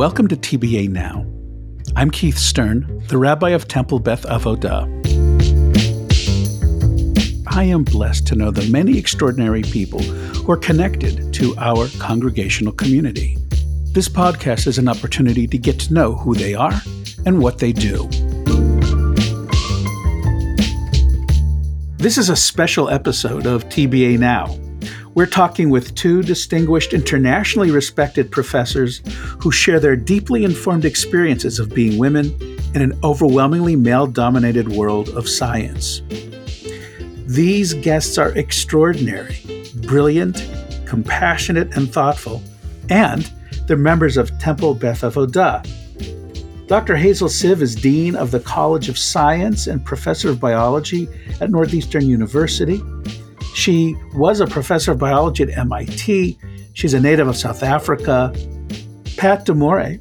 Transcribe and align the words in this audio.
Welcome 0.00 0.28
to 0.28 0.36
TBA 0.36 0.88
Now. 0.88 1.26
I'm 1.94 2.10
Keith 2.10 2.38
Stern, 2.38 3.02
the 3.08 3.18
rabbi 3.18 3.50
of 3.50 3.68
Temple 3.68 3.98
Beth 3.98 4.22
Avodah. 4.22 4.88
I 7.46 7.64
am 7.64 7.84
blessed 7.84 8.26
to 8.28 8.34
know 8.34 8.50
the 8.50 8.66
many 8.70 8.96
extraordinary 8.96 9.60
people 9.60 10.00
who 10.00 10.50
are 10.50 10.56
connected 10.56 11.34
to 11.34 11.54
our 11.58 11.86
congregational 11.98 12.72
community. 12.72 13.36
This 13.92 14.08
podcast 14.08 14.66
is 14.66 14.78
an 14.78 14.88
opportunity 14.88 15.46
to 15.46 15.58
get 15.58 15.78
to 15.80 15.92
know 15.92 16.14
who 16.14 16.34
they 16.34 16.54
are 16.54 16.80
and 17.26 17.42
what 17.42 17.58
they 17.58 17.74
do. 17.74 18.08
This 21.98 22.16
is 22.16 22.30
a 22.30 22.36
special 22.36 22.88
episode 22.88 23.44
of 23.44 23.68
TBA 23.68 24.18
Now. 24.18 24.46
We're 25.14 25.26
talking 25.26 25.70
with 25.70 25.94
two 25.94 26.22
distinguished, 26.22 26.92
internationally 26.92 27.70
respected 27.70 28.30
professors 28.30 29.02
who 29.40 29.50
share 29.50 29.80
their 29.80 29.96
deeply 29.96 30.44
informed 30.44 30.84
experiences 30.84 31.58
of 31.58 31.74
being 31.74 31.98
women 31.98 32.26
in 32.74 32.82
an 32.82 32.98
overwhelmingly 33.02 33.74
male 33.74 34.06
dominated 34.06 34.68
world 34.68 35.08
of 35.10 35.28
science. 35.28 36.02
These 37.26 37.74
guests 37.74 38.18
are 38.18 38.30
extraordinary, 38.38 39.38
brilliant, 39.86 40.48
compassionate, 40.86 41.76
and 41.76 41.92
thoughtful, 41.92 42.42
and 42.88 43.30
they're 43.66 43.76
members 43.76 44.16
of 44.16 44.36
Temple 44.38 44.74
Beth 44.74 45.00
Avodah, 45.00 45.66
Dr. 46.70 46.94
Hazel 46.94 47.28
Sive 47.28 47.62
is 47.62 47.74
Dean 47.74 48.14
of 48.14 48.30
the 48.30 48.38
College 48.38 48.88
of 48.88 48.96
Science 48.96 49.66
and 49.66 49.84
Professor 49.84 50.30
of 50.30 50.38
Biology 50.38 51.08
at 51.40 51.50
Northeastern 51.50 52.06
University. 52.06 52.80
She 53.54 53.96
was 54.14 54.40
a 54.40 54.46
professor 54.46 54.92
of 54.92 54.98
biology 54.98 55.42
at 55.42 55.56
MIT. 55.56 56.38
She's 56.74 56.94
a 56.94 57.00
native 57.00 57.28
of 57.28 57.36
South 57.36 57.62
Africa. 57.62 58.32
Pat 59.16 59.44
D'Amore 59.44 59.98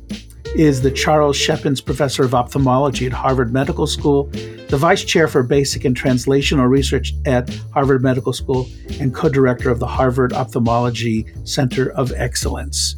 is 0.55 0.81
the 0.81 0.91
Charles 0.91 1.37
Schepens 1.37 1.83
Professor 1.83 2.23
of 2.23 2.33
Ophthalmology 2.33 3.05
at 3.05 3.13
Harvard 3.13 3.53
Medical 3.53 3.85
School, 3.85 4.25
the 4.69 4.77
Vice 4.77 5.03
Chair 5.03 5.27
for 5.27 5.43
Basic 5.43 5.85
and 5.85 5.95
Translational 5.95 6.69
Research 6.69 7.13
at 7.25 7.49
Harvard 7.73 8.01
Medical 8.01 8.33
School, 8.33 8.67
and 8.99 9.13
co 9.13 9.29
director 9.29 9.69
of 9.69 9.79
the 9.79 9.87
Harvard 9.87 10.33
Ophthalmology 10.33 11.25
Center 11.43 11.91
of 11.91 12.11
Excellence. 12.15 12.95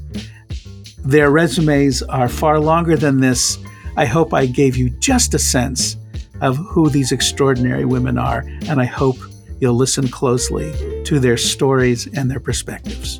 Their 1.03 1.31
resumes 1.31 2.03
are 2.03 2.29
far 2.29 2.59
longer 2.59 2.95
than 2.95 3.19
this. 3.19 3.57
I 3.97 4.05
hope 4.05 4.33
I 4.33 4.45
gave 4.45 4.77
you 4.77 4.89
just 4.89 5.33
a 5.33 5.39
sense 5.39 5.97
of 6.41 6.57
who 6.57 6.89
these 6.89 7.11
extraordinary 7.11 7.85
women 7.85 8.17
are, 8.17 8.45
and 8.67 8.79
I 8.79 8.85
hope 8.85 9.17
you'll 9.61 9.75
listen 9.75 10.09
closely 10.09 10.73
to 11.05 11.19
their 11.19 11.37
stories 11.37 12.07
and 12.07 12.29
their 12.29 12.39
perspectives. 12.39 13.19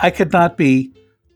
I 0.00 0.10
could 0.10 0.32
not 0.32 0.56
be 0.56 0.92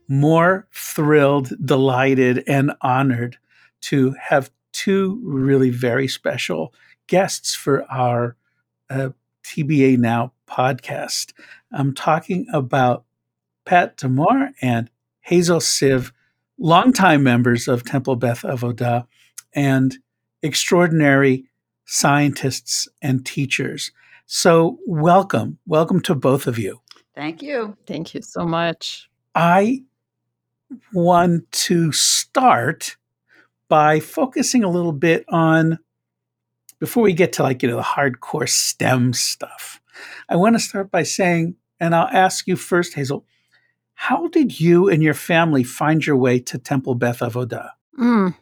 more 0.08 0.66
thrilled, 0.72 1.52
delighted, 1.64 2.42
and 2.46 2.72
honored 2.80 3.36
to 3.82 4.14
have 4.20 4.50
two 4.72 5.20
really 5.22 5.70
very 5.70 6.08
special 6.08 6.72
guests 7.06 7.54
for 7.54 7.84
our 7.90 8.36
uh, 8.88 9.10
TBA 9.44 9.98
Now 9.98 10.32
podcast. 10.48 11.32
I'm 11.72 11.92
talking 11.92 12.46
about 12.52 13.04
Pat 13.64 13.96
D'Amore 13.96 14.50
and 14.62 14.88
Hazel 15.22 15.60
Sive, 15.60 16.12
longtime 16.58 17.22
members 17.22 17.68
of 17.68 17.84
Temple 17.84 18.16
Beth 18.16 18.42
Avodah 18.42 19.06
and 19.54 19.96
extraordinary 20.42 21.44
scientists 21.84 22.88
and 23.00 23.24
teachers. 23.24 23.90
So, 24.26 24.78
welcome. 24.86 25.58
Welcome 25.66 26.00
to 26.02 26.14
both 26.14 26.46
of 26.46 26.58
you. 26.58 26.80
Thank 27.14 27.42
you. 27.42 27.76
Thank 27.86 28.14
you 28.14 28.22
so 28.22 28.46
much. 28.46 29.10
I 29.34 29.82
want 30.92 31.50
to 31.52 31.92
start 31.92 32.96
by 33.68 34.00
focusing 34.00 34.64
a 34.64 34.70
little 34.70 34.92
bit 34.92 35.24
on 35.28 35.78
before 36.82 37.04
we 37.04 37.12
get 37.12 37.32
to 37.34 37.44
like, 37.44 37.62
you 37.62 37.68
know, 37.68 37.76
the 37.76 37.82
hardcore 37.82 38.48
STEM 38.48 39.12
stuff, 39.12 39.80
I 40.28 40.34
want 40.34 40.56
to 40.56 40.58
start 40.58 40.90
by 40.90 41.04
saying, 41.04 41.54
and 41.78 41.94
I'll 41.94 42.08
ask 42.08 42.48
you 42.48 42.56
first, 42.56 42.94
Hazel, 42.94 43.24
how 44.02 44.26
did 44.26 44.58
you 44.58 44.88
and 44.88 45.00
your 45.00 45.14
family 45.14 45.62
find 45.62 46.04
your 46.04 46.16
way 46.16 46.40
to 46.40 46.58
Temple 46.58 46.96
Beth 46.96 47.20
Avodah? 47.20 47.70
Mm. 48.00 48.34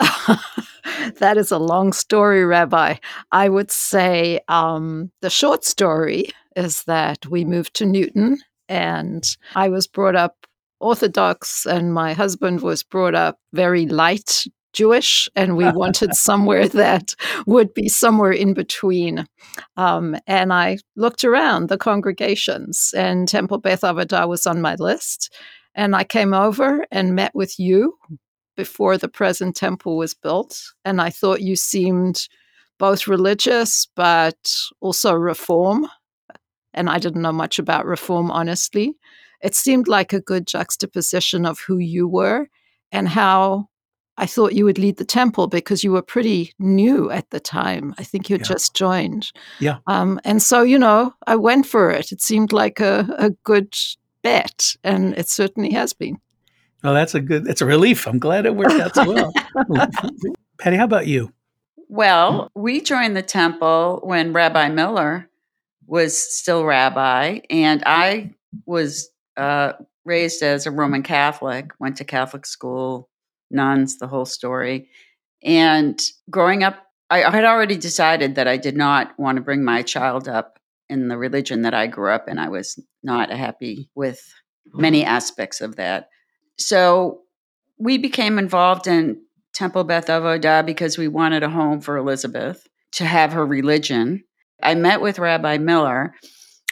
that 1.18 1.36
is 1.36 1.50
a 1.50 1.58
long 1.58 1.92
story, 1.92 2.42
Rabbi. 2.42 2.94
I 3.32 3.48
would 3.50 3.70
say 3.70 4.40
um, 4.48 5.10
the 5.20 5.28
short 5.28 5.62
story 5.62 6.30
is 6.56 6.84
that 6.84 7.26
we 7.26 7.44
moved 7.44 7.74
to 7.74 7.84
Newton 7.84 8.38
and 8.66 9.36
I 9.56 9.68
was 9.68 9.86
brought 9.86 10.16
up 10.16 10.46
Orthodox, 10.80 11.66
and 11.66 11.92
my 11.92 12.14
husband 12.14 12.62
was 12.62 12.82
brought 12.82 13.14
up 13.14 13.38
very 13.52 13.84
light 13.84 14.44
Jewish, 14.74 15.28
and 15.34 15.56
we 15.56 15.70
wanted 15.70 16.14
somewhere 16.14 16.68
that 16.68 17.14
would 17.46 17.72
be 17.72 17.88
somewhere 17.88 18.32
in 18.32 18.54
between. 18.54 19.26
Um, 19.76 20.16
and 20.26 20.52
I 20.52 20.78
looked 20.96 21.24
around 21.24 21.68
the 21.68 21.78
congregations, 21.78 22.92
and 22.96 23.26
Temple 23.26 23.58
Beth 23.58 23.80
Avodah 23.80 24.28
was 24.28 24.46
on 24.46 24.60
my 24.60 24.74
list. 24.74 25.32
And 25.74 25.96
I 25.96 26.04
came 26.04 26.34
over 26.34 26.86
and 26.92 27.16
met 27.16 27.34
with 27.34 27.58
you 27.58 27.98
before 28.56 28.96
the 28.96 29.08
present 29.08 29.56
temple 29.56 29.96
was 29.96 30.14
built. 30.14 30.60
And 30.84 31.00
I 31.00 31.10
thought 31.10 31.40
you 31.40 31.56
seemed 31.56 32.28
both 32.78 33.08
religious, 33.08 33.88
but 33.96 34.54
also 34.80 35.14
reform. 35.14 35.88
And 36.72 36.88
I 36.90 36.98
didn't 36.98 37.22
know 37.22 37.32
much 37.32 37.58
about 37.58 37.86
reform, 37.86 38.30
honestly. 38.30 38.94
It 39.42 39.54
seemed 39.54 39.88
like 39.88 40.12
a 40.12 40.20
good 40.20 40.46
juxtaposition 40.46 41.44
of 41.44 41.60
who 41.60 41.78
you 41.78 42.08
were 42.08 42.48
and 42.92 43.08
how 43.08 43.68
I 44.16 44.26
thought 44.26 44.54
you 44.54 44.64
would 44.64 44.78
lead 44.78 44.96
the 44.96 45.04
temple 45.04 45.48
because 45.48 45.82
you 45.82 45.92
were 45.92 46.02
pretty 46.02 46.52
new 46.58 47.10
at 47.10 47.28
the 47.30 47.40
time. 47.40 47.94
I 47.98 48.04
think 48.04 48.28
you 48.28 48.34
had 48.34 48.46
yeah. 48.46 48.54
just 48.54 48.74
joined. 48.74 49.32
Yeah. 49.58 49.78
Um, 49.86 50.20
and 50.24 50.42
so, 50.42 50.62
you 50.62 50.78
know, 50.78 51.12
I 51.26 51.36
went 51.36 51.66
for 51.66 51.90
it. 51.90 52.12
It 52.12 52.20
seemed 52.20 52.52
like 52.52 52.80
a, 52.80 53.08
a 53.18 53.30
good 53.30 53.74
bet, 54.22 54.76
and 54.84 55.16
it 55.18 55.28
certainly 55.28 55.72
has 55.72 55.92
been. 55.92 56.18
Well, 56.82 56.94
that's 56.94 57.14
a 57.14 57.20
good, 57.20 57.48
it's 57.48 57.60
a 57.60 57.66
relief. 57.66 58.06
I'm 58.06 58.18
glad 58.18 58.46
it 58.46 58.54
worked 58.54 58.72
out 58.72 58.94
so 58.94 59.12
well. 59.12 59.32
Patty, 60.58 60.76
how 60.76 60.84
about 60.84 61.06
you? 61.06 61.32
Well, 61.88 62.50
we 62.54 62.80
joined 62.80 63.16
the 63.16 63.22
temple 63.22 64.00
when 64.04 64.32
Rabbi 64.32 64.68
Miller 64.68 65.28
was 65.86 66.16
still 66.16 66.64
rabbi, 66.64 67.40
and 67.50 67.82
I 67.84 68.32
was 68.66 69.10
uh, 69.36 69.72
raised 70.04 70.42
as 70.42 70.66
a 70.66 70.70
Roman 70.70 71.02
Catholic, 71.02 71.70
went 71.78 71.96
to 71.98 72.04
Catholic 72.04 72.46
school, 72.46 73.08
nuns, 73.54 73.98
the 73.98 74.06
whole 74.06 74.24
story. 74.24 74.88
And 75.42 76.00
growing 76.30 76.62
up, 76.62 76.76
I, 77.10 77.24
I 77.24 77.30
had 77.30 77.44
already 77.44 77.76
decided 77.76 78.34
that 78.34 78.48
I 78.48 78.56
did 78.56 78.76
not 78.76 79.18
want 79.18 79.36
to 79.36 79.42
bring 79.42 79.64
my 79.64 79.82
child 79.82 80.28
up 80.28 80.58
in 80.88 81.08
the 81.08 81.16
religion 81.16 81.62
that 81.62 81.74
I 81.74 81.86
grew 81.86 82.10
up 82.10 82.28
in. 82.28 82.38
I 82.38 82.48
was 82.48 82.78
not 83.02 83.30
happy 83.30 83.90
with 83.94 84.20
many 84.72 85.04
aspects 85.04 85.60
of 85.60 85.76
that. 85.76 86.08
So 86.58 87.20
we 87.78 87.98
became 87.98 88.38
involved 88.38 88.86
in 88.86 89.20
Temple 89.52 89.84
Beth 89.84 90.06
Avodah 90.06 90.64
because 90.66 90.98
we 90.98 91.08
wanted 91.08 91.42
a 91.42 91.50
home 91.50 91.80
for 91.80 91.96
Elizabeth 91.96 92.66
to 92.92 93.04
have 93.04 93.32
her 93.32 93.46
religion. 93.46 94.24
I 94.62 94.74
met 94.74 95.00
with 95.00 95.18
Rabbi 95.18 95.58
Miller 95.58 96.14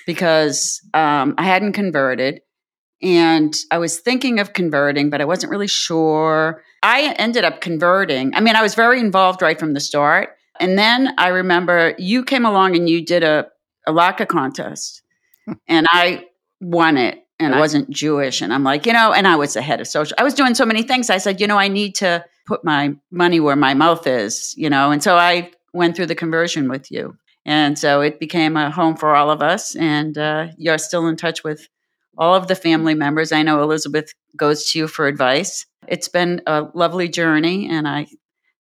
because 0.07 0.81
um, 0.95 1.35
I 1.39 1.45
hadn't 1.45 1.73
converted 1.73 2.41
and 3.03 3.55
I 3.71 3.79
was 3.79 3.99
thinking 3.99 4.39
of 4.39 4.53
converting, 4.53 5.11
but 5.11 5.21
I 5.21 5.25
wasn't 5.25 5.51
really 5.51 5.67
sure. 5.67 6.63
I 6.83 7.15
ended 7.19 7.45
up 7.45 7.61
converting. 7.61 8.35
I 8.35 8.41
mean, 8.41 8.55
I 8.55 8.63
was 8.63 8.75
very 8.75 9.01
involved 9.01 9.43
right 9.43 9.59
from 9.59 9.75
the 9.75 9.81
start. 9.81 10.31
And 10.61 10.79
then 10.79 11.13
I 11.19 11.29
remember 11.29 11.95
you 11.99 12.25
came 12.25 12.45
along 12.45 12.77
and 12.77 12.89
you 12.89 13.05
did 13.05 13.25
a, 13.25 13.49
a 13.87 13.93
latke 13.93 14.29
contest, 14.29 15.03
and 15.69 15.87
I 15.91 16.27
won 16.61 16.97
it. 16.97 17.19
And 17.41 17.57
I 17.57 17.59
wasn't 17.59 17.91
Jewish. 17.91 18.41
And 18.41 18.55
I'm 18.55 18.63
like, 18.63 18.87
you 18.87 18.93
know, 18.93 19.13
and 19.13 19.27
I 19.27 19.35
was 19.35 19.55
the 19.55 19.63
head 19.63 19.81
of 19.81 19.89
social. 19.89 20.15
I 20.17 20.23
was 20.23 20.35
doing 20.35 20.55
so 20.55 20.65
many 20.65 20.85
things. 20.85 21.11
I 21.11 21.19
said, 21.19 21.41
you 21.41 21.49
know, 21.49 21.59
I 21.59 21.67
need 21.67 21.97
to 21.97 22.25
put 22.47 22.65
my 22.65 22.95
money 23.11 23.41
where 23.41 23.57
my 23.57 23.75
mouth 23.75 24.07
is, 24.07 24.55
you 24.57 24.71
know. 24.71 24.93
And 24.93 25.03
so 25.03 25.17
I 25.17 25.51
went 25.75 25.97
through 25.97 26.07
the 26.07 26.15
conversion 26.15 26.69
with 26.69 26.93
you. 26.93 27.17
And 27.45 27.77
so 27.77 28.01
it 28.01 28.21
became 28.21 28.57
a 28.57 28.71
home 28.71 28.97
for 28.97 29.17
all 29.17 29.29
of 29.29 29.43
us. 29.43 29.75
And 29.75 30.17
uh, 30.17 30.49
you're 30.57 30.79
still 30.79 31.09
in 31.09 31.17
touch 31.17 31.43
with 31.43 31.67
all 32.19 32.35
of 32.35 32.49
the 32.49 32.55
family 32.55 32.95
members. 32.95 33.33
I 33.33 33.43
know 33.43 33.63
Elizabeth 33.63 34.13
goes 34.37 34.71
to 34.71 34.79
you 34.79 34.89
for 34.89 35.07
advice. 35.07 35.67
It's 35.89 36.09
been 36.09 36.43
a 36.47 36.69
lovely 36.75 37.09
journey, 37.09 37.69
and 37.69 37.89
I 37.89 38.07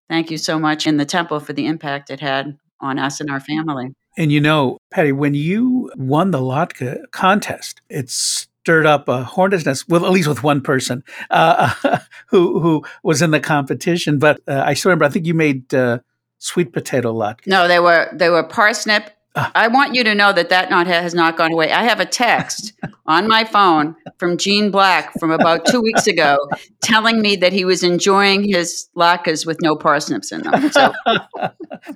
thank 0.08 0.30
you 0.30 0.38
so 0.38 0.58
much 0.58 0.86
in 0.86 0.96
the 0.96 1.04
temple 1.04 1.40
for 1.40 1.52
the 1.52 1.66
impact 1.66 2.10
it 2.10 2.20
had 2.20 2.58
on 2.80 2.98
us 2.98 3.20
and 3.20 3.30
our 3.30 3.40
family. 3.40 3.94
And 4.16 4.30
you 4.30 4.40
know, 4.40 4.78
Patty, 4.90 5.12
when 5.12 5.34
you 5.34 5.90
won 5.96 6.32
the 6.32 6.38
latke 6.38 7.10
contest, 7.12 7.80
it 7.88 8.10
stirred 8.10 8.86
up 8.86 9.08
a 9.08 9.24
hornet's 9.24 9.64
nest, 9.64 9.88
well, 9.88 10.04
at 10.04 10.12
least 10.12 10.28
with 10.28 10.42
one 10.42 10.60
person 10.60 11.02
uh, 11.30 11.72
who 12.26 12.60
who 12.60 12.84
was 13.02 13.22
in 13.22 13.30
the 13.30 13.40
competition. 13.40 14.18
But 14.18 14.40
uh, 14.46 14.62
I 14.66 14.74
still 14.74 14.90
remember, 14.90 15.06
I 15.06 15.08
think 15.08 15.26
you 15.26 15.34
made 15.34 15.72
uh, 15.72 16.00
sweet 16.42 16.72
potato 16.72 17.14
latkes? 17.14 17.46
No, 17.46 17.68
they 17.68 17.78
were 17.78 18.10
they 18.12 18.28
were 18.28 18.42
parsnip. 18.42 19.10
Ah. 19.34 19.50
I 19.54 19.68
want 19.68 19.94
you 19.94 20.04
to 20.04 20.14
know 20.14 20.32
that 20.32 20.50
that 20.50 20.68
not 20.68 20.86
has 20.86 21.14
not 21.14 21.36
gone 21.36 21.52
away. 21.52 21.72
I 21.72 21.84
have 21.84 22.00
a 22.00 22.04
text 22.04 22.74
on 23.06 23.28
my 23.28 23.44
phone 23.44 23.96
from 24.18 24.36
Gene 24.36 24.70
Black 24.70 25.12
from 25.18 25.30
about 25.30 25.64
two 25.64 25.80
weeks 25.80 26.06
ago, 26.06 26.36
telling 26.82 27.22
me 27.22 27.36
that 27.36 27.52
he 27.52 27.64
was 27.64 27.82
enjoying 27.82 28.44
his 28.44 28.88
latkes 28.96 29.46
with 29.46 29.58
no 29.62 29.74
parsnips 29.74 30.32
in 30.32 30.42
them. 30.42 30.70
So 30.70 30.92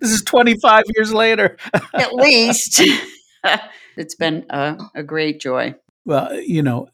this 0.01 0.11
is 0.11 0.23
25 0.23 0.85
years 0.95 1.13
later. 1.13 1.59
at 1.93 2.15
least 2.15 2.81
it's 3.97 4.15
been 4.15 4.47
a, 4.49 4.79
a 4.95 5.03
great 5.03 5.41
joy. 5.41 5.75
Well, 6.05 6.41
you 6.41 6.63
know, 6.63 6.89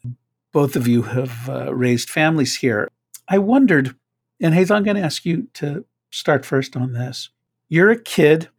both 0.51 0.75
of 0.75 0.87
you 0.87 1.03
have 1.03 1.49
uh, 1.49 1.73
raised 1.73 2.09
families 2.09 2.57
here. 2.57 2.89
I 3.29 3.37
wondered, 3.37 3.95
and 4.41 4.53
Hazel, 4.53 4.75
I'm 4.75 4.83
going 4.83 4.97
to 4.97 5.03
ask 5.03 5.25
you 5.25 5.47
to 5.55 5.85
start 6.11 6.45
first 6.45 6.75
on 6.75 6.93
this. 6.93 7.29
You're 7.69 7.91
a 7.91 7.99
kid 7.99 8.49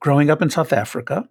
growing 0.00 0.30
up 0.30 0.42
in 0.42 0.50
South 0.50 0.72
Africa. 0.72 1.28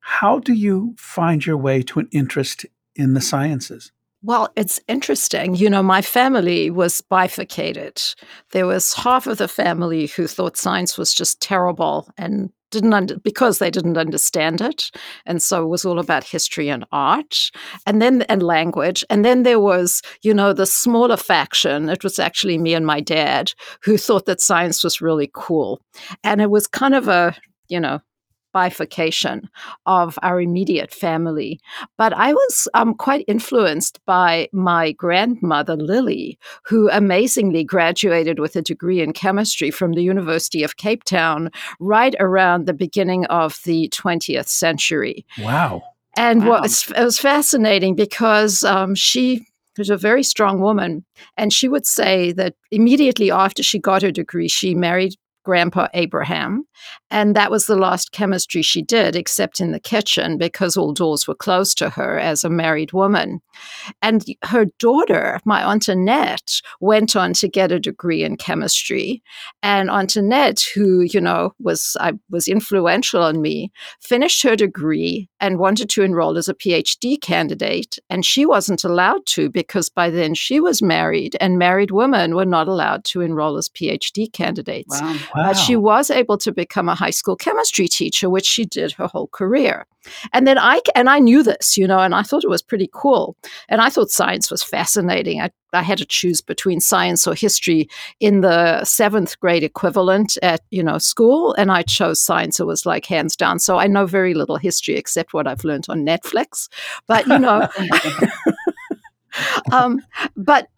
How 0.00 0.38
do 0.38 0.52
you 0.52 0.94
find 0.96 1.44
your 1.44 1.56
way 1.56 1.82
to 1.82 2.00
an 2.00 2.08
interest 2.12 2.66
in 2.94 3.14
the 3.14 3.20
sciences? 3.20 3.92
Well, 4.22 4.48
it's 4.56 4.80
interesting. 4.88 5.54
You 5.54 5.70
know, 5.70 5.82
my 5.82 6.02
family 6.02 6.70
was 6.70 7.00
bifurcated. 7.02 8.02
There 8.50 8.66
was 8.66 8.92
half 8.94 9.26
of 9.28 9.38
the 9.38 9.46
family 9.48 10.08
who 10.08 10.26
thought 10.26 10.56
science 10.56 10.98
was 10.98 11.14
just 11.14 11.40
terrible 11.40 12.08
and 12.18 12.50
didn't 12.70 12.92
under, 12.92 13.18
because 13.20 13.58
they 13.58 13.70
didn't 13.70 13.96
understand 13.96 14.60
it 14.60 14.90
and 15.24 15.40
so 15.42 15.64
it 15.64 15.68
was 15.68 15.86
all 15.86 15.98
about 15.98 16.22
history 16.22 16.68
and 16.68 16.84
art 16.92 17.50
and 17.86 18.02
then 18.02 18.20
and 18.28 18.42
language 18.42 19.02
and 19.08 19.24
then 19.24 19.42
there 19.42 19.58
was 19.58 20.02
you 20.20 20.34
know 20.34 20.52
the 20.52 20.66
smaller 20.66 21.16
faction 21.16 21.88
it 21.88 22.04
was 22.04 22.18
actually 22.18 22.58
me 22.58 22.74
and 22.74 22.84
my 22.84 23.00
dad 23.00 23.54
who 23.82 23.96
thought 23.96 24.26
that 24.26 24.38
science 24.38 24.84
was 24.84 25.00
really 25.00 25.30
cool 25.32 25.80
and 26.22 26.42
it 26.42 26.50
was 26.50 26.66
kind 26.66 26.94
of 26.94 27.08
a 27.08 27.34
you 27.70 27.80
know 27.80 28.00
bifurcation 28.52 29.48
of 29.86 30.18
our 30.22 30.40
immediate 30.40 30.92
family. 30.92 31.60
But 31.96 32.12
I 32.12 32.32
was 32.32 32.68
um, 32.74 32.94
quite 32.94 33.24
influenced 33.28 34.04
by 34.06 34.48
my 34.52 34.92
grandmother, 34.92 35.76
Lily, 35.76 36.38
who 36.64 36.88
amazingly 36.90 37.64
graduated 37.64 38.38
with 38.38 38.56
a 38.56 38.62
degree 38.62 39.00
in 39.00 39.12
chemistry 39.12 39.70
from 39.70 39.92
the 39.92 40.02
University 40.02 40.62
of 40.62 40.76
Cape 40.76 41.04
Town 41.04 41.50
right 41.80 42.14
around 42.20 42.66
the 42.66 42.74
beginning 42.74 43.24
of 43.26 43.60
the 43.64 43.88
20th 43.90 44.48
century. 44.48 45.24
Wow. 45.40 45.82
And 46.16 46.42
Wow. 46.42 46.60
what 46.60 46.64
it 46.96 47.04
was 47.04 47.18
fascinating 47.18 47.94
because 47.94 48.64
um, 48.64 48.94
she 48.94 49.46
was 49.78 49.90
a 49.90 49.96
very 49.96 50.22
strong 50.24 50.60
woman. 50.60 51.04
And 51.36 51.52
she 51.52 51.68
would 51.68 51.86
say 51.86 52.32
that 52.32 52.54
immediately 52.70 53.30
after 53.30 53.62
she 53.62 53.78
got 53.78 54.02
her 54.02 54.10
degree, 54.10 54.48
she 54.48 54.74
married 54.74 55.14
Grandpa 55.44 55.88
Abraham. 55.94 56.66
And 57.10 57.34
that 57.36 57.50
was 57.50 57.66
the 57.66 57.76
last 57.76 58.12
chemistry 58.12 58.62
she 58.62 58.82
did, 58.82 59.16
except 59.16 59.60
in 59.60 59.72
the 59.72 59.80
kitchen, 59.80 60.36
because 60.36 60.76
all 60.76 60.92
doors 60.92 61.26
were 61.26 61.34
closed 61.34 61.78
to 61.78 61.90
her 61.90 62.18
as 62.18 62.44
a 62.44 62.50
married 62.50 62.92
woman. 62.92 63.40
And 64.02 64.24
her 64.44 64.66
daughter, 64.78 65.40
my 65.44 65.62
Aunt 65.62 65.88
Annette, 65.88 66.60
went 66.80 67.16
on 67.16 67.32
to 67.34 67.48
get 67.48 67.72
a 67.72 67.80
degree 67.80 68.22
in 68.24 68.36
chemistry. 68.36 69.22
And 69.62 69.90
Aunt 69.90 70.16
Annette, 70.16 70.64
who, 70.74 71.00
you 71.00 71.20
know, 71.20 71.54
was 71.58 71.96
I 72.00 72.12
was 72.30 72.46
influential 72.46 73.22
on 73.22 73.40
me, 73.40 73.72
finished 74.00 74.42
her 74.42 74.54
degree 74.56 75.28
and 75.40 75.58
wanted 75.58 75.88
to 75.90 76.02
enroll 76.02 76.36
as 76.36 76.48
a 76.48 76.54
PhD 76.54 77.20
candidate. 77.20 77.98
And 78.10 78.24
she 78.24 78.44
wasn't 78.44 78.84
allowed 78.84 79.24
to 79.26 79.48
because 79.48 79.88
by 79.88 80.10
then 80.10 80.34
she 80.34 80.60
was 80.60 80.82
married, 80.82 81.36
and 81.40 81.58
married 81.58 81.90
women 81.90 82.34
were 82.34 82.44
not 82.44 82.68
allowed 82.68 83.04
to 83.06 83.20
enroll 83.20 83.56
as 83.56 83.68
PhD 83.68 84.32
candidates. 84.32 85.00
Wow. 85.00 85.16
But 85.34 85.54
she 85.54 85.76
was 85.76 86.10
able 86.10 86.38
to 86.38 86.52
become 86.52 86.88
a 86.88 86.97
high 86.98 87.10
school 87.10 87.36
chemistry 87.36 87.88
teacher, 87.88 88.28
which 88.28 88.46
she 88.46 88.64
did 88.64 88.92
her 88.92 89.06
whole 89.06 89.28
career. 89.28 89.86
And 90.32 90.46
then 90.46 90.58
I 90.58 90.80
and 90.94 91.08
I 91.08 91.18
knew 91.18 91.42
this, 91.42 91.76
you 91.76 91.86
know, 91.86 91.98
and 91.98 92.14
I 92.14 92.22
thought 92.22 92.44
it 92.44 92.50
was 92.50 92.62
pretty 92.62 92.88
cool. 92.92 93.36
And 93.68 93.80
I 93.80 93.90
thought 93.90 94.10
science 94.10 94.50
was 94.50 94.62
fascinating. 94.62 95.40
I, 95.40 95.50
I 95.72 95.82
had 95.82 95.98
to 95.98 96.06
choose 96.06 96.40
between 96.40 96.80
science 96.80 97.26
or 97.26 97.34
history 97.34 97.88
in 98.20 98.40
the 98.40 98.84
seventh 98.84 99.38
grade 99.40 99.62
equivalent 99.62 100.38
at 100.42 100.60
you 100.70 100.82
know 100.82 100.98
school, 100.98 101.54
and 101.54 101.70
I 101.70 101.82
chose 101.82 102.22
science. 102.22 102.60
It 102.60 102.66
was 102.66 102.86
like 102.86 103.06
hands 103.06 103.36
down. 103.36 103.58
So 103.58 103.78
I 103.78 103.86
know 103.86 104.06
very 104.06 104.34
little 104.34 104.56
history 104.56 104.96
except 104.96 105.34
what 105.34 105.46
I've 105.46 105.64
learned 105.64 105.86
on 105.88 106.06
Netflix. 106.06 106.68
But 107.06 107.26
you 107.26 107.38
know, 107.38 107.68
um, 109.72 110.00
but 110.36 110.68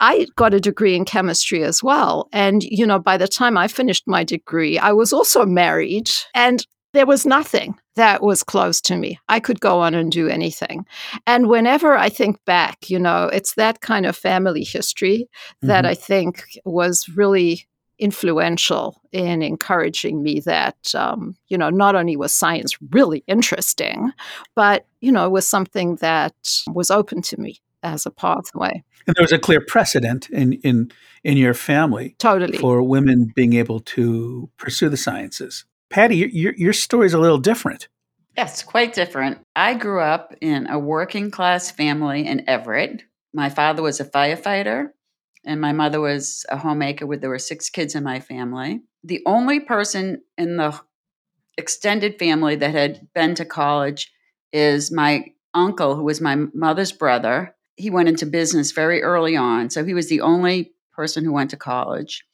I 0.00 0.26
got 0.36 0.54
a 0.54 0.60
degree 0.60 0.94
in 0.94 1.04
chemistry 1.04 1.62
as 1.64 1.82
well. 1.82 2.28
And, 2.32 2.62
you 2.62 2.86
know, 2.86 2.98
by 2.98 3.16
the 3.16 3.28
time 3.28 3.56
I 3.56 3.68
finished 3.68 4.04
my 4.06 4.24
degree, 4.24 4.78
I 4.78 4.92
was 4.92 5.12
also 5.12 5.44
married 5.46 6.10
and 6.34 6.66
there 6.92 7.06
was 7.06 7.26
nothing 7.26 7.76
that 7.96 8.22
was 8.22 8.44
close 8.44 8.80
to 8.82 8.96
me. 8.96 9.18
I 9.28 9.40
could 9.40 9.60
go 9.60 9.80
on 9.80 9.94
and 9.94 10.12
do 10.12 10.28
anything. 10.28 10.86
And 11.26 11.48
whenever 11.48 11.96
I 11.96 12.08
think 12.08 12.38
back, 12.44 12.88
you 12.88 13.00
know, 13.00 13.26
it's 13.26 13.54
that 13.54 13.80
kind 13.80 14.06
of 14.06 14.16
family 14.16 14.62
history 14.62 15.28
that 15.62 15.84
Mhm. 15.84 15.88
I 15.88 15.94
think 15.94 16.44
was 16.64 17.08
really 17.08 17.66
influential 17.98 19.00
in 19.12 19.42
encouraging 19.42 20.22
me 20.22 20.40
that 20.40 20.76
um, 20.96 21.36
you 21.48 21.56
know 21.56 21.70
not 21.70 21.94
only 21.94 22.16
was 22.16 22.34
science 22.34 22.76
really 22.90 23.22
interesting 23.28 24.10
but 24.56 24.84
you 25.00 25.12
know 25.12 25.24
it 25.26 25.30
was 25.30 25.46
something 25.46 25.94
that 25.96 26.34
was 26.72 26.90
open 26.90 27.22
to 27.22 27.40
me 27.40 27.60
as 27.84 28.06
a 28.06 28.10
pathway 28.10 28.82
And 29.06 29.14
there 29.14 29.22
was 29.22 29.32
a 29.32 29.38
clear 29.38 29.60
precedent 29.60 30.28
in 30.30 30.54
in 30.54 30.90
in 31.22 31.36
your 31.36 31.54
family 31.54 32.16
totally 32.18 32.58
for 32.58 32.82
women 32.82 33.32
being 33.36 33.52
able 33.52 33.80
to 33.80 34.50
pursue 34.56 34.88
the 34.88 34.96
sciences. 34.96 35.64
Patty, 35.90 36.16
your 36.16 36.28
your, 36.28 36.54
your 36.54 36.72
story 36.72 37.06
is 37.06 37.14
a 37.14 37.20
little 37.20 37.38
different. 37.38 37.88
Yes, 38.36 38.64
quite 38.64 38.94
different. 38.94 39.38
I 39.54 39.74
grew 39.74 40.00
up 40.00 40.34
in 40.40 40.66
a 40.68 40.78
working 40.78 41.30
class 41.30 41.70
family 41.70 42.26
in 42.26 42.48
Everett. 42.48 43.04
My 43.32 43.48
father 43.48 43.82
was 43.82 44.00
a 44.00 44.04
firefighter, 44.04 44.88
and 45.44 45.60
my 45.60 45.72
mother 45.72 46.00
was 46.00 46.44
a 46.50 46.56
homemaker. 46.56 47.06
With 47.06 47.20
there 47.20 47.30
were 47.30 47.38
six 47.38 47.70
kids 47.70 47.94
in 47.94 48.02
my 48.02 48.18
family. 48.18 48.80
The 49.04 49.22
only 49.26 49.60
person 49.60 50.22
in 50.36 50.56
the 50.56 50.80
extended 51.56 52.18
family 52.18 52.56
that 52.56 52.74
had 52.74 53.06
been 53.14 53.34
to 53.36 53.44
college 53.44 54.10
is 54.52 54.90
my 54.90 55.26
uncle, 55.52 55.94
who 55.94 56.02
was 56.02 56.20
my 56.20 56.36
mother's 56.52 56.92
brother. 56.92 57.54
He 57.76 57.90
went 57.90 58.08
into 58.08 58.26
business 58.26 58.72
very 58.72 59.02
early 59.02 59.36
on, 59.36 59.70
so 59.70 59.84
he 59.84 59.94
was 59.94 60.08
the 60.08 60.20
only 60.20 60.72
person 60.92 61.24
who 61.24 61.32
went 61.32 61.50
to 61.50 61.56
college. 61.56 62.24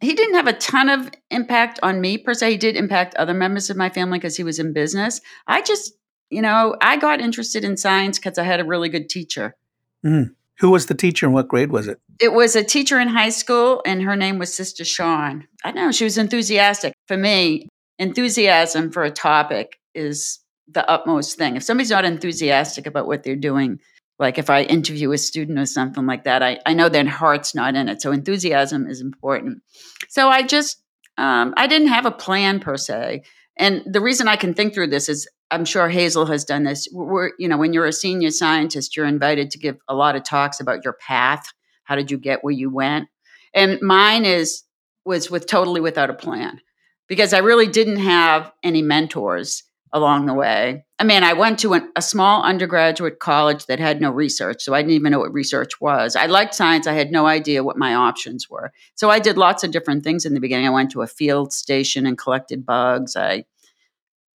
He 0.00 0.14
didn't 0.14 0.34
have 0.34 0.46
a 0.46 0.52
ton 0.52 0.88
of 0.88 1.10
impact 1.30 1.80
on 1.82 2.00
me 2.00 2.18
per 2.18 2.34
se. 2.34 2.50
He 2.50 2.56
did 2.58 2.76
impact 2.76 3.14
other 3.14 3.32
members 3.32 3.70
of 3.70 3.76
my 3.76 3.88
family 3.88 4.18
because 4.18 4.36
he 4.36 4.44
was 4.44 4.58
in 4.58 4.72
business. 4.72 5.20
I 5.46 5.62
just, 5.62 5.92
you 6.28 6.42
know, 6.42 6.76
I 6.82 6.96
got 6.96 7.20
interested 7.20 7.64
in 7.64 7.76
science 7.76 8.18
because 8.18 8.38
I 8.38 8.44
had 8.44 8.60
a 8.60 8.64
really 8.64 8.88
good 8.88 9.08
teacher. 9.08 9.56
Mm. 10.04 10.34
Who 10.58 10.70
was 10.70 10.86
the 10.86 10.94
teacher 10.94 11.26
and 11.26 11.34
what 11.34 11.48
grade 11.48 11.70
was 11.70 11.86
it? 11.86 11.98
It 12.20 12.32
was 12.32 12.56
a 12.56 12.64
teacher 12.64 12.98
in 12.98 13.08
high 13.08 13.28
school, 13.28 13.82
and 13.84 14.02
her 14.02 14.16
name 14.16 14.38
was 14.38 14.54
Sister 14.54 14.84
Sean. 14.84 15.46
I 15.64 15.72
know, 15.72 15.92
she 15.92 16.04
was 16.04 16.16
enthusiastic. 16.16 16.94
For 17.08 17.16
me, 17.16 17.68
enthusiasm 17.98 18.90
for 18.90 19.04
a 19.04 19.10
topic 19.10 19.78
is 19.94 20.40
the 20.68 20.88
utmost 20.90 21.36
thing. 21.38 21.56
If 21.56 21.62
somebody's 21.62 21.90
not 21.90 22.04
enthusiastic 22.04 22.86
about 22.86 23.06
what 23.06 23.22
they're 23.22 23.36
doing, 23.36 23.80
like 24.18 24.38
if 24.38 24.48
I 24.48 24.62
interview 24.62 25.12
a 25.12 25.18
student 25.18 25.58
or 25.58 25.66
something 25.66 26.06
like 26.06 26.24
that, 26.24 26.42
I, 26.42 26.58
I 26.64 26.74
know 26.74 26.88
their 26.88 27.06
heart's 27.06 27.54
not 27.54 27.74
in 27.74 27.88
it. 27.88 28.00
So 28.00 28.12
enthusiasm 28.12 28.86
is 28.86 29.00
important. 29.00 29.62
So 30.08 30.28
I 30.28 30.42
just, 30.42 30.82
um, 31.18 31.54
I 31.56 31.66
didn't 31.66 31.88
have 31.88 32.06
a 32.06 32.10
plan 32.10 32.60
per 32.60 32.76
se. 32.76 33.22
And 33.58 33.82
the 33.86 34.00
reason 34.00 34.28
I 34.28 34.36
can 34.36 34.54
think 34.54 34.74
through 34.74 34.88
this 34.88 35.08
is 35.08 35.28
I'm 35.50 35.64
sure 35.64 35.88
Hazel 35.88 36.26
has 36.26 36.44
done 36.44 36.64
this. 36.64 36.88
We're, 36.92 37.30
you 37.38 37.48
know, 37.48 37.56
when 37.56 37.72
you're 37.72 37.86
a 37.86 37.92
senior 37.92 38.30
scientist, 38.30 38.96
you're 38.96 39.06
invited 39.06 39.50
to 39.52 39.58
give 39.58 39.76
a 39.88 39.94
lot 39.94 40.16
of 40.16 40.24
talks 40.24 40.60
about 40.60 40.84
your 40.84 40.94
path. 40.94 41.52
How 41.84 41.94
did 41.94 42.10
you 42.10 42.18
get 42.18 42.42
where 42.42 42.52
you 42.52 42.70
went? 42.70 43.08
And 43.54 43.80
mine 43.80 44.24
is 44.24 44.64
was 45.04 45.30
with 45.30 45.46
totally 45.46 45.80
without 45.80 46.10
a 46.10 46.14
plan 46.14 46.60
because 47.06 47.32
I 47.32 47.38
really 47.38 47.68
didn't 47.68 47.98
have 47.98 48.50
any 48.64 48.82
mentors 48.82 49.62
along 49.96 50.26
the 50.26 50.34
way. 50.34 50.84
I 50.98 51.04
mean, 51.04 51.22
I 51.22 51.32
went 51.32 51.58
to 51.60 51.74
an, 51.74 51.90
a 51.96 52.02
small 52.02 52.42
undergraduate 52.42 53.18
college 53.18 53.66
that 53.66 53.78
had 53.80 54.00
no 54.00 54.10
research, 54.10 54.62
so 54.62 54.74
I 54.74 54.82
didn't 54.82 54.94
even 54.94 55.12
know 55.12 55.18
what 55.18 55.32
research 55.32 55.80
was. 55.80 56.16
I 56.16 56.26
liked 56.26 56.54
science, 56.54 56.86
I 56.86 56.92
had 56.92 57.10
no 57.10 57.26
idea 57.26 57.64
what 57.64 57.76
my 57.76 57.94
options 57.94 58.48
were. 58.48 58.72
So 58.94 59.10
I 59.10 59.18
did 59.18 59.36
lots 59.36 59.64
of 59.64 59.70
different 59.70 60.04
things 60.04 60.24
in 60.24 60.34
the 60.34 60.40
beginning. 60.40 60.66
I 60.66 60.70
went 60.70 60.90
to 60.92 61.02
a 61.02 61.06
field 61.06 61.52
station 61.52 62.06
and 62.06 62.16
collected 62.16 62.64
bugs. 62.64 63.16
I 63.16 63.44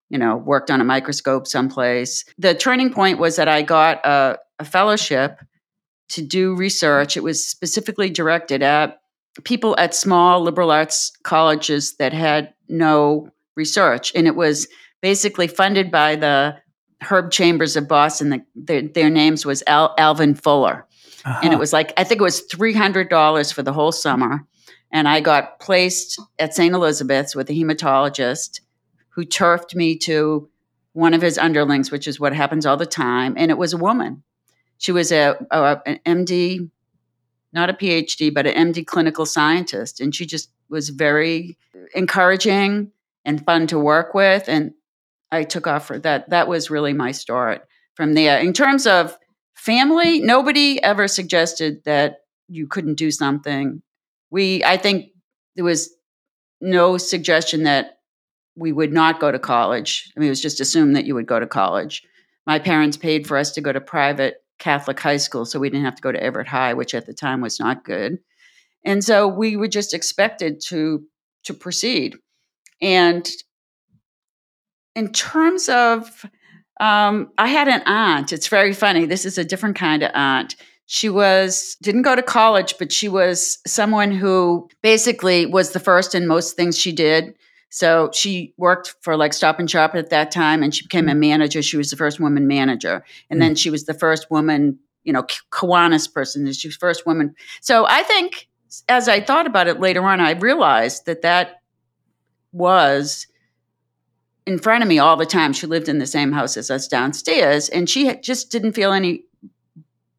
you 0.10 0.18
know, 0.18 0.36
worked 0.36 0.72
on 0.72 0.82
a 0.82 0.84
microscope 0.84 1.46
someplace. 1.46 2.26
The 2.40 2.56
turning 2.56 2.92
point 2.92 3.20
was 3.20 3.36
that 3.36 3.48
I 3.48 3.62
got 3.62 4.04
a, 4.06 4.40
a 4.58 4.66
fellowship 4.66 5.40
to 6.10 6.22
do 6.24 6.56
research. 6.56 7.16
It 7.16 7.24
was 7.24 7.48
specifically 7.48 8.10
directed 8.10 8.64
at 8.64 9.00
people 9.44 9.76
at 9.78 9.94
small 9.94 10.42
liberal 10.42 10.72
arts 10.72 11.12
colleges 11.24 11.96
that 11.98 12.14
had 12.14 12.54
no 12.68 13.30
research. 13.56 14.12
And 14.16 14.28
it 14.28 14.36
was 14.36 14.68
basically 15.02 15.48
funded 15.48 15.92
by 15.92 16.16
the 16.16 16.58
Herb 17.02 17.32
Chambers 17.32 17.76
of 17.76 17.88
Boston. 17.88 18.30
The, 18.30 18.46
their, 18.56 18.82
their 18.82 19.10
names 19.10 19.46
was 19.46 19.64
Al, 19.68 19.96
Alvan 19.98 20.36
Fuller. 20.36 20.86
uh-huh. 21.26 21.40
and 21.44 21.54
it 21.54 21.60
was 21.60 21.74
like 21.74 21.94
I 21.98 22.04
think 22.04 22.22
it 22.22 22.24
was 22.24 22.42
three 22.42 22.74
hundred 22.74 23.10
dollars 23.10 23.52
for 23.52 23.64
the 23.64 23.74
whole 23.74 23.92
summer, 23.92 24.46
and 24.92 25.08
I 25.08 25.20
got 25.22 25.60
placed 25.60 26.20
at 26.38 26.54
St. 26.54 26.74
Elizabeth's 26.74 27.36
with 27.36 27.50
a 27.50 27.54
hematologist 27.54 28.62
who 29.10 29.26
turfed 29.26 29.76
me 29.76 29.98
to 29.98 30.50
one 30.94 31.14
of 31.14 31.22
his 31.22 31.38
underlings, 31.38 31.92
which 31.92 32.08
is 32.08 32.20
what 32.20 32.34
happens 32.34 32.66
all 32.66 32.78
the 32.78 32.86
time, 32.86 33.36
and 33.38 33.52
it 33.52 33.58
was 33.58 33.74
a 33.74 33.78
woman. 33.78 34.24
She 34.78 34.92
was 34.92 35.12
a, 35.12 35.36
a 35.52 35.82
an 35.86 36.00
MD, 36.06 36.70
not 37.54 37.70
a 37.70 37.74
PhD, 37.74 38.34
but 38.34 38.48
an 38.48 38.74
MD 38.74 38.86
clinical 38.86 39.26
scientist, 39.26 40.00
and 40.00 40.14
she 40.16 40.26
just 40.26 40.52
was 40.70 40.90
very 40.90 41.58
encouraging 41.94 42.92
and 43.26 43.44
fun 43.46 43.68
to 43.68 43.80
work 43.80 44.14
with, 44.14 44.48
and 44.48 44.74
I 45.32 45.44
took 45.44 45.68
off 45.68 45.88
for 45.88 46.00
that. 46.00 46.30
That 46.30 46.48
was 46.48 46.70
really 46.70 46.94
my 46.94 47.12
start 47.12 47.68
from 47.96 48.14
there. 48.14 48.40
In 48.40 48.54
terms 48.54 48.88
of 48.88 49.18
family, 49.56 50.20
nobody 50.20 50.82
ever 50.82 51.08
suggested 51.08 51.84
that 51.86 52.20
you 52.48 52.68
couldn't 52.68 52.96
do 52.96 53.12
something. 53.12 53.82
We, 54.32 54.64
I 54.64 54.78
think 54.78 55.12
there 55.56 55.66
was 55.66 55.94
no 56.62 56.98
suggestion 56.98 57.64
that 57.64 58.00
we 58.56 58.72
would 58.72 58.92
not 58.92 59.20
go 59.20 59.32
to 59.32 59.40
college. 59.40 60.12
I 60.16 60.20
mean, 60.20 60.28
it 60.28 60.32
was 60.32 60.42
just 60.42 60.60
assumed 60.60 60.96
that 60.96 61.06
you 61.06 61.16
would 61.16 61.28
go 61.28 61.40
to 61.40 61.48
college. 61.48 62.04
My 62.46 62.60
parents 62.60 62.98
paid 62.98 63.28
for 63.28 63.38
us 63.38 63.52
to 63.52 63.62
go 63.62 63.72
to 63.72 63.82
private 63.82 64.38
Catholic 64.58 65.00
high 65.00 65.18
school, 65.18 65.46
so 65.46 65.60
we 65.60 65.70
didn't 65.70 65.86
have 65.86 65.96
to 65.96 66.02
go 66.02 66.12
to 66.12 66.22
Everett 66.22 66.48
High, 66.48 66.74
which 66.74 66.94
at 66.94 67.06
the 67.06 67.14
time 67.14 67.42
was 67.42 67.60
not 67.60 67.86
good. 67.86 68.20
And 68.84 69.04
so 69.04 69.28
we 69.28 69.56
were 69.56 69.68
just 69.68 69.94
expected 69.94 70.62
to 70.68 71.06
to 71.46 71.54
proceed. 71.54 72.16
And 72.82 73.30
in 74.96 75.12
terms 75.12 75.70
of 75.70 76.26
um, 76.80 77.32
I 77.38 77.48
had 77.48 77.68
an 77.68 77.82
aunt. 77.86 78.32
It's 78.32 78.48
very 78.48 78.74
funny. 78.74 79.06
This 79.06 79.26
is 79.26 79.38
a 79.38 79.44
different 79.44 79.76
kind 79.76 80.02
of 80.04 80.12
aunt. 80.14 80.56
She 80.86 81.10
was 81.10 81.78
didn't 81.82 82.02
go 82.04 82.16
to 82.16 82.24
college, 82.24 82.76
but 82.80 82.92
she 82.92 83.10
was 83.10 83.60
someone 83.68 84.12
who 84.12 84.70
basically 84.82 85.46
was 85.46 85.72
the 85.72 85.80
first 85.80 86.16
in 86.16 86.26
most 86.26 86.56
things 86.56 86.78
she 86.78 86.92
did. 86.92 87.36
So 87.70 88.10
she 88.14 88.54
worked 88.58 88.96
for 89.02 89.16
like 89.16 89.34
Stop 89.34 89.60
and 89.60 89.70
Shop 89.70 89.94
at 89.94 90.10
that 90.10 90.32
time, 90.32 90.64
and 90.64 90.74
she 90.74 90.84
became 90.84 91.08
a 91.08 91.14
mm. 91.14 91.20
manager. 91.20 91.62
She 91.62 91.78
was 91.78 91.92
the 91.92 91.98
first 91.98 92.20
woman 92.20 92.48
manager, 92.48 93.06
and 93.30 93.38
mm. 93.38 93.44
then 93.44 93.56
she 93.56 93.70
was 93.70 93.86
the 93.86 93.94
first 93.94 94.32
woman, 94.32 94.80
you 95.04 95.14
know, 95.14 95.24
Kiwanis 95.52 96.12
person. 96.12 96.52
She 96.54 96.68
was 96.68 96.76
first 96.76 97.06
woman. 97.06 97.36
So 97.62 97.86
I 97.88 98.02
think, 98.02 98.48
as 98.88 99.08
I 99.08 99.22
thought 99.22 99.46
about 99.46 99.68
it 99.68 99.80
later 99.80 100.04
on, 100.04 100.20
I 100.20 100.32
realized 100.32 101.06
that 101.06 101.22
that 101.22 101.62
was 102.52 103.28
in 104.50 104.60
front 104.60 104.84
of 104.84 104.90
me 104.90 105.00
all 105.00 105.16
the 105.16 105.26
time. 105.26 105.54
She 105.54 105.68
lived 105.68 105.88
in 105.88 106.00
the 106.00 106.08
same 106.08 106.32
house 106.32 106.58
as 106.58 106.72
us 106.72 106.88
downstairs, 106.88 107.70
and 107.70 107.90
she 107.90 108.16
just 108.18 108.52
didn't 108.52 108.74
feel 108.74 108.92
any 108.92 109.24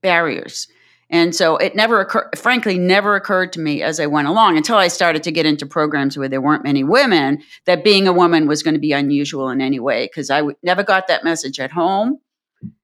barriers. 0.03 0.69
And 1.11 1.35
so 1.35 1.57
it 1.57 1.75
never 1.75 2.01
occurred, 2.01 2.39
frankly, 2.39 2.79
never 2.79 3.17
occurred 3.17 3.53
to 3.55 3.61
me 3.61 3.83
as 3.83 3.99
I 3.99 4.07
went 4.07 4.29
along 4.29 4.57
until 4.57 4.77
I 4.77 4.87
started 4.87 5.25
to 5.25 5.33
get 5.33 5.45
into 5.45 5.67
programs 5.67 6.17
where 6.17 6.29
there 6.29 6.41
weren't 6.41 6.63
many 6.63 6.85
women 6.85 7.43
that 7.67 7.83
being 7.83 8.07
a 8.07 8.13
woman 8.13 8.47
was 8.47 8.63
going 8.63 8.75
to 8.75 8.81
be 8.81 8.93
unusual 8.93 9.49
in 9.49 9.61
any 9.61 9.81
way 9.81 10.07
because 10.07 10.31
I 10.31 10.39
w- 10.39 10.57
never 10.63 10.85
got 10.85 11.09
that 11.09 11.25
message 11.25 11.59
at 11.59 11.73
home. 11.73 12.21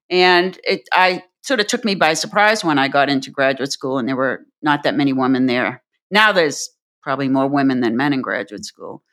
And 0.09 0.59
it, 0.65 0.81
I 0.91 1.23
sort 1.41 1.61
of 1.61 1.67
took 1.67 1.85
me 1.85 1.95
by 1.95 2.13
surprise 2.13 2.65
when 2.65 2.77
I 2.77 2.89
got 2.89 3.09
into 3.09 3.31
graduate 3.31 3.71
school 3.71 3.97
and 3.97 4.09
there 4.09 4.17
were 4.17 4.41
not 4.61 4.83
that 4.83 4.95
many 4.95 5.13
women 5.13 5.45
there. 5.45 5.81
Now 6.11 6.33
there's 6.33 6.69
probably 7.01 7.29
more 7.29 7.47
women 7.47 7.79
than 7.79 7.95
men 7.95 8.11
in 8.11 8.21
graduate 8.21 8.65
school. 8.65 9.03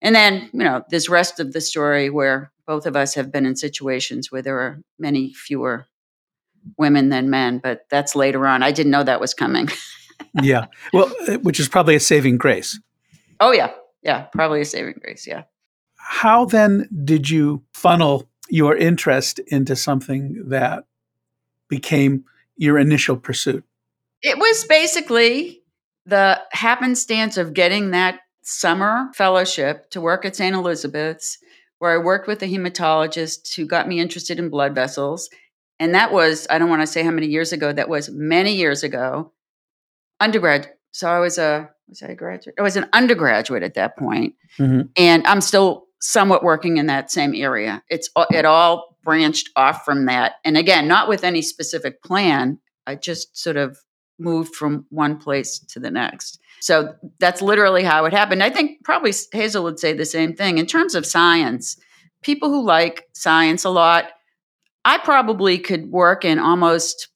And 0.00 0.14
then, 0.14 0.50
you 0.52 0.60
know, 0.60 0.84
this 0.90 1.08
rest 1.08 1.40
of 1.40 1.52
the 1.52 1.60
story 1.60 2.10
where 2.10 2.52
both 2.66 2.86
of 2.86 2.96
us 2.96 3.14
have 3.14 3.32
been 3.32 3.46
in 3.46 3.56
situations 3.56 4.30
where 4.30 4.42
there 4.42 4.58
are 4.58 4.80
many 4.98 5.32
fewer 5.32 5.86
women 6.76 7.08
than 7.08 7.30
men, 7.30 7.58
but 7.58 7.86
that's 7.90 8.14
later 8.14 8.46
on. 8.46 8.62
I 8.62 8.72
didn't 8.72 8.92
know 8.92 9.02
that 9.02 9.20
was 9.20 9.34
coming. 9.34 9.68
yeah. 10.42 10.66
Well, 10.92 11.10
uh, 11.26 11.38
which 11.38 11.58
is 11.58 11.68
probably 11.68 11.96
a 11.96 12.00
saving 12.00 12.38
grace. 12.38 12.78
Oh, 13.40 13.52
yeah. 13.52 13.72
Yeah. 14.02 14.22
Probably 14.32 14.60
a 14.60 14.64
saving 14.64 15.00
grace. 15.02 15.26
Yeah. 15.26 15.44
How 15.96 16.44
then 16.44 16.88
did 17.04 17.28
you 17.28 17.64
funnel 17.72 18.28
your 18.48 18.76
interest 18.76 19.40
into 19.48 19.76
something 19.76 20.48
that 20.48 20.84
became 21.68 22.24
your 22.56 22.78
initial 22.78 23.16
pursuit? 23.16 23.64
It 24.22 24.38
was 24.38 24.64
basically 24.64 25.62
the 26.06 26.40
happenstance 26.52 27.36
of 27.36 27.54
getting 27.54 27.90
that 27.90 28.20
summer 28.48 29.10
fellowship 29.14 29.90
to 29.90 30.00
work 30.00 30.24
at 30.24 30.34
St. 30.34 30.56
Elizabeth's, 30.56 31.36
where 31.78 31.92
I 31.92 32.02
worked 32.02 32.26
with 32.26 32.42
a 32.42 32.46
hematologist 32.46 33.54
who 33.54 33.66
got 33.66 33.86
me 33.86 34.00
interested 34.00 34.38
in 34.38 34.48
blood 34.48 34.74
vessels. 34.74 35.28
And 35.78 35.94
that 35.94 36.12
was, 36.12 36.46
I 36.48 36.58
don't 36.58 36.70
want 36.70 36.82
to 36.82 36.86
say 36.86 37.02
how 37.02 37.10
many 37.10 37.26
years 37.26 37.52
ago, 37.52 37.72
that 37.72 37.90
was 37.90 38.08
many 38.10 38.54
years 38.54 38.82
ago, 38.82 39.32
undergrad. 40.18 40.72
So 40.92 41.08
I 41.08 41.18
was 41.18 41.36
a, 41.36 41.68
was 41.88 42.02
I 42.02 42.08
a 42.08 42.14
graduate? 42.14 42.56
I 42.58 42.62
was 42.62 42.76
an 42.76 42.88
undergraduate 42.94 43.62
at 43.62 43.74
that 43.74 43.98
point. 43.98 44.34
Mm-hmm. 44.58 44.88
And 44.96 45.26
I'm 45.26 45.42
still 45.42 45.84
somewhat 46.00 46.42
working 46.42 46.78
in 46.78 46.86
that 46.86 47.10
same 47.10 47.34
area. 47.34 47.82
It's 47.90 48.08
it 48.30 48.44
all 48.46 48.96
branched 49.04 49.50
off 49.56 49.84
from 49.84 50.06
that. 50.06 50.36
And 50.44 50.56
again, 50.56 50.88
not 50.88 51.08
with 51.08 51.22
any 51.22 51.42
specific 51.42 52.02
plan. 52.02 52.58
I 52.86 52.94
just 52.94 53.36
sort 53.36 53.56
of 53.56 53.78
moved 54.18 54.54
from 54.54 54.86
one 54.90 55.18
place 55.18 55.58
to 55.58 55.80
the 55.80 55.90
next. 55.90 56.40
So 56.60 56.94
that's 57.20 57.40
literally 57.42 57.84
how 57.84 58.04
it 58.04 58.12
happened. 58.12 58.42
I 58.42 58.50
think 58.50 58.84
probably 58.84 59.12
Hazel 59.32 59.64
would 59.64 59.78
say 59.78 59.92
the 59.92 60.04
same 60.04 60.34
thing. 60.34 60.58
In 60.58 60.66
terms 60.66 60.94
of 60.94 61.06
science, 61.06 61.76
people 62.22 62.48
who 62.48 62.64
like 62.64 63.08
science 63.12 63.64
a 63.64 63.70
lot, 63.70 64.06
I 64.84 64.98
probably 64.98 65.58
could 65.58 65.90
work 65.90 66.24
in 66.24 66.38
almost 66.38 67.08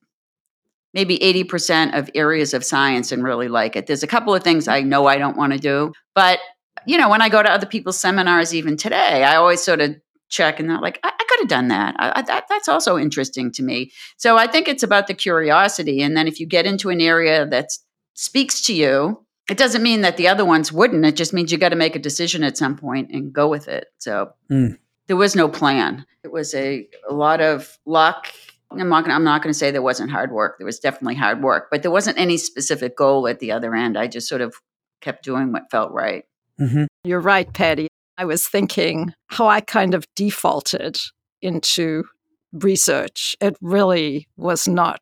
maybe 0.95 1.19
80% 1.19 1.99
of 1.99 2.11
areas 2.15 2.55
of 2.55 2.65
science 2.65 3.13
and 3.13 3.25
really 3.25 3.49
like 3.49 3.77
it. 3.77 3.87
There's 3.87 4.03
a 4.03 4.09
couple 4.09 4.35
of 4.35 4.45
things 4.45 4.69
I 4.69 4.83
know 4.83 5.07
I 5.07 5.19
don't 5.19 5.37
want 5.37 5.53
to 5.53 5.59
do, 5.59 5.93
but 6.15 6.39
you 6.87 6.99
know, 6.99 7.09
when 7.09 7.23
I 7.23 7.29
go 7.29 7.43
to 7.43 7.51
other 7.51 7.67
people's 7.67 7.99
seminars, 7.99 8.55
even 8.55 8.77
today, 8.77 9.25
I 9.25 9.37
always 9.37 9.63
sort 9.63 9.81
of 9.81 9.97
check 10.33 10.59
and 10.59 10.69
they're 10.69 10.81
like, 10.81 10.99
I, 11.05 11.09
I 11.09 11.25
could 11.29 11.41
have 11.41 11.49
done 11.49 11.69
that. 11.69 11.95
I, 11.99 12.13
I, 12.17 12.23
that. 12.23 12.45
That's 12.49 12.69
also 12.69 12.99
interesting 12.99 13.53
to 13.53 13.63
me. 13.63 13.93
So 14.17 14.37
I 14.37 14.47
think 14.47 14.67
it's 14.67 14.83
about 14.83 15.07
the 15.07 15.15
curiosity. 15.15 16.03
And 16.03 16.17
then 16.17 16.27
if 16.27 16.41
you 16.41 16.47
get 16.47 16.67
into 16.67 16.91
an 16.91 17.01
area 17.01 17.47
that 17.47 17.69
speaks 18.15 18.61
to 18.63 18.75
you, 18.75 19.25
it 19.51 19.59
doesn't 19.59 19.83
mean 19.83 20.01
that 20.01 20.17
the 20.17 20.29
other 20.29 20.45
ones 20.45 20.73
wouldn't. 20.73 21.05
It 21.05 21.17
just 21.17 21.33
means 21.33 21.53
you 21.53 21.59
got 21.59 21.69
to 21.69 21.77
make 21.77 21.95
a 21.95 22.01
decision 22.01 22.43
at 22.43 22.57
some 22.57 22.77
point 22.77 23.11
and 23.13 23.33
go 23.33 23.49
with 23.49 23.69
it. 23.69 23.87
So 23.99 24.33
mm. 24.51 24.77
there 25.07 25.17
was 25.17 25.37
no 25.37 25.49
plan. 25.49 26.07
It 26.25 26.33
was 26.33 26.55
a, 26.55 26.89
a 27.09 27.13
lot 27.13 27.41
of 27.41 27.79
luck. 27.85 28.29
I'm 28.71 28.89
not, 28.89 29.05
gonna, 29.05 29.15
I'm 29.15 29.25
not 29.25 29.43
going 29.43 29.53
to 29.53 29.59
say 29.59 29.71
there 29.71 29.83
wasn't 29.83 30.11
hard 30.11 30.33
work. 30.33 30.57
There 30.59 30.65
was 30.65 30.79
definitely 30.79 31.17
hard 31.17 31.43
work, 31.43 31.69
but 31.71 31.83
there 31.83 31.91
wasn't 31.91 32.19
any 32.19 32.39
specific 32.39 32.97
goal 32.97 33.29
at 33.29 33.39
the 33.39 33.53
other 33.53 33.75
end. 33.75 33.99
I 33.99 34.07
just 34.07 34.29
sort 34.29 34.41
of 34.41 34.55
kept 35.03 35.25
doing 35.25 35.53
what 35.53 35.71
felt 35.71 35.93
right. 35.93 36.25
Mm-hmm. 36.59 36.85
You're 37.05 37.21
right, 37.21 37.53
Patty. 37.53 37.89
I 38.19 38.25
was 38.25 38.47
thinking 38.47 39.13
how 39.29 39.49
I 39.49 39.61
kind 39.61 39.95
of 39.95 40.07
defaulted 40.15 40.99
into 41.41 42.05
research. 42.53 43.35
It 43.41 43.57
really 43.61 44.29
was 44.37 44.69
not 44.69 45.01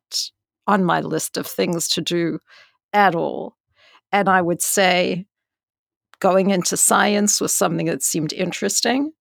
on 0.67 0.85
my 0.85 1.01
list 1.01 1.37
of 1.37 1.47
things 1.47 1.89
to 1.89 2.01
do 2.01 2.39
at 2.93 3.15
all. 3.15 3.57
And 4.13 4.29
I 4.29 4.41
would 4.41 4.63
say 4.63 5.27
going 6.21 6.51
into 6.51 6.77
science 6.77 7.41
was 7.41 7.55
something 7.55 7.87
that 7.87 8.03
seemed 8.03 8.33
interesting, 8.33 9.13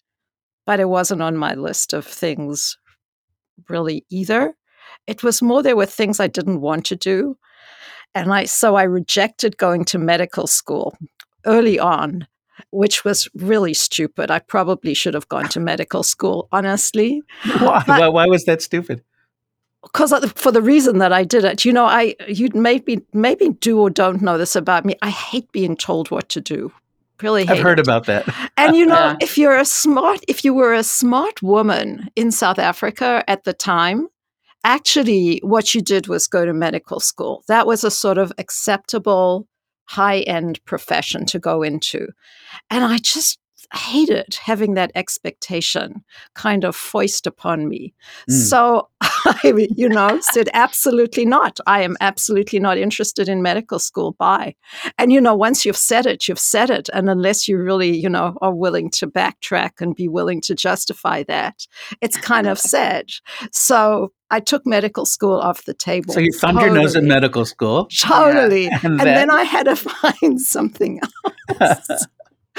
but 0.66 0.80
it 0.80 0.90
wasn't 0.90 1.22
on 1.22 1.38
my 1.38 1.56
list 1.56 1.94
of 1.94 2.06
things 2.06 2.78
really 3.68 4.06
either. 4.10 4.54
It 5.08 5.24
was 5.24 5.42
more 5.42 5.64
there 5.64 5.76
were 5.76 5.86
things 5.86 6.20
I 6.20 6.28
didn't 6.28 6.62
want 6.62 6.86
to 6.86 6.96
do. 6.96 7.38
And 8.16 8.34
I 8.34 8.46
so 8.46 8.76
I 8.76 8.84
rejected 8.84 9.58
going 9.58 9.86
to 9.86 9.98
medical 9.98 10.48
school 10.48 10.98
early 11.46 11.80
on, 11.80 12.28
which 12.72 13.04
was 13.04 13.28
really 13.36 13.74
stupid. 13.74 14.32
I 14.32 14.40
probably 14.40 14.94
should 14.94 15.14
have 15.14 15.28
gone 15.30 15.50
to 15.50 15.60
medical 15.60 16.04
school, 16.04 16.48
honestly. 16.52 17.22
Why? 17.60 17.84
But, 17.86 18.14
why 18.14 18.26
was 18.28 18.46
that 18.46 18.62
stupid? 18.62 19.04
because 19.82 20.14
for 20.36 20.52
the 20.52 20.62
reason 20.62 20.98
that 20.98 21.14
I 21.14 21.24
did 21.24 21.46
it, 21.46 21.66
you 21.66 21.74
know, 21.74 21.86
I 21.86 22.16
you 22.28 22.50
maybe 22.54 23.02
maybe 23.14 23.50
do 23.50 23.80
or 23.80 23.90
don't 23.90 24.22
know 24.22 24.38
this 24.38 24.56
about 24.56 24.86
me. 24.86 24.96
I 25.02 25.10
hate 25.10 25.52
being 25.52 25.76
told 25.76 26.12
what 26.12 26.30
to 26.30 26.42
do. 26.42 26.72
Really, 27.22 27.48
I've 27.48 27.60
heard 27.60 27.80
it. 27.80 27.88
about 27.88 28.06
that. 28.06 28.28
And 28.58 28.76
you 28.76 28.86
know, 28.86 28.96
yeah. 28.96 29.16
if 29.22 29.38
you're 29.38 29.58
a 29.58 29.66
smart, 29.66 30.22
if 30.28 30.46
you 30.46 30.54
were 30.54 30.74
a 30.74 30.84
smart 30.84 31.42
woman 31.42 32.10
in 32.16 32.32
South 32.32 32.60
Africa 32.60 33.24
at 33.28 33.44
the 33.44 33.54
time, 33.54 34.08
actually, 34.64 35.40
what 35.44 35.76
you 35.76 35.82
did 35.82 36.08
was 36.08 36.28
go 36.28 36.46
to 36.46 36.54
medical 36.54 37.00
school. 37.00 37.44
That 37.48 37.68
was 37.68 37.84
a 37.84 37.92
sort 37.92 38.18
of 38.18 38.32
acceptable 38.38 39.48
high 39.90 40.20
end 40.22 40.64
profession 40.66 41.26
to 41.26 41.40
go 41.40 41.64
into, 41.64 42.10
and 42.70 42.84
I 42.84 43.00
just 43.00 43.40
hated 43.74 44.36
having 44.36 44.76
that 44.76 44.92
expectation 44.94 46.04
kind 46.36 46.64
of 46.64 46.76
foist 46.76 47.26
upon 47.26 47.68
me. 47.68 47.94
Mm. 48.30 48.34
So 48.34 48.90
I, 49.26 49.68
you 49.76 49.90
know, 49.90 50.20
said, 50.22 50.50
absolutely 50.54 51.26
not. 51.26 51.60
I 51.68 51.82
am 51.82 51.98
absolutely 52.02 52.60
not 52.60 52.78
interested 52.78 53.30
in 53.30 53.42
medical 53.42 53.80
school. 53.80 54.14
Bye. 54.14 54.56
And, 54.98 55.12
you 55.12 55.22
know, 55.22 55.36
once 55.36 55.66
you've 55.66 55.78
said 55.78 56.06
it, 56.06 56.28
you've 56.28 56.40
said 56.40 56.70
it. 56.70 56.90
And 56.94 57.10
unless 57.10 57.48
you 57.48 57.58
really, 57.58 57.96
you 57.96 58.10
know, 58.10 58.38
are 58.42 58.54
willing 58.54 58.90
to 58.92 59.08
backtrack 59.08 59.82
and 59.82 59.96
be 59.96 60.08
willing 60.08 60.42
to 60.42 60.56
justify 60.56 61.24
that, 61.24 61.68
it's 62.02 62.18
kind 62.18 62.48
of 62.48 62.60
said. 62.60 63.10
So 63.52 64.12
I 64.32 64.40
took 64.40 64.66
medical 64.66 65.06
school 65.06 65.40
off 65.40 65.66
the 65.66 65.74
table. 65.74 66.14
So 66.14 66.20
you 66.20 66.32
thumbed 66.32 66.60
totally. 66.60 66.76
your 66.76 66.84
nose 66.84 66.96
in 66.96 67.08
medical 67.08 67.46
school. 67.46 67.88
Totally. 67.88 68.66
Yeah. 68.66 68.80
And, 68.90 68.94
and 68.94 69.00
then? 69.02 69.16
then 69.16 69.32
I 69.32 69.44
had 69.44 69.64
to 69.64 69.76
find 69.76 70.40
something 70.40 71.02
else. 71.60 72.08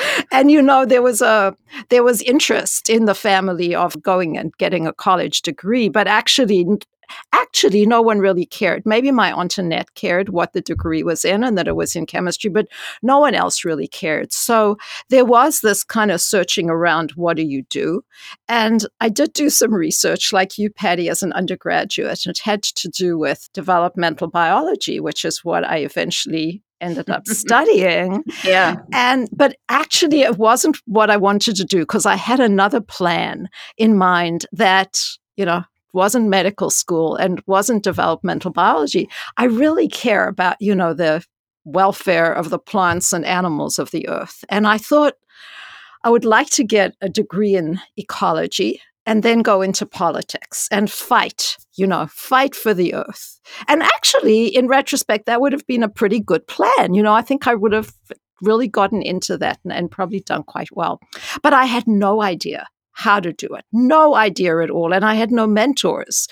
and 0.32 0.50
you 0.50 0.62
know 0.62 0.84
there 0.84 1.02
was 1.02 1.22
a 1.22 1.54
there 1.88 2.02
was 2.02 2.22
interest 2.22 2.88
in 2.88 3.04
the 3.04 3.14
family 3.14 3.74
of 3.74 4.00
going 4.02 4.36
and 4.36 4.52
getting 4.58 4.86
a 4.86 4.92
college 4.92 5.42
degree 5.42 5.88
but 5.88 6.06
actually 6.06 6.66
actually 7.32 7.86
no 7.86 8.00
one 8.00 8.18
really 8.18 8.46
cared. 8.46 8.84
Maybe 8.86 9.10
my 9.10 9.32
aunt 9.32 9.58
annette 9.58 9.94
cared 9.94 10.28
what 10.28 10.52
the 10.52 10.60
degree 10.60 11.02
was 11.02 11.24
in 11.24 11.42
and 11.42 11.56
that 11.58 11.68
it 11.68 11.76
was 11.76 11.96
in 11.96 12.06
chemistry 12.06 12.50
but 12.50 12.66
no 13.02 13.18
one 13.18 13.34
else 13.34 13.64
really 13.64 13.88
cared. 13.88 14.32
So 14.32 14.76
there 15.08 15.24
was 15.24 15.60
this 15.60 15.84
kind 15.84 16.10
of 16.10 16.20
searching 16.20 16.70
around 16.70 17.12
what 17.12 17.36
do 17.36 17.42
you 17.42 17.62
do? 17.70 18.02
And 18.48 18.86
i 19.00 19.08
did 19.08 19.32
do 19.32 19.50
some 19.50 19.74
research 19.74 20.32
like 20.32 20.58
you 20.58 20.70
patty 20.70 21.08
as 21.08 21.22
an 21.22 21.32
undergraduate. 21.32 22.26
And 22.26 22.34
it 22.34 22.40
had 22.40 22.62
to 22.62 22.88
do 22.88 23.18
with 23.18 23.48
developmental 23.52 24.28
biology 24.28 25.00
which 25.00 25.24
is 25.24 25.44
what 25.44 25.64
i 25.64 25.78
eventually 25.78 26.62
ended 26.80 27.10
up 27.10 27.26
studying. 27.26 28.24
Yeah. 28.44 28.76
And 28.92 29.28
but 29.32 29.56
actually 29.68 30.22
it 30.22 30.38
wasn't 30.38 30.78
what 30.86 31.10
I 31.10 31.16
wanted 31.16 31.56
to 31.56 31.64
do 31.64 31.80
because 31.80 32.06
I 32.06 32.16
had 32.16 32.40
another 32.40 32.80
plan 32.80 33.48
in 33.76 33.96
mind 33.96 34.46
that, 34.52 35.00
you 35.36 35.44
know, 35.44 35.64
wasn't 35.92 36.28
medical 36.28 36.70
school 36.70 37.16
and 37.16 37.42
wasn't 37.46 37.82
developmental 37.82 38.52
biology. 38.52 39.08
I 39.36 39.44
really 39.44 39.88
care 39.88 40.28
about, 40.28 40.56
you 40.60 40.74
know, 40.74 40.94
the 40.94 41.24
welfare 41.64 42.32
of 42.32 42.50
the 42.50 42.58
plants 42.58 43.12
and 43.12 43.24
animals 43.24 43.78
of 43.78 43.90
the 43.90 44.08
earth. 44.08 44.44
And 44.48 44.66
I 44.66 44.78
thought 44.78 45.14
I 46.04 46.10
would 46.10 46.24
like 46.24 46.48
to 46.50 46.64
get 46.64 46.94
a 47.00 47.08
degree 47.08 47.54
in 47.54 47.80
ecology 47.96 48.80
and 49.10 49.24
then 49.24 49.42
go 49.42 49.60
into 49.60 49.84
politics 49.84 50.68
and 50.70 50.88
fight, 50.88 51.56
you 51.74 51.84
know, 51.84 52.06
fight 52.12 52.54
for 52.54 52.72
the 52.72 52.94
earth. 52.94 53.40
And 53.66 53.82
actually, 53.82 54.46
in 54.46 54.68
retrospect, 54.68 55.26
that 55.26 55.40
would 55.40 55.52
have 55.52 55.66
been 55.66 55.82
a 55.82 55.88
pretty 55.88 56.20
good 56.20 56.46
plan. 56.46 56.94
You 56.94 57.02
know, 57.02 57.12
I 57.12 57.20
think 57.20 57.48
I 57.48 57.56
would 57.56 57.72
have 57.72 57.92
really 58.40 58.68
gotten 58.68 59.02
into 59.02 59.36
that 59.38 59.58
and, 59.64 59.72
and 59.72 59.90
probably 59.90 60.20
done 60.20 60.44
quite 60.44 60.68
well. 60.70 61.00
But 61.42 61.52
I 61.52 61.64
had 61.64 61.88
no 61.88 62.22
idea 62.22 62.68
how 62.92 63.18
to 63.18 63.32
do 63.32 63.48
it, 63.48 63.64
no 63.72 64.14
idea 64.14 64.62
at 64.62 64.70
all. 64.70 64.94
And 64.94 65.04
I 65.04 65.14
had 65.14 65.32
no 65.32 65.44
mentors 65.44 66.28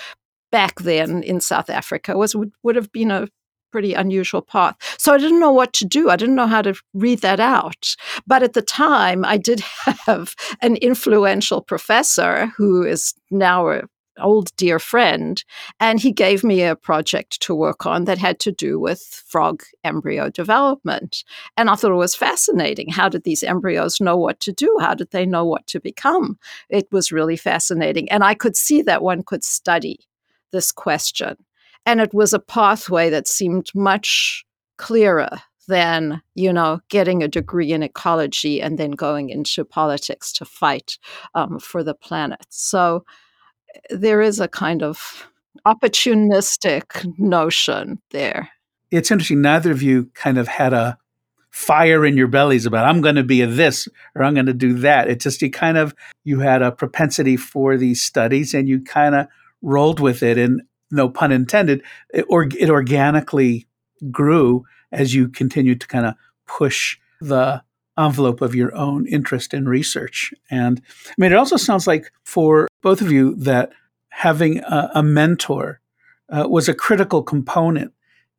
back 0.53 0.79
then 0.79 1.25
in 1.25 1.41
South 1.41 1.71
Africa 1.71 2.17
was 2.17 2.37
would, 2.37 2.53
would 2.63 2.77
have 2.77 2.93
been 2.93 3.11
a 3.11 3.27
pretty 3.71 3.95
unusual 3.95 4.43
path. 4.43 4.77
So 4.99 5.13
I 5.13 5.19
didn't 5.19 5.41
know 5.41 5.53
what 5.53 5.73
to 5.75 5.85
do. 5.85 6.11
I 6.11 6.17
didn't 6.17 6.35
know 6.35 6.47
how 6.47 6.63
to 6.63 6.75
read 6.95 7.21
that 7.21 7.41
out. 7.41 7.95
But 8.27 8.43
at 8.43 8.53
the 8.53 8.63
time, 8.63 9.25
I 9.25 9.37
did 9.37 9.61
have 10.07 10.35
an 10.63 10.77
influential 10.77 11.61
professor 11.61 12.47
who 12.57 12.85
is 12.85 13.15
now 13.31 13.69
a 13.69 13.83
old 14.21 14.55
dear 14.57 14.79
friend 14.79 15.45
and 15.81 16.01
he 16.01 16.13
gave 16.13 16.45
me 16.45 16.63
a 16.63 16.77
project 16.77 17.41
to 17.41 17.55
work 17.55 17.87
on 17.87 18.05
that 18.05 18.19
had 18.19 18.39
to 18.41 18.53
do 18.53 18.79
with 18.79 19.01
frog 19.27 19.63
embryo 19.85 20.29
development 20.29 21.25
and 21.57 21.71
i 21.71 21.75
thought 21.75 21.93
it 21.93 21.95
was 21.95 22.15
fascinating 22.15 22.89
how 22.89 23.09
did 23.09 23.25
these 23.25 23.43
embryos 23.43 24.01
know 24.01 24.17
what 24.17 24.41
to 24.41 24.53
do 24.53 24.77
how 24.81 24.95
did 24.95 25.11
they 25.11 25.25
know 25.25 25.45
what 25.45 25.67
to 25.67 25.81
become 25.81 26.39
it 26.69 26.87
was 26.91 27.13
really 27.13 27.37
fascinating 27.37 28.11
and 28.11 28.25
i 28.25 28.35
could 28.35 28.57
see 28.57 28.83
that 28.83 29.03
one 29.03 29.23
could 29.23 29.45
study 29.45 29.99
this 30.53 30.73
question 30.73 31.37
and 31.88 32.02
it 32.02 32.12
was 32.12 32.35
a 32.35 32.38
pathway 32.38 33.09
that 33.09 33.26
seemed 33.26 33.75
much 33.75 34.45
clearer 34.76 35.30
than, 35.68 36.21
you 36.35 36.52
know, 36.52 36.80
getting 36.90 37.23
a 37.23 37.28
degree 37.28 37.73
in 37.73 37.83
ecology 37.83 38.61
and 38.61 38.78
then 38.78 38.90
going 38.90 39.30
into 39.30 39.64
politics 39.64 40.30
to 40.35 40.45
fight 40.45 40.99
um, 41.35 41.59
for 41.59 41.83
the 41.83 41.95
planet. 41.95 42.45
So 42.50 43.07
there 43.88 44.21
is 44.21 44.38
a 44.38 44.49
kind 44.49 44.83
of 44.83 45.26
opportunistic 45.66 47.07
notion 47.18 48.02
there. 48.11 48.50
It's 48.90 49.11
interesting. 49.11 49.40
Neither 49.40 49.71
of 49.71 49.83
you 49.83 50.11
kind 50.12 50.37
of 50.37 50.47
had 50.47 50.75
a 50.75 50.99
fire 51.49 52.04
in 52.04 52.18
your 52.18 52.28
bellies 52.28 52.66
about 52.66 52.85
I'm 52.85 53.00
going 53.00 53.14
to 53.14 53.24
be 53.24 53.40
a 53.40 53.46
this 53.46 53.88
or 54.14 54.24
I'm 54.24 54.35
going 54.35 54.44
to 54.44 54.53
do 54.53 54.74
that. 54.81 55.09
It's 55.09 55.24
just 55.24 55.40
you 55.40 55.51
kind 55.51 55.79
of 55.79 55.94
you 56.24 56.40
had 56.40 56.61
a 56.61 56.70
propensity 56.70 57.38
for 57.38 57.79
these 57.79 58.03
studies 58.03 58.53
and 58.53 58.68
you 58.68 58.83
kind 58.83 59.14
of 59.14 59.27
rolled 59.62 60.01
with 60.01 60.22
it. 60.22 60.37
And 60.37 60.61
no 60.90 61.09
pun 61.09 61.33
intended, 61.33 61.83
it, 62.12 62.24
or, 62.29 62.48
it 62.59 62.70
organically 62.70 63.66
grew 64.11 64.64
as 64.92 65.14
you 65.14 65.29
continued 65.29 65.81
to 65.81 65.87
kind 65.87 66.07
of 66.07 66.14
push 66.46 66.98
the 67.20 67.62
envelope 67.98 68.40
of 68.40 68.55
your 68.55 68.74
own 68.74 69.07
interest 69.07 69.53
in 69.53 69.68
research. 69.68 70.33
And 70.51 70.81
I 71.09 71.14
mean, 71.18 71.33
it 71.33 71.37
also 71.37 71.57
sounds 71.57 71.87
like 71.87 72.12
for 72.24 72.68
both 72.83 73.01
of 73.01 73.11
you 73.11 73.35
that 73.37 73.72
having 74.11 74.59
a, 74.61 74.90
a 74.94 75.03
mentor 75.03 75.81
uh, 76.29 76.46
was 76.48 76.68
a 76.68 76.74
critical 76.74 77.22
component 77.22 77.92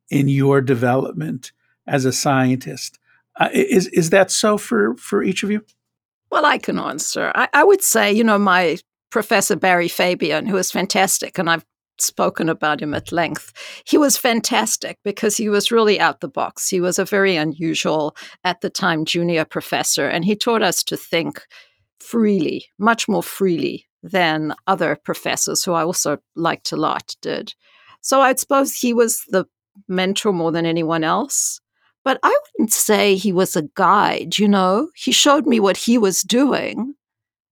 in 0.08 0.28
your 0.28 0.60
development 0.60 1.52
as 1.86 2.04
a 2.04 2.12
scientist. 2.12 2.98
Uh, 3.38 3.48
is 3.52 3.86
is 3.88 4.10
that 4.10 4.30
so 4.30 4.58
for 4.58 4.96
for 4.96 5.22
each 5.22 5.42
of 5.42 5.50
you? 5.50 5.64
Well, 6.30 6.44
I 6.44 6.58
can 6.58 6.78
answer. 6.78 7.32
I, 7.34 7.48
I 7.52 7.64
would 7.64 7.82
say, 7.82 8.12
you 8.12 8.22
know, 8.22 8.38
my 8.38 8.78
professor 9.10 9.56
Barry 9.56 9.88
Fabian, 9.88 10.46
who 10.46 10.56
is 10.56 10.70
fantastic, 10.70 11.38
and 11.38 11.50
I've 11.50 11.64
spoken 12.02 12.48
about 12.48 12.80
him 12.80 12.94
at 12.94 13.12
length. 13.12 13.52
He 13.84 13.98
was 13.98 14.16
fantastic 14.16 14.98
because 15.04 15.36
he 15.36 15.48
was 15.48 15.70
really 15.70 15.98
out 16.00 16.20
the 16.20 16.28
box. 16.28 16.68
He 16.68 16.80
was 16.80 16.98
a 16.98 17.04
very 17.04 17.36
unusual, 17.36 18.16
at 18.44 18.60
the 18.60 18.70
time, 18.70 19.04
junior 19.04 19.44
professor, 19.44 20.08
and 20.08 20.24
he 20.24 20.36
taught 20.36 20.62
us 20.62 20.82
to 20.84 20.96
think 20.96 21.42
freely, 21.98 22.66
much 22.78 23.08
more 23.08 23.22
freely 23.22 23.86
than 24.02 24.54
other 24.66 24.96
professors 24.96 25.62
who 25.62 25.72
I 25.72 25.84
also 25.84 26.18
liked 26.34 26.72
a 26.72 26.76
lot 26.76 27.14
did. 27.20 27.54
So 28.00 28.22
I'd 28.22 28.38
suppose 28.40 28.74
he 28.74 28.94
was 28.94 29.24
the 29.28 29.44
mentor 29.88 30.32
more 30.32 30.52
than 30.52 30.66
anyone 30.66 31.04
else. 31.04 31.60
But 32.02 32.18
I 32.22 32.36
wouldn't 32.54 32.72
say 32.72 33.14
he 33.14 33.32
was 33.32 33.56
a 33.56 33.68
guide, 33.74 34.38
you 34.38 34.48
know? 34.48 34.88
He 34.94 35.12
showed 35.12 35.46
me 35.46 35.60
what 35.60 35.76
he 35.76 35.98
was 35.98 36.22
doing, 36.22 36.94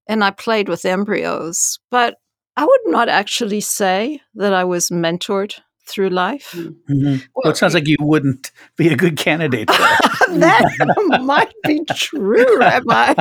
and 0.07 0.25
I 0.25 0.31
played 0.31 0.71
with 0.71 0.87
embryos. 0.87 1.79
But 1.91 2.17
I 2.59 2.65
would 2.65 2.81
not 2.87 3.09
actually 3.09 3.61
say 3.61 4.21
that 4.35 4.53
I 4.53 4.65
was 4.65 4.91
mentored 4.91 5.55
through 5.87 6.09
life. 6.09 6.51
Mm-hmm. 6.57 7.05
Well, 7.05 7.21
well, 7.37 7.53
it 7.53 7.57
sounds 7.57 7.73
like 7.73 7.87
you 7.87 7.95
wouldn't 8.01 8.51
be 8.77 8.89
a 8.89 8.97
good 8.97 9.17
candidate. 9.17 9.69
that 9.69 11.21
might 11.23 11.55
be 11.63 11.85
true, 11.95 12.59
Rabbi. 12.59 13.15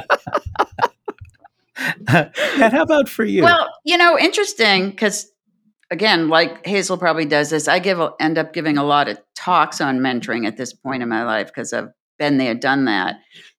and 2.07 2.73
how 2.73 2.81
about 2.81 3.07
for 3.07 3.23
you? 3.23 3.43
Well, 3.43 3.69
you 3.85 3.95
know, 3.95 4.17
interesting 4.17 4.89
because 4.89 5.31
again, 5.91 6.29
like 6.29 6.65
Hazel 6.65 6.97
probably 6.97 7.25
does 7.25 7.51
this. 7.51 7.67
I 7.67 7.77
give 7.77 8.01
end 8.19 8.39
up 8.39 8.53
giving 8.53 8.79
a 8.79 8.83
lot 8.83 9.07
of 9.07 9.21
talks 9.35 9.79
on 9.81 9.99
mentoring 9.99 10.47
at 10.47 10.57
this 10.57 10.73
point 10.73 11.03
in 11.03 11.09
my 11.09 11.23
life 11.23 11.45
because 11.49 11.73
I've 11.73 11.89
been 12.17 12.39
there, 12.39 12.55
done 12.55 12.85
that. 12.85 13.17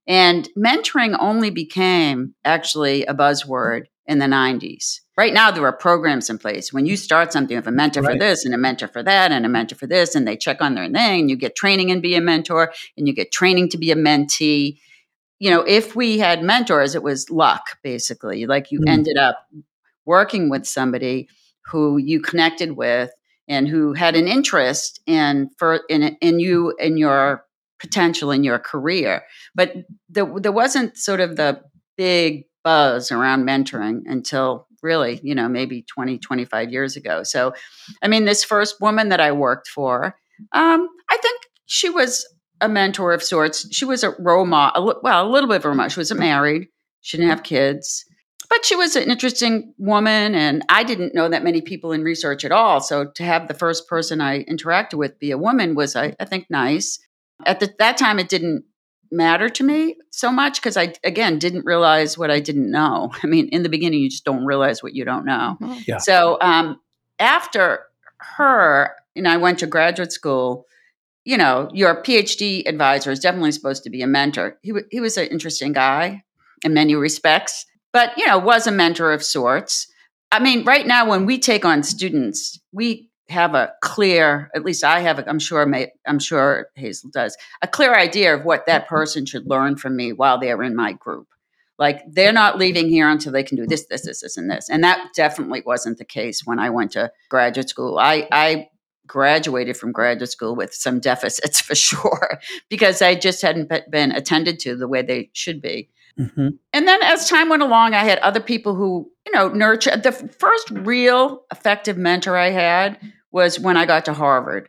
And 0.08 0.48
mentoring 0.58 1.16
only 1.20 1.50
became 1.50 2.34
actually 2.44 3.06
a 3.06 3.14
buzzword 3.14 3.84
in 4.06 4.18
the 4.18 4.26
90s. 4.26 5.00
Right 5.18 5.34
now, 5.34 5.50
there 5.50 5.64
are 5.64 5.72
programs 5.72 6.30
in 6.30 6.38
place. 6.38 6.72
When 6.72 6.86
you 6.86 6.96
start 6.96 7.32
something 7.32 7.56
with 7.56 7.66
a 7.66 7.72
mentor 7.72 8.02
right. 8.02 8.12
for 8.12 8.18
this 8.20 8.44
and 8.44 8.54
a 8.54 8.56
mentor 8.56 8.86
for 8.86 9.02
that 9.02 9.32
and 9.32 9.44
a 9.44 9.48
mentor 9.48 9.74
for 9.74 9.88
this, 9.88 10.14
and 10.14 10.28
they 10.28 10.36
check 10.36 10.62
on 10.62 10.76
their 10.76 10.84
thing, 10.84 11.22
and 11.22 11.28
you 11.28 11.34
get 11.34 11.56
training 11.56 11.90
and 11.90 12.00
be 12.00 12.14
a 12.14 12.20
mentor, 12.20 12.72
and 12.96 13.08
you 13.08 13.12
get 13.12 13.32
training 13.32 13.68
to 13.70 13.78
be 13.78 13.90
a 13.90 13.96
mentee. 13.96 14.78
You 15.40 15.50
know, 15.50 15.62
if 15.62 15.96
we 15.96 16.18
had 16.18 16.44
mentors, 16.44 16.94
it 16.94 17.02
was 17.02 17.30
luck, 17.30 17.78
basically. 17.82 18.46
Like 18.46 18.70
you 18.70 18.78
mm. 18.78 18.88
ended 18.88 19.16
up 19.16 19.44
working 20.06 20.50
with 20.50 20.68
somebody 20.68 21.28
who 21.62 21.96
you 21.96 22.20
connected 22.20 22.76
with 22.76 23.10
and 23.48 23.66
who 23.66 23.94
had 23.94 24.14
an 24.14 24.28
interest 24.28 25.00
in 25.04 25.50
for 25.58 25.80
in 25.88 26.16
in 26.20 26.38
you 26.38 26.76
in 26.78 26.96
your 26.96 27.44
potential 27.80 28.30
in 28.30 28.44
your 28.44 28.60
career. 28.60 29.24
But 29.56 29.74
there, 30.08 30.32
there 30.36 30.52
wasn't 30.52 30.96
sort 30.96 31.18
of 31.18 31.34
the 31.34 31.60
big 31.96 32.44
buzz 32.62 33.10
around 33.10 33.48
mentoring 33.48 34.02
until 34.06 34.67
really, 34.82 35.20
you 35.22 35.34
know, 35.34 35.48
maybe 35.48 35.82
20, 35.82 36.18
25 36.18 36.70
years 36.70 36.96
ago. 36.96 37.22
So, 37.22 37.54
I 38.02 38.08
mean, 38.08 38.24
this 38.24 38.44
first 38.44 38.80
woman 38.80 39.08
that 39.08 39.20
I 39.20 39.32
worked 39.32 39.68
for, 39.68 40.16
um, 40.52 40.88
I 41.10 41.16
think 41.20 41.42
she 41.66 41.90
was 41.90 42.26
a 42.60 42.68
mentor 42.68 43.12
of 43.12 43.22
sorts. 43.22 43.72
She 43.74 43.84
was 43.84 44.04
a 44.04 44.14
role 44.18 44.46
model, 44.46 45.00
well, 45.02 45.26
a 45.26 45.30
little 45.30 45.48
bit 45.48 45.56
of 45.56 45.64
a 45.64 45.68
role 45.68 45.76
model. 45.76 45.90
She 45.90 46.00
wasn't 46.00 46.20
married, 46.20 46.68
she 47.00 47.16
didn't 47.16 47.30
have 47.30 47.42
kids, 47.42 48.04
but 48.48 48.64
she 48.64 48.76
was 48.76 48.96
an 48.96 49.10
interesting 49.10 49.74
woman. 49.78 50.34
And 50.34 50.64
I 50.68 50.84
didn't 50.84 51.14
know 51.14 51.28
that 51.28 51.44
many 51.44 51.60
people 51.60 51.92
in 51.92 52.02
research 52.02 52.44
at 52.44 52.52
all. 52.52 52.80
So, 52.80 53.10
to 53.14 53.22
have 53.22 53.48
the 53.48 53.54
first 53.54 53.88
person 53.88 54.20
I 54.20 54.44
interacted 54.44 54.94
with 54.94 55.18
be 55.18 55.30
a 55.30 55.38
woman 55.38 55.74
was, 55.74 55.96
I, 55.96 56.14
I 56.18 56.24
think, 56.24 56.46
nice. 56.50 56.98
At 57.46 57.60
the, 57.60 57.72
that 57.78 57.96
time, 57.96 58.18
it 58.18 58.28
didn't 58.28 58.64
matter 59.10 59.48
to 59.48 59.64
me 59.64 59.96
so 60.10 60.30
much 60.30 60.60
because 60.60 60.76
I 60.76 60.94
again 61.04 61.38
didn't 61.38 61.64
realize 61.64 62.16
what 62.18 62.30
I 62.30 62.40
didn't 62.40 62.70
know. 62.70 63.10
I 63.22 63.26
mean, 63.26 63.48
in 63.48 63.62
the 63.62 63.68
beginning, 63.68 64.00
you 64.00 64.10
just 64.10 64.24
don't 64.24 64.44
realize 64.44 64.82
what 64.82 64.94
you 64.94 65.04
don't 65.04 65.24
know. 65.24 65.56
Mm-hmm. 65.60 65.80
Yeah. 65.86 65.98
So 65.98 66.38
um, 66.40 66.80
after 67.18 67.84
her, 68.18 68.94
and 69.16 69.28
I 69.28 69.36
went 69.36 69.58
to 69.60 69.66
graduate 69.66 70.12
school. 70.12 70.66
You 71.24 71.36
know, 71.36 71.68
your 71.74 72.02
PhD 72.02 72.66
advisor 72.66 73.10
is 73.10 73.20
definitely 73.20 73.52
supposed 73.52 73.84
to 73.84 73.90
be 73.90 74.00
a 74.00 74.06
mentor. 74.06 74.58
He 74.62 74.70
w- 74.70 74.86
he 74.90 75.00
was 75.00 75.18
an 75.18 75.26
interesting 75.26 75.72
guy 75.72 76.24
in 76.64 76.72
many 76.72 76.94
respects, 76.94 77.66
but 77.92 78.16
you 78.16 78.26
know, 78.26 78.38
was 78.38 78.66
a 78.66 78.72
mentor 78.72 79.12
of 79.12 79.22
sorts. 79.22 79.88
I 80.30 80.40
mean, 80.40 80.64
right 80.64 80.86
now 80.86 81.08
when 81.08 81.26
we 81.26 81.38
take 81.38 81.64
on 81.64 81.82
students, 81.82 82.60
we 82.72 83.07
have 83.28 83.54
a 83.54 83.72
clear 83.82 84.50
at 84.54 84.64
least 84.64 84.82
i 84.84 85.00
have 85.00 85.18
a, 85.18 85.28
i'm 85.28 85.38
sure 85.38 85.66
may, 85.66 85.92
i'm 86.06 86.18
sure 86.18 86.68
hazel 86.74 87.10
does 87.10 87.36
a 87.62 87.68
clear 87.68 87.94
idea 87.94 88.34
of 88.34 88.44
what 88.44 88.66
that 88.66 88.88
person 88.88 89.26
should 89.26 89.46
learn 89.46 89.76
from 89.76 89.96
me 89.96 90.12
while 90.12 90.38
they're 90.38 90.62
in 90.62 90.76
my 90.76 90.92
group. 90.92 91.28
Like 91.78 92.02
they're 92.08 92.32
not 92.32 92.58
leaving 92.58 92.88
here 92.88 93.08
until 93.08 93.32
they 93.32 93.44
can 93.44 93.56
do 93.56 93.66
this 93.66 93.86
this 93.86 94.02
this 94.02 94.22
this 94.22 94.36
and 94.36 94.50
this. 94.50 94.68
And 94.68 94.82
that 94.82 95.10
definitely 95.14 95.62
wasn't 95.64 95.98
the 95.98 96.04
case 96.04 96.42
when 96.44 96.58
i 96.58 96.70
went 96.70 96.92
to 96.92 97.12
graduate 97.28 97.68
school. 97.68 97.98
I 97.98 98.28
i 98.32 98.68
graduated 99.06 99.76
from 99.76 99.92
graduate 99.92 100.30
school 100.30 100.54
with 100.54 100.74
some 100.74 101.00
deficits 101.00 101.60
for 101.66 101.74
sure 101.74 102.38
because 102.68 103.00
i 103.00 103.14
just 103.14 103.40
hadn't 103.40 103.72
been 103.90 104.12
attended 104.12 104.58
to 104.60 104.76
the 104.76 104.88
way 104.88 105.02
they 105.02 105.30
should 105.32 105.62
be. 105.62 105.88
Mm-hmm. 106.18 106.48
and 106.72 106.88
then 106.88 107.00
as 107.04 107.28
time 107.28 107.48
went 107.48 107.62
along 107.62 107.94
i 107.94 108.02
had 108.02 108.18
other 108.18 108.40
people 108.40 108.74
who 108.74 109.08
you 109.24 109.30
know 109.30 109.50
nurture 109.50 109.96
the 109.96 110.10
first 110.10 110.68
real 110.70 111.44
effective 111.52 111.96
mentor 111.96 112.36
i 112.36 112.50
had 112.50 112.98
was 113.30 113.58
when 113.58 113.76
I 113.76 113.86
got 113.86 114.06
to 114.06 114.12
Harvard. 114.12 114.68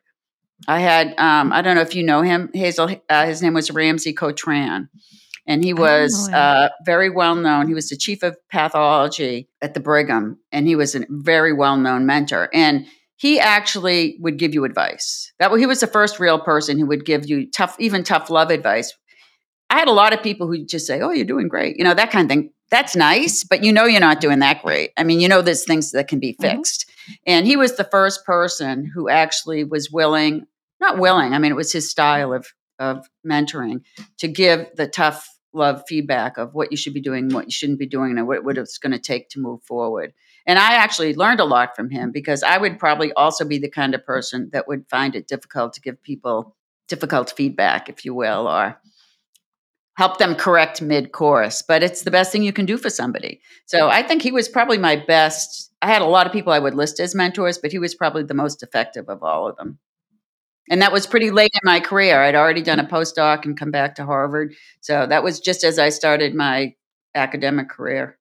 I 0.67 0.79
had, 0.79 1.17
um, 1.17 1.53
I 1.53 1.61
don't 1.61 1.75
know 1.75 1.81
if 1.81 1.95
you 1.95 2.03
know 2.03 2.21
him, 2.21 2.49
Hazel. 2.53 2.89
Uh, 3.09 3.25
his 3.25 3.41
name 3.41 3.53
was 3.53 3.69
Ramzi 3.69 4.13
Cotran. 4.13 4.89
And 5.47 5.63
he 5.63 5.73
was 5.73 6.29
uh, 6.29 6.69
very 6.85 7.09
well 7.09 7.33
known. 7.33 7.67
He 7.67 7.73
was 7.73 7.89
the 7.89 7.97
chief 7.97 8.21
of 8.21 8.37
pathology 8.51 9.49
at 9.63 9.73
the 9.73 9.79
Brigham, 9.79 10.37
and 10.51 10.67
he 10.67 10.75
was 10.75 10.93
a 10.93 11.05
very 11.09 11.53
well 11.53 11.75
known 11.75 12.05
mentor. 12.05 12.49
And 12.53 12.85
he 13.15 13.39
actually 13.39 14.17
would 14.19 14.37
give 14.37 14.53
you 14.53 14.63
advice. 14.63 15.33
That 15.39 15.51
he 15.57 15.65
was 15.65 15.79
the 15.79 15.87
first 15.87 16.19
real 16.19 16.39
person 16.39 16.77
who 16.77 16.85
would 16.85 17.03
give 17.03 17.27
you 17.27 17.49
tough, 17.49 17.75
even 17.79 18.03
tough 18.03 18.29
love 18.29 18.51
advice. 18.51 18.95
I 19.69 19.79
had 19.79 19.87
a 19.87 19.91
lot 19.93 20.13
of 20.13 20.21
people 20.21 20.47
who 20.47 20.63
just 20.65 20.85
say, 20.87 21.01
"Oh, 21.01 21.11
you're 21.11 21.25
doing 21.25 21.47
great," 21.47 21.77
you 21.77 21.83
know 21.83 21.93
that 21.95 22.11
kind 22.11 22.25
of 22.25 22.29
thing. 22.29 22.51
That's 22.69 22.95
nice, 22.95 23.43
but 23.43 23.63
you 23.63 23.73
know 23.73 23.85
you're 23.85 23.99
not 23.99 24.21
doing 24.21 24.39
that 24.39 24.61
great. 24.63 24.91
I 24.97 25.03
mean, 25.03 25.19
you 25.19 25.27
know 25.27 25.41
there's 25.41 25.65
things 25.65 25.91
that 25.91 26.07
can 26.07 26.19
be 26.19 26.33
mm-hmm. 26.33 26.41
And 27.25 27.45
he 27.45 27.55
was 27.55 27.75
the 27.75 27.83
first 27.83 28.25
person 28.25 28.85
who 28.85 29.09
actually 29.09 29.63
was 29.63 29.91
willing, 29.91 30.45
not 30.79 30.99
willing, 30.99 31.33
I 31.33 31.39
mean, 31.39 31.51
it 31.51 31.55
was 31.55 31.71
his 31.71 31.89
style 31.89 32.33
of, 32.33 32.47
of 32.79 33.07
mentoring 33.25 33.81
to 34.19 34.27
give 34.27 34.67
the 34.75 34.87
tough 34.87 35.27
love 35.53 35.83
feedback 35.87 36.37
of 36.37 36.53
what 36.53 36.71
you 36.71 36.77
should 36.77 36.93
be 36.93 37.01
doing, 37.01 37.29
what 37.29 37.45
you 37.45 37.51
shouldn't 37.51 37.79
be 37.79 37.87
doing, 37.87 38.17
and 38.17 38.27
what, 38.27 38.43
what 38.43 38.57
it's 38.57 38.77
going 38.77 38.91
to 38.91 38.99
take 38.99 39.29
to 39.29 39.39
move 39.39 39.63
forward. 39.63 40.13
And 40.45 40.59
I 40.59 40.73
actually 40.73 41.15
learned 41.15 41.39
a 41.39 41.45
lot 41.45 41.75
from 41.75 41.89
him 41.89 42.11
because 42.11 42.43
I 42.43 42.57
would 42.57 42.79
probably 42.79 43.11
also 43.13 43.45
be 43.45 43.57
the 43.57 43.69
kind 43.69 43.93
of 43.93 44.05
person 44.05 44.49
that 44.53 44.67
would 44.67 44.87
find 44.89 45.15
it 45.15 45.27
difficult 45.27 45.73
to 45.73 45.81
give 45.81 46.01
people 46.03 46.55
difficult 46.87 47.33
feedback, 47.35 47.89
if 47.89 48.05
you 48.05 48.13
will, 48.13 48.47
or 48.47 48.79
help 49.99 50.17
them 50.17 50.33
correct 50.33 50.81
mid 50.81 51.11
course. 51.11 51.61
But 51.61 51.83
it's 51.83 52.03
the 52.03 52.11
best 52.11 52.31
thing 52.31 52.41
you 52.41 52.53
can 52.53 52.65
do 52.65 52.77
for 52.77 52.89
somebody. 52.89 53.41
So 53.65 53.89
I 53.89 54.01
think 54.01 54.21
he 54.21 54.31
was 54.31 54.47
probably 54.47 54.77
my 54.77 54.95
best 54.95 55.73
I 55.81 55.87
had 55.87 56.01
a 56.01 56.05
lot 56.05 56.25
of 56.25 56.31
people 56.31 56.53
I 56.53 56.59
would 56.59 56.73
list 56.73 57.01
as 57.01 57.13
mentors, 57.13 57.57
but 57.57 57.71
he 57.71 57.79
was 57.79 57.95
probably 57.95 58.23
the 58.23 58.33
most 58.33 58.63
effective 58.63 59.09
of 59.09 59.23
all 59.23 59.47
of 59.47 59.57
them. 59.57 59.77
And 60.69 60.81
that 60.81 60.93
was 60.93 61.05
pretty 61.05 61.31
late 61.31 61.51
in 61.53 61.61
my 61.63 61.81
career. 61.81 62.21
I'd 62.21 62.35
already 62.35 62.61
done 62.61 62.79
a 62.79 62.85
postdoc 62.85 63.43
and 63.43 63.59
come 63.59 63.71
back 63.71 63.95
to 63.95 64.05
Harvard. 64.05 64.53
So 64.79 65.05
that 65.05 65.23
was 65.23 65.41
just 65.41 65.63
as 65.65 65.79
I 65.79 65.89
started 65.89 66.33
my 66.33 66.75
academic 67.13 67.69
career. 67.69 68.17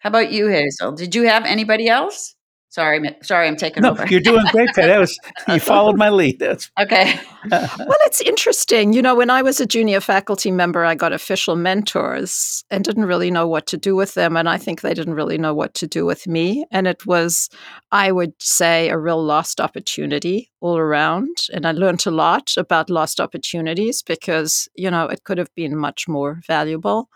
How 0.00 0.08
about 0.08 0.32
you, 0.32 0.48
Hazel? 0.48 0.92
Did 0.92 1.14
you 1.14 1.28
have 1.28 1.44
anybody 1.46 1.88
else? 1.88 2.34
Sorry, 2.70 3.16
sorry, 3.20 3.48
I'm 3.48 3.56
taking 3.56 3.82
no, 3.82 3.90
over. 3.90 4.06
you're 4.06 4.20
doing 4.20 4.44
great, 4.52 4.68
Pat. 4.76 4.86
That 4.86 5.00
was 5.00 5.18
you 5.48 5.58
followed 5.58 5.96
my 5.96 6.08
lead. 6.08 6.38
That's 6.38 6.70
okay. 6.80 7.18
well, 7.50 7.98
it's 8.06 8.20
interesting. 8.20 8.92
You 8.92 9.02
know, 9.02 9.16
when 9.16 9.28
I 9.28 9.42
was 9.42 9.60
a 9.60 9.66
junior 9.66 9.98
faculty 9.98 10.52
member, 10.52 10.84
I 10.84 10.94
got 10.94 11.12
official 11.12 11.56
mentors 11.56 12.64
and 12.70 12.84
didn't 12.84 13.06
really 13.06 13.28
know 13.28 13.48
what 13.48 13.66
to 13.66 13.76
do 13.76 13.96
with 13.96 14.14
them, 14.14 14.36
and 14.36 14.48
I 14.48 14.56
think 14.56 14.82
they 14.82 14.94
didn't 14.94 15.14
really 15.14 15.36
know 15.36 15.52
what 15.52 15.74
to 15.74 15.88
do 15.88 16.06
with 16.06 16.28
me. 16.28 16.64
And 16.70 16.86
it 16.86 17.04
was, 17.06 17.50
I 17.90 18.12
would 18.12 18.40
say, 18.40 18.88
a 18.88 18.96
real 18.96 19.20
lost 19.20 19.60
opportunity 19.60 20.52
all 20.60 20.78
around. 20.78 21.38
And 21.52 21.66
I 21.66 21.72
learned 21.72 22.06
a 22.06 22.12
lot 22.12 22.52
about 22.56 22.88
lost 22.88 23.18
opportunities 23.18 24.00
because 24.00 24.68
you 24.76 24.92
know 24.92 25.06
it 25.06 25.24
could 25.24 25.38
have 25.38 25.52
been 25.56 25.76
much 25.76 26.06
more 26.06 26.40
valuable. 26.46 27.08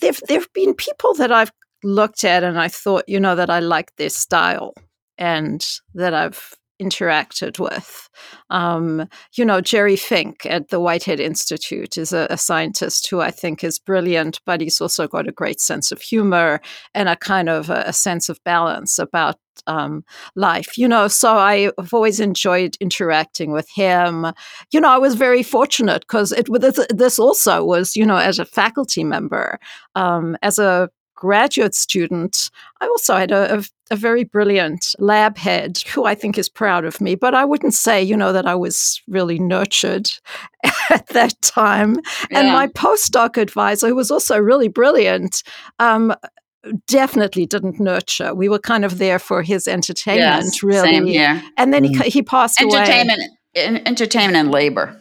There've 0.00 0.20
there've 0.28 0.52
been 0.52 0.74
people 0.74 1.14
that 1.14 1.32
I've 1.32 1.50
looked 1.82 2.24
at 2.24 2.42
and 2.44 2.58
I 2.58 2.68
thought, 2.68 3.04
you 3.08 3.20
know, 3.20 3.34
that 3.34 3.50
I 3.50 3.60
like 3.60 3.94
their 3.96 4.10
style 4.10 4.74
and 5.16 5.66
that 5.94 6.14
I've 6.14 6.54
interacted 6.80 7.58
with. 7.58 8.08
Um, 8.50 9.08
you 9.34 9.44
know, 9.44 9.60
Jerry 9.60 9.96
Fink 9.96 10.46
at 10.46 10.68
the 10.68 10.80
Whitehead 10.80 11.20
Institute 11.20 11.98
is 11.98 12.12
a, 12.12 12.26
a, 12.30 12.38
scientist 12.38 13.08
who 13.10 13.20
I 13.20 13.30
think 13.30 13.64
is 13.64 13.78
brilliant, 13.78 14.40
but 14.46 14.60
he's 14.60 14.80
also 14.80 15.08
got 15.08 15.28
a 15.28 15.32
great 15.32 15.60
sense 15.60 15.90
of 15.90 16.00
humor 16.00 16.60
and 16.94 17.08
a 17.08 17.16
kind 17.16 17.48
of 17.48 17.68
a, 17.68 17.84
a 17.86 17.92
sense 17.92 18.28
of 18.28 18.42
balance 18.44 18.98
about 18.98 19.36
um, 19.66 20.04
life. 20.36 20.78
You 20.78 20.86
know, 20.86 21.08
so 21.08 21.36
I've 21.36 21.92
always 21.92 22.20
enjoyed 22.20 22.76
interacting 22.80 23.50
with 23.50 23.68
him. 23.70 24.26
You 24.72 24.80
know, 24.80 24.90
I 24.90 24.98
was 24.98 25.14
very 25.16 25.42
fortunate 25.42 26.02
because 26.02 26.32
it 26.32 26.46
this, 26.60 26.78
this 26.90 27.18
also 27.18 27.64
was, 27.64 27.96
you 27.96 28.06
know, 28.06 28.16
as 28.16 28.38
a 28.38 28.44
faculty 28.44 29.02
member, 29.02 29.58
um, 29.96 30.36
as 30.42 30.58
a 30.58 30.88
graduate 31.18 31.74
student, 31.74 32.48
I 32.80 32.86
also 32.86 33.16
had 33.16 33.32
a, 33.32 33.58
a, 33.58 33.64
a, 33.90 33.96
very 33.96 34.22
brilliant 34.22 34.94
lab 35.00 35.36
head 35.36 35.78
who 35.92 36.04
I 36.04 36.14
think 36.14 36.38
is 36.38 36.48
proud 36.48 36.84
of 36.84 37.00
me. 37.00 37.16
But 37.16 37.34
I 37.34 37.44
wouldn't 37.44 37.74
say, 37.74 38.00
you 38.00 38.16
know, 38.16 38.32
that 38.32 38.46
I 38.46 38.54
was 38.54 39.02
really 39.08 39.40
nurtured 39.40 40.08
at 40.90 41.08
that 41.08 41.34
time. 41.42 41.96
Yeah. 42.30 42.38
And 42.38 42.52
my 42.52 42.68
postdoc 42.68 43.36
advisor, 43.36 43.88
who 43.88 43.96
was 43.96 44.12
also 44.12 44.38
really 44.38 44.68
brilliant, 44.68 45.42
um, 45.80 46.14
definitely 46.86 47.46
didn't 47.46 47.80
nurture. 47.80 48.32
We 48.32 48.48
were 48.48 48.60
kind 48.60 48.84
of 48.84 48.98
there 48.98 49.18
for 49.18 49.42
his 49.42 49.66
entertainment, 49.66 50.44
yes, 50.44 50.62
really. 50.62 50.92
Same 50.92 51.06
here. 51.06 51.42
And 51.56 51.74
then 51.74 51.84
mm. 51.84 52.04
he, 52.04 52.10
he 52.10 52.22
passed 52.22 52.60
entertainment, 52.60 53.22
away. 53.56 53.82
Entertainment 53.86 54.36
and 54.36 54.50
labor. 54.52 55.00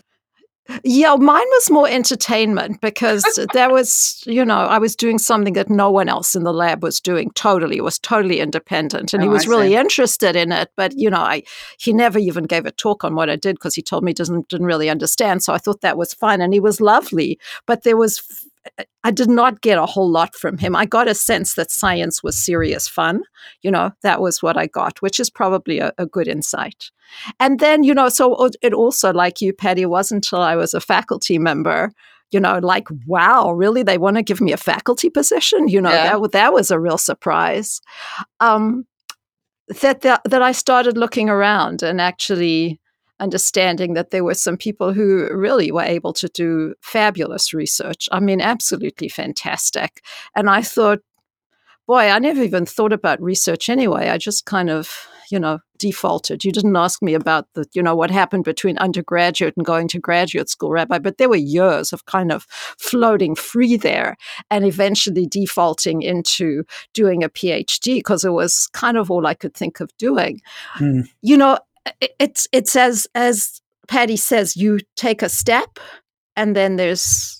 Yeah, 0.83 1.15
mine 1.15 1.45
was 1.47 1.69
more 1.71 1.87
entertainment 1.87 2.81
because 2.81 3.23
there 3.53 3.69
was, 3.69 4.21
you 4.25 4.43
know, 4.43 4.59
I 4.59 4.77
was 4.77 4.95
doing 4.95 5.17
something 5.17 5.53
that 5.53 5.69
no 5.69 5.89
one 5.89 6.09
else 6.09 6.35
in 6.35 6.43
the 6.43 6.53
lab 6.53 6.83
was 6.83 6.99
doing. 6.99 7.31
Totally, 7.31 7.77
it 7.77 7.83
was 7.83 7.99
totally 7.99 8.39
independent, 8.39 9.13
and 9.13 9.23
oh, 9.23 9.25
he 9.25 9.29
was 9.29 9.47
really 9.47 9.75
interested 9.75 10.35
in 10.35 10.51
it. 10.51 10.69
But 10.75 10.97
you 10.97 11.09
know, 11.09 11.21
I 11.21 11.43
he 11.79 11.93
never 11.93 12.19
even 12.19 12.45
gave 12.45 12.65
a 12.65 12.71
talk 12.71 13.03
on 13.03 13.15
what 13.15 13.29
I 13.29 13.35
did 13.35 13.55
because 13.55 13.75
he 13.75 13.81
told 13.81 14.03
me 14.03 14.11
he 14.11 14.15
doesn't 14.15 14.49
didn't 14.49 14.67
really 14.67 14.89
understand. 14.89 15.43
So 15.43 15.53
I 15.53 15.57
thought 15.57 15.81
that 15.81 15.97
was 15.97 16.13
fine, 16.13 16.41
and 16.41 16.53
he 16.53 16.59
was 16.59 16.81
lovely. 16.81 17.39
But 17.65 17.83
there 17.83 17.97
was 17.97 18.19
I 19.03 19.11
did 19.11 19.29
not 19.29 19.61
get 19.61 19.77
a 19.77 19.85
whole 19.85 20.09
lot 20.09 20.35
from 20.35 20.57
him. 20.57 20.75
I 20.75 20.85
got 20.85 21.07
a 21.07 21.15
sense 21.15 21.55
that 21.55 21.71
science 21.71 22.23
was 22.23 22.37
serious 22.37 22.87
fun. 22.87 23.23
You 23.61 23.71
know, 23.71 23.91
that 24.03 24.21
was 24.21 24.41
what 24.41 24.57
I 24.57 24.67
got, 24.67 25.01
which 25.01 25.19
is 25.19 25.29
probably 25.29 25.79
a, 25.79 25.93
a 25.97 26.05
good 26.05 26.27
insight. 26.27 26.91
And 27.39 27.59
then, 27.59 27.83
you 27.83 27.93
know, 27.93 28.09
so 28.09 28.49
it 28.61 28.73
also, 28.73 29.13
like 29.13 29.41
you, 29.41 29.53
Patty, 29.53 29.85
wasn't 29.85 30.25
until 30.25 30.41
I 30.41 30.55
was 30.55 30.73
a 30.73 30.81
faculty 30.81 31.37
member 31.37 31.91
you 32.31 32.39
know, 32.39 32.59
like, 32.61 32.87
wow, 33.05 33.51
really? 33.51 33.83
They 33.83 33.97
want 33.97 34.17
to 34.17 34.23
give 34.23 34.41
me 34.41 34.51
a 34.51 34.57
faculty 34.57 35.09
position? 35.09 35.67
You 35.67 35.81
know, 35.81 35.91
yeah. 35.91 36.17
that, 36.17 36.31
that 36.33 36.53
was 36.53 36.71
a 36.71 36.79
real 36.79 36.97
surprise. 36.97 37.81
Um, 38.39 38.85
that, 39.81 40.01
that, 40.01 40.21
that 40.25 40.41
I 40.41 40.51
started 40.51 40.97
looking 40.97 41.29
around 41.29 41.83
and 41.83 42.01
actually 42.01 42.79
understanding 43.19 43.93
that 43.93 44.11
there 44.11 44.23
were 44.23 44.33
some 44.33 44.57
people 44.57 44.93
who 44.93 45.27
really 45.31 45.71
were 45.71 45.83
able 45.83 46.13
to 46.13 46.27
do 46.29 46.75
fabulous 46.81 47.53
research. 47.53 48.07
I 48.11 48.19
mean, 48.19 48.41
absolutely 48.41 49.09
fantastic. 49.09 50.03
And 50.35 50.49
I 50.49 50.61
thought, 50.61 50.99
boy, 51.87 52.09
I 52.09 52.19
never 52.19 52.43
even 52.43 52.65
thought 52.65 52.93
about 52.93 53.21
research 53.21 53.69
anyway. 53.69 54.09
I 54.09 54.17
just 54.17 54.45
kind 54.45 54.69
of, 54.69 55.07
you 55.31 55.39
know, 55.39 55.59
defaulted. 55.77 56.43
You 56.43 56.51
didn't 56.51 56.75
ask 56.75 57.01
me 57.01 57.13
about 57.13 57.47
the, 57.53 57.65
you 57.73 57.81
know, 57.81 57.95
what 57.95 58.11
happened 58.11 58.43
between 58.43 58.77
undergraduate 58.77 59.55
and 59.55 59.65
going 59.65 59.87
to 59.89 59.99
graduate 59.99 60.49
school, 60.49 60.71
Rabbi, 60.71 60.99
but 60.99 61.17
there 61.17 61.29
were 61.29 61.37
years 61.37 61.93
of 61.93 62.05
kind 62.05 62.31
of 62.31 62.45
floating 62.77 63.35
free 63.35 63.77
there 63.77 64.17
and 64.51 64.65
eventually 64.65 65.25
defaulting 65.25 66.01
into 66.01 66.65
doing 66.93 67.23
a 67.23 67.29
PhD 67.29 67.95
because 67.95 68.25
it 68.25 68.31
was 68.31 68.67
kind 68.73 68.97
of 68.97 69.09
all 69.09 69.25
I 69.25 69.33
could 69.33 69.53
think 69.53 69.79
of 69.79 69.95
doing. 69.97 70.41
Mm. 70.79 71.07
You 71.21 71.37
know, 71.37 71.57
it's 72.19 72.47
it's 72.51 72.75
as 72.75 73.07
as 73.15 73.61
Patty 73.87 74.17
says, 74.17 74.57
you 74.57 74.79
take 74.95 75.21
a 75.21 75.29
step, 75.29 75.79
and 76.35 76.55
then 76.55 76.75
there's 76.75 77.37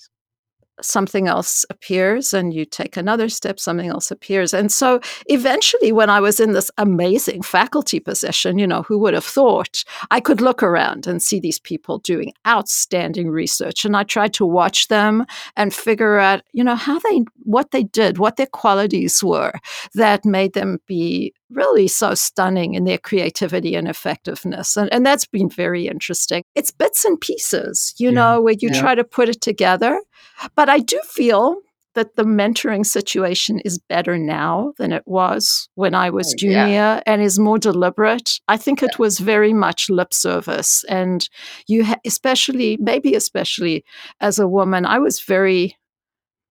something 0.82 1.28
else 1.28 1.66
appears 1.70 2.34
and 2.34 2.54
you 2.54 2.66
take 2.66 2.98
another 2.98 3.30
step, 3.30 3.60
something 3.60 3.90
else 3.90 4.12
appears. 4.12 4.54
And 4.54 4.72
so 4.72 5.00
eventually, 5.28 5.92
when 5.92 6.10
I 6.10 6.20
was 6.20 6.40
in 6.40 6.54
this 6.54 6.70
amazing 6.78 7.42
faculty 7.42 8.00
position, 8.00 8.60
you 8.60 8.68
know, 8.68 8.84
who 8.84 9.00
would 9.00 9.14
have 9.14 9.26
thought 9.26 9.84
I 10.12 10.20
could 10.20 10.42
look 10.42 10.62
around 10.62 11.08
and 11.08 11.22
see 11.22 11.40
these 11.40 11.60
people 11.60 12.00
doing 12.00 12.34
outstanding 12.48 13.30
research. 13.30 13.86
And 13.86 13.96
I 13.98 14.04
tried 14.04 14.34
to 14.36 14.46
watch 14.46 14.88
them 14.88 15.26
and 15.56 15.74
figure 15.74 16.20
out, 16.20 16.42
you 16.54 16.64
know, 16.64 16.76
how 16.76 17.00
they, 17.00 17.24
what 17.44 17.72
they 17.72 17.84
did, 17.84 18.18
what 18.20 18.38
their 18.38 18.48
qualities 18.48 19.24
were 19.24 19.54
that 19.96 20.26
made 20.26 20.54
them 20.54 20.78
be 20.86 21.34
really 21.50 21.88
so 21.88 22.14
stunning 22.14 22.74
in 22.74 22.84
their 22.84 22.98
creativity 22.98 23.76
and 23.76 23.88
effectiveness. 23.88 24.76
And, 24.78 24.92
and 24.94 25.06
that's 25.06 25.26
been 25.26 25.50
very 25.50 25.88
interesting. 25.88 26.44
It's 26.56 26.72
bits 26.72 27.06
and 27.06 27.20
pieces, 27.20 27.94
you 27.98 28.10
yeah. 28.10 28.16
know, 28.16 28.42
where 28.42 28.56
you 28.60 28.70
yeah. 28.72 28.80
try 28.80 28.96
to 28.96 29.04
put 29.04 29.30
it 29.30 29.42
together. 29.42 30.02
But 30.56 30.70
I 30.70 30.80
do 30.80 31.00
feel 31.06 31.58
that 31.96 32.16
the 32.16 32.24
mentoring 32.24 32.86
situation 32.86 33.60
is 33.62 33.80
better 33.80 34.20
now 34.20 34.72
than 34.78 34.92
it 34.92 35.02
was 35.08 35.68
when 35.74 35.96
I 35.96 36.12
was 36.12 36.32
oh, 36.32 36.38
junior 36.38 36.68
yeah. 36.68 37.02
and 37.08 37.24
is 37.24 37.40
more 37.40 37.58
deliberate. 37.58 38.40
I 38.48 38.56
think 38.56 38.84
it 38.84 39.00
was 39.00 39.18
very 39.18 39.52
much 39.52 39.90
lip 39.90 40.14
service. 40.14 40.86
And 40.88 41.28
you, 41.68 41.84
ha- 41.86 42.00
especially, 42.06 42.78
maybe 42.80 43.16
especially 43.16 43.84
as 44.22 44.38
a 44.38 44.48
woman, 44.48 44.86
I 44.86 45.00
was 45.00 45.22
very 45.22 45.76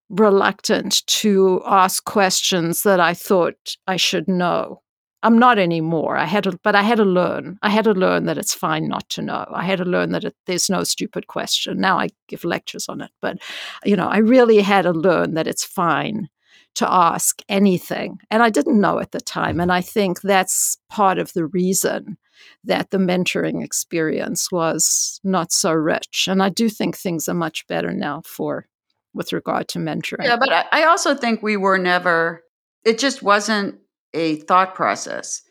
reluctant 0.09 1.05
to 1.07 1.61
ask 1.65 2.03
questions 2.03 2.83
that 2.83 2.99
I 2.99 3.13
thought 3.13 3.55
I 3.87 3.95
should 3.95 4.27
know. 4.27 4.81
I'm 5.23 5.39
not 5.39 5.57
anymore. 5.57 6.15
I 6.15 6.25
had 6.25 6.43
to, 6.43 6.59
but 6.63 6.75
I 6.75 6.83
had 6.83 6.97
to 6.97 7.05
learn. 7.05 7.57
I 7.61 7.69
had 7.69 7.85
to 7.85 7.93
learn 7.93 8.25
that 8.25 8.37
it's 8.37 8.53
fine 8.53 8.87
not 8.87 9.09
to 9.09 9.21
know. 9.21 9.45
I 9.51 9.63
had 9.63 9.79
to 9.79 9.85
learn 9.85 10.11
that 10.11 10.23
it, 10.23 10.35
there's 10.45 10.69
no 10.69 10.83
stupid 10.83 11.27
question. 11.27 11.79
Now 11.79 11.97
I 11.99 12.09
give 12.27 12.43
lectures 12.43 12.87
on 12.87 13.01
it, 13.01 13.11
but 13.21 13.37
you 13.83 13.95
know, 13.95 14.07
I 14.07 14.17
really 14.17 14.61
had 14.61 14.83
to 14.83 14.91
learn 14.91 15.33
that 15.33 15.47
it's 15.47 15.65
fine 15.65 16.29
to 16.75 16.91
ask 16.91 17.41
anything. 17.49 18.19
And 18.29 18.43
I 18.43 18.51
didn't 18.51 18.79
know 18.79 18.99
at 18.99 19.11
the 19.11 19.19
time. 19.19 19.59
And 19.59 19.71
I 19.71 19.81
think 19.81 20.21
that's 20.21 20.77
part 20.89 21.17
of 21.17 21.33
the 21.33 21.47
reason 21.47 22.17
that 22.63 22.91
the 22.91 22.99
mentoring 22.99 23.63
experience 23.63 24.51
was 24.51 25.19
not 25.23 25.51
so 25.51 25.73
rich. 25.73 26.27
And 26.29 26.43
I 26.43 26.49
do 26.49 26.69
think 26.69 26.95
things 26.95 27.27
are 27.27 27.33
much 27.33 27.65
better 27.65 27.91
now 27.91 28.21
for 28.23 28.67
with 29.15 29.33
regard 29.33 29.67
to 29.69 29.79
mentoring. 29.79 30.25
Yeah, 30.25 30.37
but 30.37 30.67
I 30.71 30.83
also 30.83 31.15
think 31.15 31.41
we 31.41 31.57
were 31.57 31.79
never 31.79 32.43
it 32.85 32.99
just 32.99 33.23
wasn't 33.23 33.79
a 34.17 34.35
thought 34.37 34.75
process. 34.75 35.41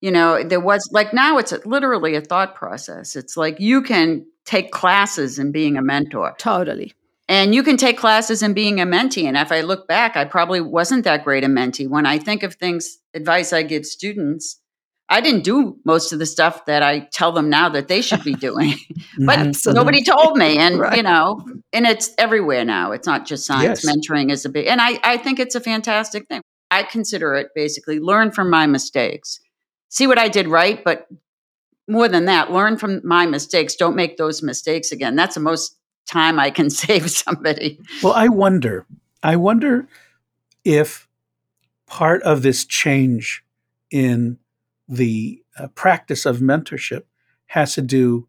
You 0.00 0.10
know, 0.10 0.42
there 0.42 0.60
was 0.60 0.88
like 0.92 1.12
now 1.12 1.38
it's 1.38 1.52
literally 1.66 2.14
a 2.14 2.20
thought 2.22 2.54
process. 2.54 3.16
It's 3.16 3.36
like 3.36 3.60
you 3.60 3.82
can 3.82 4.26
take 4.46 4.72
classes 4.72 5.38
in 5.38 5.52
being 5.52 5.76
a 5.76 5.82
mentor. 5.82 6.34
Totally. 6.38 6.94
And 7.28 7.54
you 7.54 7.62
can 7.62 7.76
take 7.76 7.96
classes 7.96 8.42
in 8.42 8.54
being 8.54 8.80
a 8.80 8.86
mentee. 8.86 9.24
And 9.24 9.36
if 9.36 9.52
I 9.52 9.60
look 9.60 9.86
back, 9.86 10.16
I 10.16 10.24
probably 10.24 10.60
wasn't 10.60 11.04
that 11.04 11.22
great 11.22 11.44
a 11.44 11.46
mentee. 11.46 11.88
When 11.88 12.04
I 12.04 12.18
think 12.18 12.42
of 12.42 12.54
things, 12.54 12.98
advice 13.14 13.52
I 13.52 13.62
give 13.62 13.86
students, 13.86 14.60
I 15.08 15.20
didn't 15.20 15.44
do 15.44 15.76
most 15.84 16.12
of 16.12 16.18
the 16.18 16.26
stuff 16.26 16.64
that 16.66 16.82
I 16.82 17.00
tell 17.12 17.30
them 17.30 17.48
now 17.48 17.68
that 17.68 17.86
they 17.86 18.00
should 18.00 18.24
be 18.24 18.34
doing. 18.48 18.74
Mm, 19.18 19.26
but 19.26 19.38
Absolutely. 19.38 19.80
nobody 19.80 20.02
told 20.02 20.38
me. 20.38 20.58
And, 20.58 20.78
right. 20.80 20.96
you 20.96 21.04
know, 21.04 21.46
and 21.72 21.86
it's 21.86 22.10
everywhere 22.18 22.64
now. 22.64 22.90
It's 22.90 23.06
not 23.06 23.26
just 23.26 23.46
science. 23.46 23.84
Yes. 23.84 23.94
Mentoring 23.94 24.32
is 24.32 24.44
a 24.44 24.48
big, 24.48 24.66
and 24.66 24.80
I, 24.80 24.98
I 25.04 25.16
think 25.16 25.38
it's 25.38 25.54
a 25.54 25.60
fantastic 25.60 26.26
thing. 26.26 26.42
I 26.70 26.82
consider 26.84 27.34
it 27.34 27.48
basically 27.54 27.98
learn 27.98 28.30
from 28.30 28.50
my 28.50 28.66
mistakes. 28.66 29.40
See 29.88 30.06
what 30.06 30.18
I 30.18 30.28
did 30.28 30.46
right, 30.48 30.82
but 30.84 31.08
more 31.88 32.08
than 32.08 32.26
that, 32.26 32.52
learn 32.52 32.76
from 32.76 33.00
my 33.04 33.26
mistakes. 33.26 33.74
Don't 33.74 33.96
make 33.96 34.16
those 34.16 34.42
mistakes 34.42 34.92
again. 34.92 35.16
That's 35.16 35.34
the 35.34 35.40
most 35.40 35.76
time 36.06 36.38
I 36.38 36.50
can 36.50 36.70
save 36.70 37.10
somebody. 37.10 37.80
Well, 38.02 38.12
I 38.12 38.28
wonder, 38.28 38.86
I 39.22 39.36
wonder 39.36 39.88
if 40.64 41.08
part 41.86 42.22
of 42.22 42.42
this 42.42 42.64
change 42.64 43.44
in 43.90 44.38
the 44.88 45.42
uh, 45.58 45.68
practice 45.68 46.24
of 46.24 46.38
mentorship 46.38 47.02
has 47.46 47.74
to 47.74 47.82
do 47.82 48.28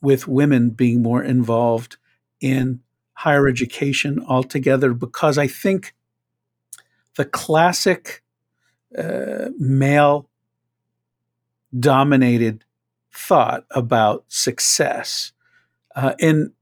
with 0.00 0.28
women 0.28 0.70
being 0.70 1.02
more 1.02 1.22
involved 1.22 1.96
in 2.40 2.80
higher 3.14 3.48
education 3.48 4.22
altogether 4.28 4.92
because 4.92 5.38
I 5.38 5.46
think 5.46 5.94
the 7.16 7.24
classic 7.24 8.22
uh, 8.96 9.48
male 9.58 10.28
dominated 11.78 12.64
thought 13.12 13.64
about 13.70 14.24
success 14.28 15.32
uh, 15.94 16.14
in 16.18 16.52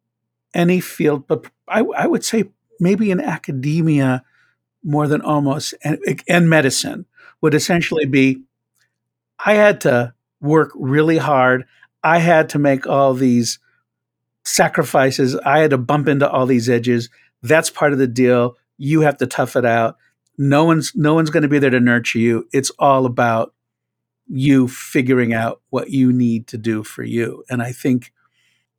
any 0.55 0.81
field, 0.81 1.27
but 1.27 1.47
I, 1.69 1.81
I, 1.97 2.07
would 2.07 2.25
say 2.25 2.45
maybe 2.79 3.11
in 3.11 3.21
academia 3.21 4.23
more 4.85 5.09
than 5.09 5.21
almost, 5.21 5.75
and, 5.83 5.99
and 6.29 6.49
medicine 6.49 7.07
would 7.41 7.55
essentially 7.55 8.07
be 8.07 8.43
I 9.45 9.55
had 9.55 9.81
to 9.83 10.15
work 10.41 10.71
really 10.75 11.19
hard. 11.19 11.65
I 12.03 12.19
had 12.19 12.49
to 12.51 12.59
make 12.59 12.87
all 12.87 13.15
these 13.15 13.59
sacrifices. 14.45 15.37
I 15.37 15.59
had 15.59 15.71
to 15.71 15.79
bump 15.79 16.07
into 16.07 16.31
all 16.31 16.47
these 16.47 16.69
edges. 16.69 17.11
That's 17.43 17.71
part 17.71 17.93
of 17.93 17.99
the 17.99 18.07
deal. 18.07 18.57
You 18.79 19.01
have 19.01 19.17
to 19.19 19.27
tough 19.27 19.57
it 19.57 19.65
out 19.65 19.97
no 20.37 20.65
one's 20.65 20.93
no 20.95 21.15
one's 21.15 21.31
going 21.31 21.43
to 21.43 21.49
be 21.49 21.59
there 21.59 21.71
to 21.71 21.81
nurture 21.81 22.19
you. 22.19 22.49
It's 22.53 22.71
all 22.79 23.07
about 23.07 23.55
you 24.27 24.69
figuring 24.69 25.35
out 25.35 25.61
what 25.71 25.91
you 25.91 26.13
need 26.13 26.47
to 26.49 26.59
do 26.59 26.83
for 26.83 27.03
you. 27.03 27.45
And 27.51 27.63
i 27.63 27.73
think 27.73 28.13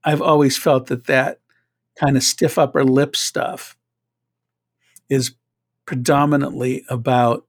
i've 0.03 0.21
always 0.21 0.57
felt 0.57 0.87
that 0.87 1.05
that 1.05 1.39
kind 1.95 2.17
of 2.17 2.23
stiff 2.23 2.57
upper 2.57 2.83
lip 2.83 3.15
stuff 3.15 3.77
is 5.09 5.35
predominantly 5.85 6.83
about 6.89 7.45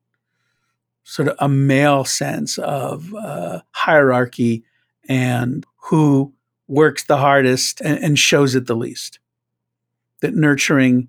sort 1.05 1.29
of 1.29 1.37
a 1.39 1.49
male 1.49 2.05
sense 2.05 2.59
of 2.59 3.15
uh, 3.15 3.61
hierarchy 3.73 4.65
and 5.09 5.65
who 5.85 6.33
works 6.69 7.05
the 7.05 7.19
hardest 7.19 7.81
and, 7.81 7.99
and 8.03 8.19
shows 8.19 8.55
it 8.55 8.67
the 8.67 8.75
least. 8.75 9.21
That 10.21 10.35
nurturing 10.35 11.09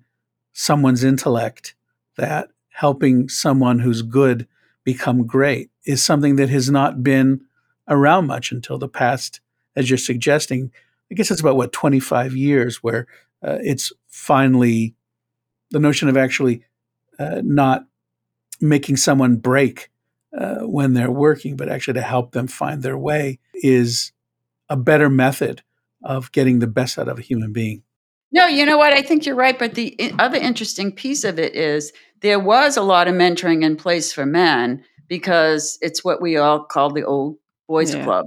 someone's 0.52 1.02
intellect 1.02 1.74
that 2.16 2.50
helping 2.78 3.28
someone 3.28 3.80
who's 3.80 4.02
good 4.02 4.46
become 4.84 5.26
great 5.26 5.68
is 5.84 6.00
something 6.00 6.36
that 6.36 6.48
has 6.48 6.70
not 6.70 7.02
been 7.02 7.40
around 7.88 8.28
much 8.28 8.52
until 8.52 8.78
the 8.78 8.88
past, 8.88 9.40
as 9.74 9.90
you're 9.90 9.98
suggesting. 9.98 10.70
I 11.10 11.16
guess 11.16 11.32
it's 11.32 11.40
about 11.40 11.56
what 11.56 11.72
25 11.72 12.36
years 12.36 12.76
where 12.76 13.08
uh, 13.44 13.58
it's 13.62 13.92
finally 14.06 14.94
the 15.72 15.80
notion 15.80 16.08
of 16.08 16.16
actually 16.16 16.62
uh, 17.18 17.40
not 17.42 17.84
making 18.60 18.96
someone 18.96 19.38
break 19.38 19.90
uh, 20.38 20.60
when 20.60 20.94
they're 20.94 21.10
working, 21.10 21.56
but 21.56 21.68
actually 21.68 21.94
to 21.94 22.00
help 22.00 22.30
them 22.30 22.46
find 22.46 22.84
their 22.84 22.98
way 22.98 23.40
is 23.54 24.12
a 24.68 24.76
better 24.76 25.10
method 25.10 25.64
of 26.04 26.30
getting 26.30 26.60
the 26.60 26.68
best 26.68 26.96
out 26.96 27.08
of 27.08 27.18
a 27.18 27.22
human 27.22 27.52
being. 27.52 27.82
No, 28.30 28.46
you 28.46 28.66
know 28.66 28.76
what? 28.76 28.92
I 28.92 29.02
think 29.02 29.24
you're 29.24 29.34
right. 29.34 29.58
But 29.58 29.74
the 29.74 30.12
other 30.18 30.38
interesting 30.38 30.92
piece 30.92 31.24
of 31.24 31.38
it 31.38 31.54
is 31.54 31.92
there 32.20 32.40
was 32.40 32.76
a 32.76 32.82
lot 32.82 33.08
of 33.08 33.14
mentoring 33.14 33.62
in 33.64 33.76
place 33.76 34.12
for 34.12 34.26
men 34.26 34.84
because 35.08 35.78
it's 35.80 36.04
what 36.04 36.20
we 36.20 36.36
all 36.36 36.64
call 36.64 36.90
the 36.90 37.04
old 37.04 37.36
boys 37.66 37.94
yeah. 37.94 38.04
club. 38.04 38.26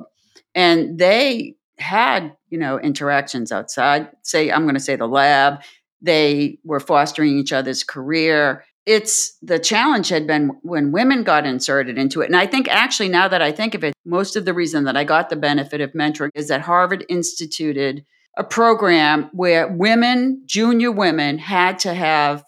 And 0.55 0.97
they 0.97 1.55
had, 1.77 2.35
you 2.49 2.57
know, 2.57 2.79
interactions 2.79 3.51
outside, 3.51 4.09
say, 4.23 4.51
I'm 4.51 4.63
going 4.63 4.75
to 4.75 4.79
say 4.79 4.95
the 4.95 5.07
lab. 5.07 5.61
They 6.01 6.59
were 6.63 6.79
fostering 6.79 7.37
each 7.37 7.53
other's 7.53 7.83
career. 7.83 8.63
It's 8.85 9.37
the 9.41 9.59
challenge 9.59 10.09
had 10.09 10.25
been 10.25 10.49
when 10.63 10.91
women 10.91 11.23
got 11.23 11.45
inserted 11.45 11.97
into 11.97 12.21
it. 12.21 12.25
And 12.25 12.35
I 12.35 12.47
think 12.47 12.67
actually, 12.67 13.09
now 13.09 13.27
that 13.27 13.41
I 13.41 13.51
think 13.51 13.75
of 13.75 13.83
it, 13.83 13.93
most 14.05 14.35
of 14.35 14.45
the 14.45 14.53
reason 14.53 14.85
that 14.85 14.97
I 14.97 15.03
got 15.03 15.29
the 15.29 15.35
benefit 15.35 15.81
of 15.81 15.93
mentoring 15.93 16.31
is 16.33 16.47
that 16.47 16.61
Harvard 16.61 17.05
instituted 17.07 18.03
a 18.37 18.43
program 18.43 19.29
where 19.33 19.67
women, 19.67 20.43
junior 20.45 20.91
women, 20.91 21.37
had 21.37 21.79
to 21.79 21.93
have 21.93 22.43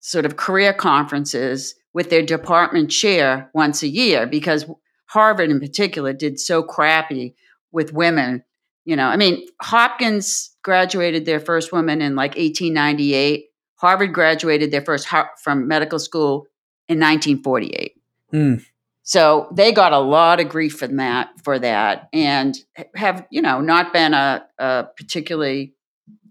sort 0.00 0.26
of 0.26 0.36
career 0.36 0.72
conferences 0.72 1.74
with 1.94 2.10
their 2.10 2.22
department 2.22 2.90
chair 2.90 3.50
once 3.54 3.82
a 3.82 3.88
year 3.88 4.26
because 4.26 4.66
Harvard 5.06 5.50
in 5.50 5.60
particular 5.60 6.12
did 6.12 6.38
so 6.38 6.62
crappy 6.62 7.34
with 7.72 7.92
women. 7.92 8.44
You 8.84 8.96
know, 8.96 9.06
I 9.06 9.16
mean, 9.16 9.46
Hopkins 9.62 10.50
graduated 10.62 11.24
their 11.24 11.40
first 11.40 11.72
woman 11.72 12.02
in 12.02 12.16
like 12.16 12.32
1898. 12.32 13.46
Harvard 13.76 14.12
graduated 14.12 14.70
their 14.70 14.82
first 14.82 15.08
from 15.42 15.68
medical 15.68 15.98
school 15.98 16.46
in 16.88 16.98
1948. 16.98 17.92
Mm. 18.32 18.64
So 19.04 19.48
they 19.54 19.70
got 19.70 19.92
a 19.92 19.98
lot 19.98 20.40
of 20.40 20.48
grief 20.48 20.78
from 20.78 20.96
that 20.96 21.28
for 21.44 21.58
that, 21.58 22.08
and 22.12 22.56
have 22.96 23.26
you 23.30 23.42
know 23.42 23.60
not 23.60 23.92
been 23.92 24.14
a, 24.14 24.44
a 24.58 24.86
particularly 24.96 25.74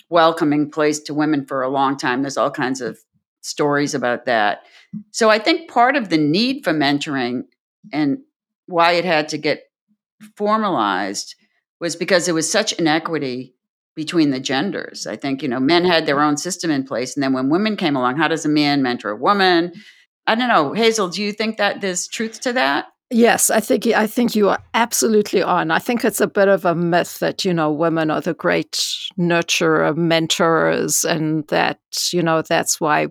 welcoming 0.10 0.70
place 0.70 1.00
to 1.00 1.14
women 1.14 1.46
for 1.46 1.62
a 1.62 1.70
long 1.70 1.98
time. 1.98 2.22
There's 2.22 2.38
all 2.38 2.52
kinds 2.52 2.82
of 2.82 3.00
stories 3.42 3.94
about 3.94 4.26
that. 4.26 4.64
So 5.12 5.30
I 5.30 5.40
think 5.40 5.70
part 5.70 5.96
of 5.96 6.10
the 6.10 6.18
need 6.18 6.64
for 6.64 6.72
mentoring 6.72 7.44
and 7.92 8.20
why 8.68 8.94
it 8.94 9.06
had 9.06 9.30
to 9.30 9.38
get 9.38 9.64
formalized 10.36 11.36
was 11.80 11.96
because 11.96 12.26
there 12.26 12.36
was 12.36 12.50
such 12.50 12.74
inequity 12.74 13.56
between 13.96 14.32
the 14.32 14.40
genders. 14.40 15.06
I 15.06 15.16
think, 15.16 15.42
you 15.42 15.50
know, 15.50 15.60
men 15.60 15.86
had 15.86 16.06
their 16.06 16.22
own 16.22 16.38
system 16.38 16.72
in 16.72 16.84
place. 16.84 17.16
And 17.16 17.24
then 17.24 17.34
when 17.34 17.50
women 17.50 17.76
came 17.76 17.96
along, 17.96 18.18
how 18.18 18.28
does 18.28 18.46
a 18.46 18.50
man 18.50 18.82
mentor 18.82 19.12
a 19.12 19.16
woman? 19.16 19.74
I 20.28 20.36
don't 20.36 20.48
know. 20.48 20.74
Hazel, 20.74 21.10
do 21.10 21.22
you 21.22 21.34
think 21.34 21.58
that 21.58 21.82
there's 21.82 22.08
truth 22.08 22.42
to 22.42 22.54
that? 22.54 22.88
Yes, 23.10 23.50
I 23.50 23.60
think 23.60 23.86
I 23.88 24.08
think 24.08 24.36
you 24.36 24.50
are 24.50 24.60
absolutely 24.74 25.44
on. 25.44 25.70
I 25.70 25.78
think 25.78 26.04
it's 26.04 26.22
a 26.22 26.28
bit 26.28 26.48
of 26.48 26.66
a 26.66 26.74
myth 26.74 27.20
that 27.20 27.46
you 27.46 27.54
know 27.54 27.72
women 27.72 28.10
are 28.10 28.22
the 28.22 28.34
great 28.34 28.72
nurturer, 29.20 29.96
mentors, 29.96 31.04
and 31.04 31.46
that 31.50 31.80
you 32.12 32.24
know 32.24 32.42
that's 32.42 32.82
why 32.82 33.08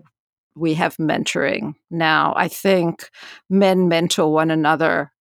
we 0.55 0.73
have 0.73 0.97
mentoring 0.97 1.73
now. 1.89 2.33
I 2.35 2.47
think 2.47 3.09
men 3.49 3.87
mentor 3.87 4.31
one 4.31 4.51
another 4.51 5.11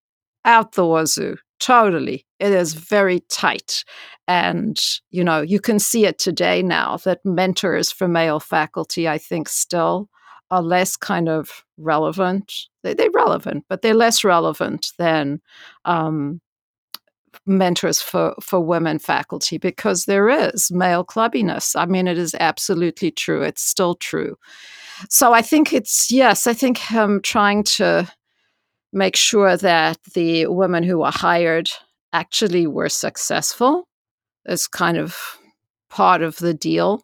out 0.44 0.72
the 0.72 0.86
wazoo. 0.86 1.36
Totally. 1.60 2.26
It 2.40 2.50
is 2.50 2.74
very 2.74 3.20
tight. 3.30 3.84
And, 4.26 4.76
you 5.10 5.22
know, 5.22 5.42
you 5.42 5.60
can 5.60 5.78
see 5.78 6.06
it 6.06 6.18
today 6.18 6.60
now 6.60 6.96
that 7.04 7.20
mentors 7.24 7.92
for 7.92 8.08
male 8.08 8.40
faculty, 8.40 9.08
I 9.08 9.18
think, 9.18 9.48
still 9.48 10.08
are 10.52 10.62
less 10.62 10.96
kind 10.96 11.30
of 11.30 11.64
relevant. 11.78 12.52
They, 12.82 12.92
are 12.92 13.10
relevant, 13.10 13.64
but 13.70 13.80
they're 13.80 13.94
less 13.94 14.22
relevant 14.22 14.92
than 14.98 15.40
um, 15.86 16.42
mentors 17.46 18.02
for, 18.02 18.34
for 18.42 18.60
women 18.60 18.98
faculty 18.98 19.56
because 19.56 20.04
there 20.04 20.28
is 20.28 20.70
male 20.70 21.06
clubbiness. 21.06 21.74
I 21.74 21.86
mean, 21.86 22.06
it 22.06 22.18
is 22.18 22.36
absolutely 22.38 23.10
true. 23.10 23.40
It's 23.42 23.62
still 23.62 23.94
true. 23.94 24.36
So 25.08 25.32
I 25.32 25.40
think 25.40 25.72
it's, 25.72 26.12
yes, 26.12 26.46
I 26.46 26.52
think 26.52 26.92
I'm 26.92 27.22
trying 27.22 27.64
to 27.78 28.06
make 28.92 29.16
sure 29.16 29.56
that 29.56 29.98
the 30.12 30.48
women 30.48 30.82
who 30.82 30.98
were 30.98 31.10
hired 31.10 31.70
actually 32.12 32.66
were 32.66 32.90
successful 32.90 33.88
is 34.44 34.68
kind 34.68 34.98
of 34.98 35.16
part 35.88 36.20
of 36.20 36.36
the 36.36 36.52
deal. 36.52 37.02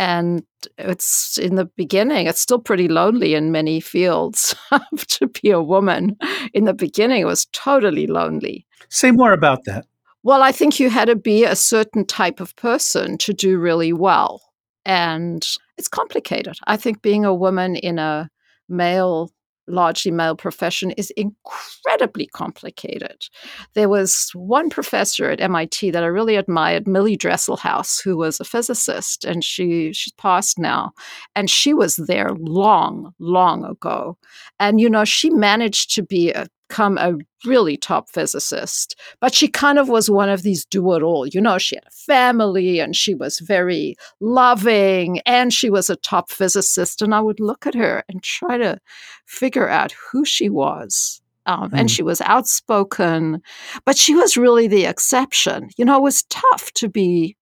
And 0.00 0.44
it's 0.78 1.36
in 1.36 1.56
the 1.56 1.66
beginning, 1.66 2.26
it's 2.26 2.40
still 2.40 2.58
pretty 2.58 2.88
lonely 2.88 3.34
in 3.34 3.52
many 3.52 3.80
fields 3.80 4.56
to 5.08 5.26
be 5.26 5.50
a 5.50 5.60
woman. 5.60 6.16
In 6.54 6.64
the 6.64 6.72
beginning, 6.72 7.20
it 7.20 7.26
was 7.26 7.44
totally 7.52 8.06
lonely. 8.06 8.66
Say 8.88 9.10
more 9.10 9.34
about 9.34 9.64
that. 9.66 9.84
Well, 10.22 10.42
I 10.42 10.52
think 10.52 10.80
you 10.80 10.88
had 10.88 11.08
to 11.08 11.16
be 11.16 11.44
a 11.44 11.54
certain 11.54 12.06
type 12.06 12.40
of 12.40 12.56
person 12.56 13.18
to 13.18 13.34
do 13.34 13.58
really 13.58 13.92
well. 13.92 14.40
And 14.86 15.46
it's 15.76 15.88
complicated. 15.88 16.56
I 16.66 16.78
think 16.78 17.02
being 17.02 17.26
a 17.26 17.34
woman 17.34 17.76
in 17.76 17.98
a 17.98 18.30
male 18.70 19.30
largely 19.70 20.10
male 20.10 20.36
profession 20.36 20.90
is 20.92 21.12
incredibly 21.16 22.26
complicated. 22.26 23.26
There 23.74 23.88
was 23.88 24.30
one 24.34 24.70
professor 24.70 25.30
at 25.30 25.40
MIT 25.40 25.90
that 25.90 26.02
I 26.02 26.06
really 26.06 26.36
admired, 26.36 26.86
Millie 26.86 27.16
Dresselhaus, 27.16 28.02
who 28.02 28.16
was 28.16 28.40
a 28.40 28.44
physicist, 28.44 29.24
and 29.24 29.42
she 29.44 29.92
she's 29.92 30.12
passed 30.14 30.58
now, 30.58 30.92
and 31.34 31.48
she 31.48 31.74
was 31.74 31.96
there 31.96 32.30
long, 32.38 33.12
long 33.18 33.64
ago, 33.64 34.16
and 34.58 34.80
you 34.80 34.90
know 34.90 35.04
she 35.04 35.30
managed 35.30 35.94
to 35.94 36.02
be 36.02 36.32
a 36.32 36.46
become 36.70 36.98
a 36.98 37.16
really 37.44 37.76
top 37.76 38.08
physicist. 38.08 38.94
But 39.20 39.34
she 39.34 39.48
kind 39.48 39.78
of 39.78 39.88
was 39.88 40.08
one 40.08 40.28
of 40.28 40.42
these 40.42 40.64
do 40.64 40.92
it 40.94 41.02
all. 41.02 41.26
You 41.26 41.40
know, 41.40 41.58
she 41.58 41.74
had 41.74 41.84
a 41.86 41.90
family 41.90 42.78
and 42.78 42.94
she 42.94 43.12
was 43.14 43.40
very 43.40 43.96
loving 44.20 45.20
and 45.26 45.52
she 45.52 45.68
was 45.68 45.90
a 45.90 45.96
top 45.96 46.30
physicist. 46.30 47.02
And 47.02 47.12
I 47.12 47.20
would 47.20 47.40
look 47.40 47.66
at 47.66 47.74
her 47.74 48.04
and 48.08 48.22
try 48.22 48.56
to 48.56 48.78
figure 49.26 49.68
out 49.68 49.92
who 49.92 50.24
she 50.24 50.48
was. 50.48 51.20
Um, 51.46 51.70
mm. 51.70 51.80
And 51.80 51.90
she 51.90 52.04
was 52.04 52.20
outspoken, 52.20 53.42
but 53.84 53.96
she 53.96 54.14
was 54.14 54.36
really 54.36 54.68
the 54.68 54.84
exception. 54.84 55.70
You 55.76 55.84
know, 55.84 55.96
it 55.96 56.02
was 56.02 56.22
tough 56.24 56.70
to 56.74 56.88
be 56.88 57.36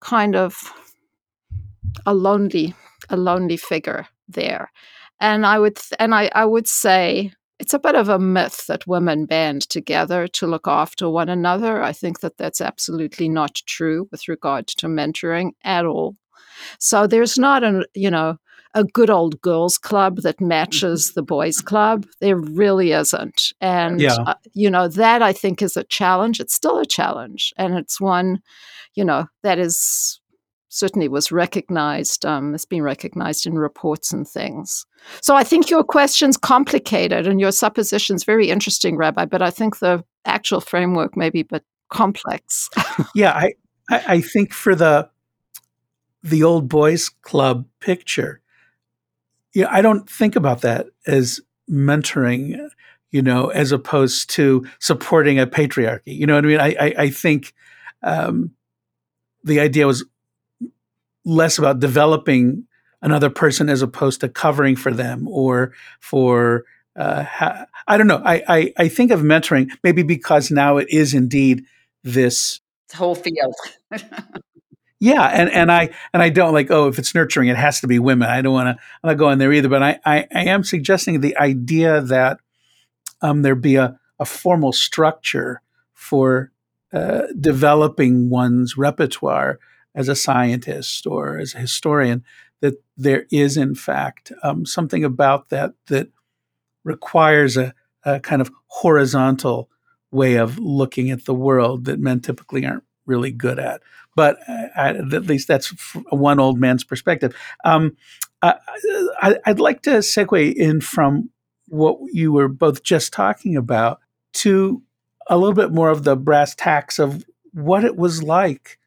kind 0.00 0.34
of 0.34 0.72
a 2.06 2.14
lonely, 2.14 2.74
a 3.08 3.16
lonely 3.16 3.56
figure 3.56 4.08
there. 4.26 4.72
And 5.20 5.46
I 5.46 5.58
would, 5.58 5.78
and 5.98 6.14
I, 6.14 6.30
I 6.34 6.44
would 6.44 6.66
say 6.66 7.32
it's 7.58 7.74
a 7.74 7.78
bit 7.78 7.94
of 7.94 8.08
a 8.08 8.18
myth 8.18 8.66
that 8.66 8.86
women 8.86 9.26
band 9.26 9.68
together 9.68 10.28
to 10.28 10.46
look 10.46 10.68
after 10.68 11.08
one 11.08 11.28
another. 11.28 11.82
I 11.82 11.92
think 11.92 12.20
that 12.20 12.36
that's 12.36 12.60
absolutely 12.60 13.28
not 13.28 13.62
true 13.66 14.08
with 14.10 14.28
regard 14.28 14.68
to 14.68 14.86
mentoring 14.86 15.52
at 15.64 15.84
all. 15.84 16.16
So 16.78 17.06
there's 17.06 17.38
not 17.38 17.64
a, 17.64 17.86
you 17.94 18.10
know, 18.10 18.36
a 18.74 18.84
good 18.84 19.10
old 19.10 19.40
girls 19.40 19.78
club 19.78 20.18
that 20.18 20.40
matches 20.40 21.12
the 21.14 21.22
boys 21.22 21.60
club. 21.60 22.06
There 22.20 22.36
really 22.36 22.92
isn't. 22.92 23.52
And, 23.60 24.00
yeah. 24.00 24.16
uh, 24.26 24.34
you 24.52 24.70
know, 24.70 24.88
that 24.88 25.22
I 25.22 25.32
think 25.32 25.62
is 25.62 25.76
a 25.76 25.84
challenge. 25.84 26.38
It's 26.38 26.54
still 26.54 26.78
a 26.78 26.86
challenge. 26.86 27.52
And 27.56 27.74
it's 27.74 28.00
one, 28.00 28.40
you 28.94 29.04
know, 29.04 29.26
that 29.42 29.58
is 29.58 30.20
certainly 30.68 31.08
was 31.08 31.32
recognized, 31.32 32.24
um, 32.26 32.54
it's 32.54 32.64
been 32.64 32.82
recognized 32.82 33.46
in 33.46 33.58
reports 33.58 34.12
and 34.12 34.28
things. 34.28 34.86
So 35.22 35.34
I 35.34 35.44
think 35.44 35.70
your 35.70 35.82
question's 35.82 36.36
complicated 36.36 37.26
and 37.26 37.40
your 37.40 37.52
supposition's 37.52 38.24
very 38.24 38.50
interesting, 38.50 38.96
Rabbi, 38.96 39.24
but 39.24 39.42
I 39.42 39.50
think 39.50 39.78
the 39.78 40.04
actual 40.24 40.60
framework 40.60 41.16
may 41.16 41.30
be 41.30 41.40
a 41.40 41.44
bit 41.44 41.64
complex. 41.88 42.68
yeah, 43.14 43.32
I, 43.32 43.54
I, 43.90 44.20
think 44.20 44.52
for 44.52 44.74
the 44.74 45.08
the 46.22 46.42
old 46.42 46.68
boys 46.68 47.08
club 47.08 47.66
picture, 47.80 48.40
yeah, 49.54 49.68
I 49.70 49.80
don't 49.80 50.08
think 50.08 50.36
about 50.36 50.60
that 50.60 50.88
as 51.06 51.40
mentoring, 51.70 52.68
you 53.10 53.22
know, 53.22 53.48
as 53.48 53.72
opposed 53.72 54.28
to 54.30 54.66
supporting 54.80 55.38
a 55.38 55.46
patriarchy. 55.46 56.00
You 56.06 56.26
know 56.26 56.34
what 56.34 56.44
I 56.44 56.48
mean? 56.48 56.60
I 56.60 56.76
I, 56.78 56.94
I 56.98 57.10
think 57.10 57.54
um, 58.02 58.50
the 59.44 59.60
idea 59.60 59.86
was 59.86 60.04
less 61.28 61.58
about 61.58 61.78
developing 61.78 62.64
another 63.02 63.30
person 63.30 63.68
as 63.68 63.82
opposed 63.82 64.20
to 64.20 64.28
covering 64.28 64.74
for 64.76 64.90
them 64.90 65.28
or 65.28 65.72
for 66.00 66.64
uh, 66.96 67.22
ha- 67.22 67.66
I 67.86 67.96
don't 67.96 68.08
know. 68.08 68.20
I, 68.24 68.42
I, 68.48 68.72
I 68.76 68.88
think 68.88 69.12
of 69.12 69.20
mentoring 69.20 69.70
maybe 69.84 70.02
because 70.02 70.50
now 70.50 70.78
it 70.78 70.88
is 70.90 71.14
indeed 71.14 71.64
this 72.02 72.60
whole 72.94 73.14
field. 73.14 73.54
yeah, 75.00 75.24
and 75.26 75.50
and 75.50 75.70
I 75.70 75.90
and 76.12 76.22
I 76.22 76.30
don't 76.30 76.54
like 76.54 76.70
oh 76.70 76.88
if 76.88 76.98
it's 76.98 77.14
nurturing 77.14 77.48
it 77.48 77.56
has 77.56 77.80
to 77.82 77.86
be 77.86 77.98
women. 77.98 78.28
I 78.28 78.42
don't 78.42 78.52
want 78.52 78.76
to 78.76 78.82
I'm 79.04 79.08
not 79.08 79.18
going 79.18 79.38
there 79.38 79.52
either. 79.52 79.68
But 79.68 79.82
I, 79.82 80.00
I, 80.04 80.26
I 80.34 80.44
am 80.46 80.64
suggesting 80.64 81.20
the 81.20 81.36
idea 81.36 82.00
that 82.00 82.38
um, 83.20 83.42
there 83.42 83.54
be 83.54 83.76
a, 83.76 83.98
a 84.18 84.24
formal 84.24 84.72
structure 84.72 85.62
for 85.94 86.50
uh, 86.92 87.22
developing 87.38 88.30
one's 88.30 88.76
repertoire 88.76 89.60
as 89.98 90.08
a 90.08 90.14
scientist 90.14 91.08
or 91.08 91.38
as 91.38 91.54
a 91.54 91.58
historian 91.58 92.24
that 92.60 92.74
there 92.96 93.26
is 93.32 93.56
in 93.56 93.74
fact 93.74 94.30
um, 94.44 94.64
something 94.64 95.04
about 95.04 95.48
that 95.48 95.72
that 95.88 96.08
requires 96.84 97.56
a, 97.56 97.74
a, 98.04 98.20
kind 98.20 98.40
of 98.40 98.50
horizontal 98.68 99.68
way 100.12 100.36
of 100.36 100.56
looking 100.58 101.10
at 101.10 101.24
the 101.24 101.34
world 101.34 101.84
that 101.84 101.98
men 101.98 102.20
typically 102.20 102.64
aren't 102.64 102.84
really 103.06 103.32
good 103.32 103.58
at. 103.58 103.82
But 104.14 104.38
I, 104.48 104.90
at 104.90 105.26
least 105.26 105.48
that's 105.48 105.70
one 106.10 106.38
old 106.38 106.60
man's 106.60 106.84
perspective. 106.84 107.34
Um, 107.64 107.96
I, 108.40 109.36
would 109.48 109.58
like 109.58 109.82
to 109.82 109.98
segue 109.98 110.54
in 110.54 110.80
from 110.80 111.30
what 111.66 111.98
you 112.12 112.32
were 112.32 112.48
both 112.48 112.84
just 112.84 113.12
talking 113.12 113.56
about 113.56 113.98
to 114.34 114.80
a 115.26 115.36
little 115.36 115.54
bit 115.54 115.72
more 115.72 115.90
of 115.90 116.04
the 116.04 116.16
brass 116.16 116.54
tacks 116.54 117.00
of 117.00 117.24
what 117.52 117.84
it 117.84 117.96
was 117.96 118.22
like 118.22 118.78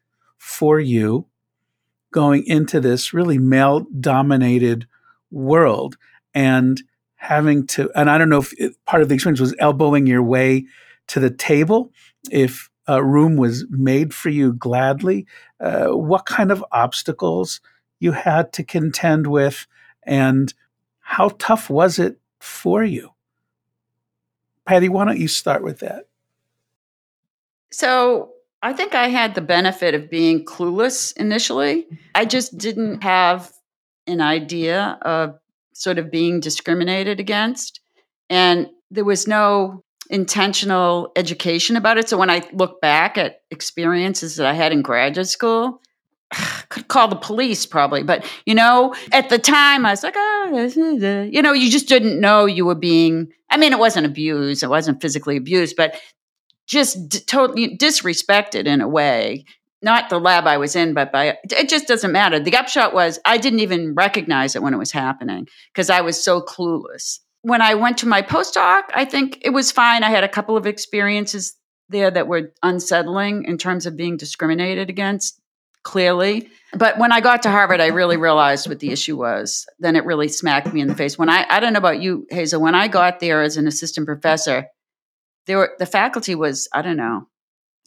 for 0.42 0.80
you 0.80 1.24
going 2.10 2.44
into 2.46 2.80
this 2.80 3.14
really 3.14 3.38
male 3.38 3.86
dominated 4.00 4.88
world 5.30 5.96
and 6.34 6.82
having 7.14 7.64
to 7.64 7.88
and 7.94 8.10
i 8.10 8.18
don't 8.18 8.28
know 8.28 8.40
if 8.40 8.52
it, 8.58 8.74
part 8.84 9.00
of 9.00 9.08
the 9.08 9.14
experience 9.14 9.38
was 9.38 9.54
elbowing 9.60 10.04
your 10.04 10.20
way 10.20 10.66
to 11.06 11.20
the 11.20 11.30
table. 11.30 11.92
If 12.28 12.68
a 12.88 13.04
room 13.04 13.36
was 13.36 13.64
made 13.70 14.12
for 14.12 14.30
you 14.30 14.52
gladly 14.52 15.26
uh, 15.60 15.90
what 15.90 16.26
kind 16.26 16.50
of 16.50 16.64
obstacles 16.72 17.60
you 18.00 18.10
had 18.10 18.52
to 18.54 18.64
contend 18.64 19.28
with 19.28 19.68
and 20.02 20.52
how 20.98 21.28
tough 21.38 21.70
was 21.70 22.00
it 22.00 22.18
for 22.40 22.82
you? 22.82 23.10
Patty 24.66 24.88
why 24.88 25.04
don't 25.04 25.20
you 25.20 25.28
start 25.28 25.62
with 25.62 25.78
that? 25.78 26.08
So 27.70 28.31
I 28.62 28.72
think 28.72 28.94
I 28.94 29.08
had 29.08 29.34
the 29.34 29.40
benefit 29.40 29.94
of 29.94 30.08
being 30.08 30.44
clueless 30.44 31.16
initially. 31.16 31.82
Mm-hmm. 31.82 31.94
I 32.14 32.24
just 32.24 32.56
didn't 32.56 33.02
have 33.02 33.52
an 34.06 34.20
idea 34.20 34.98
of 35.02 35.38
sort 35.74 35.98
of 35.98 36.10
being 36.10 36.40
discriminated 36.40 37.18
against. 37.18 37.80
And 38.30 38.68
there 38.90 39.04
was 39.04 39.26
no 39.26 39.82
intentional 40.10 41.10
education 41.16 41.76
about 41.76 41.98
it. 41.98 42.08
So 42.08 42.16
when 42.16 42.30
I 42.30 42.42
look 42.52 42.80
back 42.80 43.18
at 43.18 43.40
experiences 43.50 44.36
that 44.36 44.46
I 44.46 44.52
had 44.52 44.72
in 44.72 44.82
graduate 44.82 45.28
school, 45.28 45.80
I 46.30 46.62
could 46.68 46.88
call 46.88 47.08
the 47.08 47.16
police 47.16 47.66
probably, 47.66 48.02
but 48.02 48.24
you 48.46 48.54
know, 48.54 48.94
at 49.10 49.28
the 49.28 49.38
time 49.38 49.84
I 49.86 49.90
was 49.90 50.02
like, 50.02 50.14
oh, 50.16 51.28
you 51.30 51.42
know, 51.42 51.52
you 51.52 51.70
just 51.70 51.88
didn't 51.88 52.20
know 52.20 52.46
you 52.46 52.64
were 52.64 52.74
being. 52.74 53.32
I 53.50 53.56
mean, 53.56 53.72
it 53.72 53.78
wasn't 53.78 54.06
abused, 54.06 54.62
it 54.62 54.68
wasn't 54.68 55.00
physically 55.00 55.36
abused, 55.36 55.76
but 55.76 55.98
just 56.72 57.08
d- 57.08 57.20
totally 57.20 57.76
disrespected 57.76 58.66
in 58.66 58.80
a 58.80 58.88
way 58.88 59.44
not 59.82 60.08
the 60.08 60.20
lab 60.20 60.46
I 60.46 60.58
was 60.58 60.76
in, 60.76 60.94
but 60.94 61.10
by 61.10 61.36
it 61.42 61.68
just 61.68 61.88
doesn't 61.88 62.12
matter. 62.12 62.38
The 62.38 62.56
upshot 62.56 62.94
was 62.94 63.18
I 63.24 63.36
didn't 63.36 63.60
even 63.60 63.94
recognize 63.94 64.54
it 64.54 64.62
when 64.62 64.72
it 64.72 64.78
was 64.78 64.92
happening 64.92 65.48
because 65.72 65.90
I 65.90 66.00
was 66.02 66.22
so 66.22 66.40
clueless. 66.40 67.18
When 67.42 67.60
I 67.60 67.74
went 67.74 67.98
to 67.98 68.06
my 68.06 68.22
postdoc, 68.22 68.82
I 68.94 69.04
think 69.04 69.38
it 69.42 69.50
was 69.50 69.72
fine. 69.72 70.04
I 70.04 70.10
had 70.10 70.22
a 70.22 70.28
couple 70.28 70.56
of 70.56 70.66
experiences 70.66 71.56
there 71.88 72.12
that 72.12 72.28
were 72.28 72.52
unsettling 72.62 73.44
in 73.44 73.58
terms 73.58 73.84
of 73.84 73.96
being 73.96 74.16
discriminated 74.16 74.88
against, 74.88 75.40
clearly. 75.82 76.48
But 76.72 76.98
when 76.98 77.10
I 77.10 77.20
got 77.20 77.42
to 77.42 77.50
Harvard, 77.50 77.80
I 77.80 77.88
really 77.88 78.16
realized 78.16 78.68
what 78.68 78.78
the 78.78 78.92
issue 78.92 79.18
was. 79.18 79.66
Then 79.80 79.96
it 79.96 80.04
really 80.04 80.28
smacked 80.28 80.72
me 80.72 80.80
in 80.80 80.86
the 80.86 80.94
face. 80.94 81.18
When 81.18 81.28
I, 81.28 81.44
I 81.50 81.58
don't 81.58 81.72
know 81.72 81.78
about 81.78 82.00
you, 82.00 82.24
Hazel, 82.30 82.62
when 82.62 82.76
I 82.76 82.86
got 82.86 83.18
there 83.18 83.42
as 83.42 83.56
an 83.56 83.66
assistant 83.66 84.06
professor, 84.06 84.68
there 85.46 85.58
were 85.58 85.72
the 85.78 85.86
faculty 85.86 86.34
was, 86.34 86.68
I 86.72 86.82
don't 86.82 86.96
know, 86.96 87.28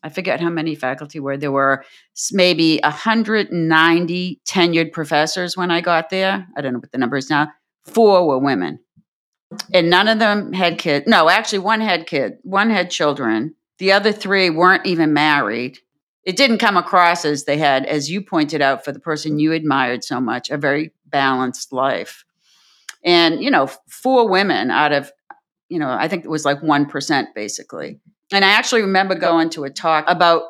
I 0.04 0.10
forget 0.10 0.40
how 0.40 0.50
many 0.50 0.76
faculty 0.76 1.20
were. 1.20 1.36
There 1.36 1.52
were 1.52 1.84
maybe 2.32 2.80
190 2.84 4.42
tenured 4.46 4.92
professors 4.92 5.58
when 5.58 5.72
I 5.72 5.82
got 5.82 6.10
there. 6.10 6.48
I 6.56 6.62
don't 6.62 6.74
know 6.74 6.80
what 6.80 6.92
the 6.92 6.98
number 6.98 7.18
is 7.18 7.30
now. 7.30 7.50
Four 7.86 8.28
were 8.28 8.40
women. 8.40 8.80
And 9.74 9.90
none 9.90 10.08
of 10.08 10.20
them 10.20 10.54
had 10.54 10.78
kids. 10.78 11.08
No, 11.08 11.30
actually, 11.30 11.60
one 11.60 11.82
had 11.82 12.08
kids, 12.08 12.36
one 12.44 12.70
had 12.70 12.92
children. 12.92 13.56
The 13.78 13.92
other 13.92 14.12
three 14.12 14.50
weren't 14.50 14.86
even 14.86 15.14
married. 15.14 15.80
It 16.24 16.38
didn't 16.38 16.58
come 16.58 16.78
across 16.78 17.26
as 17.26 17.46
they 17.46 17.58
had, 17.58 17.86
as 17.86 18.10
you 18.10 18.22
pointed 18.22 18.62
out, 18.62 18.84
for 18.84 18.92
the 18.92 19.00
person 19.00 19.40
you 19.40 19.54
admired 19.54 20.04
so 20.04 20.20
much, 20.20 20.50
a 20.50 20.58
very 20.58 20.92
balanced 21.06 21.72
life. 21.72 22.26
And, 23.04 23.44
you 23.44 23.52
know, 23.52 23.70
four 23.88 24.28
women 24.28 24.72
out 24.72 24.92
of, 24.92 25.12
you 25.70 25.80
know, 25.80 25.90
I 25.90 26.08
think 26.08 26.26
it 26.26 26.30
was 26.30 26.46
like 26.46 26.62
1% 26.62 27.28
basically. 27.34 28.00
And 28.32 28.44
I 28.44 28.50
actually 28.50 28.82
remember 28.82 29.16
going 29.16 29.50
to 29.52 29.64
a 29.64 29.70
talk 29.70 30.06
about 30.08 30.44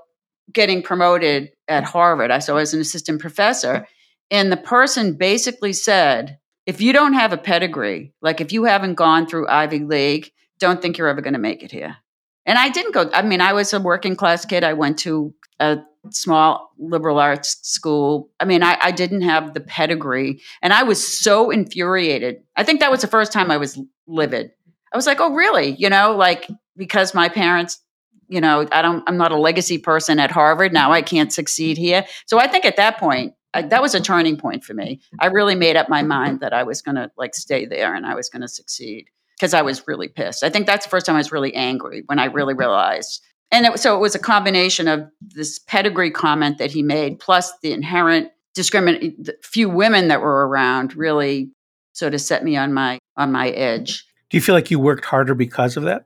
getting 0.51 0.81
promoted 0.81 1.51
at 1.67 1.83
Harvard. 1.83 2.31
I 2.31 2.39
so 2.39 2.53
I 2.53 2.61
was 2.61 2.73
an 2.73 2.81
assistant 2.81 3.19
professor, 3.19 3.87
and 4.31 4.51
the 4.51 4.57
person 4.57 5.17
basically 5.17 5.73
said, 5.73 6.39
if 6.65 6.81
you 6.81 6.93
don't 6.93 7.13
have 7.13 7.33
a 7.33 7.37
pedigree, 7.37 8.13
like 8.21 8.41
if 8.41 8.51
you 8.51 8.63
haven't 8.63 8.95
gone 8.95 9.27
through 9.27 9.47
Ivy 9.47 9.79
League, 9.79 10.31
don't 10.59 10.81
think 10.81 10.97
you're 10.97 11.07
ever 11.07 11.21
going 11.21 11.33
to 11.33 11.39
make 11.39 11.63
it 11.63 11.71
here. 11.71 11.97
And 12.45 12.57
I 12.57 12.69
didn't 12.69 12.93
go. 12.93 13.09
I 13.13 13.21
mean, 13.21 13.41
I 13.41 13.53
was 13.53 13.73
a 13.73 13.79
working 13.79 14.15
class 14.15 14.45
kid. 14.45 14.63
I 14.63 14.73
went 14.73 14.99
to 14.99 15.33
a 15.59 15.79
small 16.11 16.71
liberal 16.77 17.19
arts 17.19 17.57
school. 17.63 18.29
I 18.39 18.45
mean, 18.45 18.61
I, 18.61 18.77
I, 18.79 18.91
didn't 18.91 19.21
have 19.21 19.53
the 19.53 19.61
pedigree, 19.61 20.41
and 20.61 20.71
I 20.71 20.83
was 20.83 21.05
so 21.05 21.49
infuriated. 21.49 22.43
I 22.55 22.63
think 22.63 22.79
that 22.79 22.91
was 22.91 23.01
the 23.01 23.07
first 23.07 23.31
time 23.31 23.49
I 23.49 23.57
was 23.57 23.79
livid. 24.07 24.51
I 24.95 24.97
was 24.97 25.05
like, 25.05 25.19
"Oh, 25.19 25.33
really? 25.33 25.75
You 25.75 25.89
know, 25.89 26.15
like 26.15 26.49
because 26.77 27.13
my 27.13 27.27
parents 27.27 27.81
you 28.27 28.41
know 28.41 28.67
i 28.71 28.81
don't 28.81 29.03
i'm 29.07 29.17
not 29.17 29.31
a 29.31 29.37
legacy 29.37 29.77
person 29.77 30.19
at 30.19 30.31
harvard. 30.31 30.73
Now 30.73 30.91
i 30.91 31.01
can't 31.01 31.31
succeed 31.31 31.77
here. 31.77 32.05
So 32.25 32.39
i 32.39 32.47
think 32.47 32.65
at 32.65 32.77
that 32.77 32.97
point 32.97 33.33
I, 33.53 33.61
that 33.61 33.81
was 33.81 33.95
a 33.95 34.01
turning 34.01 34.35
point 34.35 34.63
for 34.65 34.73
me. 34.73 34.99
I 35.19 35.27
really 35.27 35.55
made 35.55 35.75
up 35.75 35.89
my 35.89 36.01
mind 36.01 36.39
that 36.39 36.53
i 36.53 36.63
was 36.63 36.81
going 36.81 36.95
to 36.95 37.11
like 37.17 37.35
stay 37.35 37.65
there 37.65 37.93
and 37.93 38.05
i 38.05 38.15
was 38.15 38.29
going 38.29 38.41
to 38.41 38.47
succeed 38.47 39.09
because 39.37 39.53
i 39.53 39.61
was 39.61 39.87
really 39.87 40.07
pissed. 40.07 40.43
I 40.43 40.49
think 40.49 40.65
that's 40.65 40.85
the 40.85 40.89
first 40.89 41.05
time 41.05 41.15
i 41.15 41.19
was 41.19 41.31
really 41.31 41.53
angry 41.53 42.03
when 42.07 42.19
i 42.19 42.25
really 42.25 42.53
realized 42.53 43.21
and 43.51 43.67
it, 43.67 43.79
so 43.79 43.95
it 43.95 43.99
was 43.99 44.15
a 44.15 44.19
combination 44.19 44.87
of 44.87 45.07
this 45.21 45.59
pedigree 45.59 46.11
comment 46.11 46.57
that 46.57 46.71
he 46.71 46.81
made 46.81 47.19
plus 47.19 47.53
the 47.61 47.73
inherent 47.73 48.31
discriminate 48.55 49.29
few 49.43 49.69
women 49.69 50.07
that 50.07 50.21
were 50.21 50.47
around 50.47 50.95
really 50.95 51.51
sort 51.93 52.13
of 52.13 52.21
set 52.21 52.43
me 52.43 52.57
on 52.57 52.73
my 52.73 52.97
on 53.17 53.31
my 53.31 53.49
edge 53.49 54.05
do 54.35 54.39
you 54.39 54.41
feel 54.41 54.55
like 54.55 54.69
you 54.69 54.79
worked 54.79 55.05
harder 55.05 55.33
because 55.33 55.77
of 55.77 55.83
that 55.83 56.05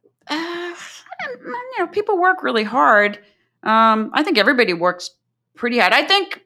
you 1.80 1.86
know, 1.86 1.92
people 1.92 2.20
work 2.20 2.44
really 2.44 2.64
hard. 2.64 3.20
Um, 3.64 4.12
I 4.14 4.24
think 4.24 4.38
everybody 4.38 4.74
works 4.74 5.12
pretty 5.56 5.80
hard. 5.80 5.94
I 5.94 6.04
think 6.04 6.44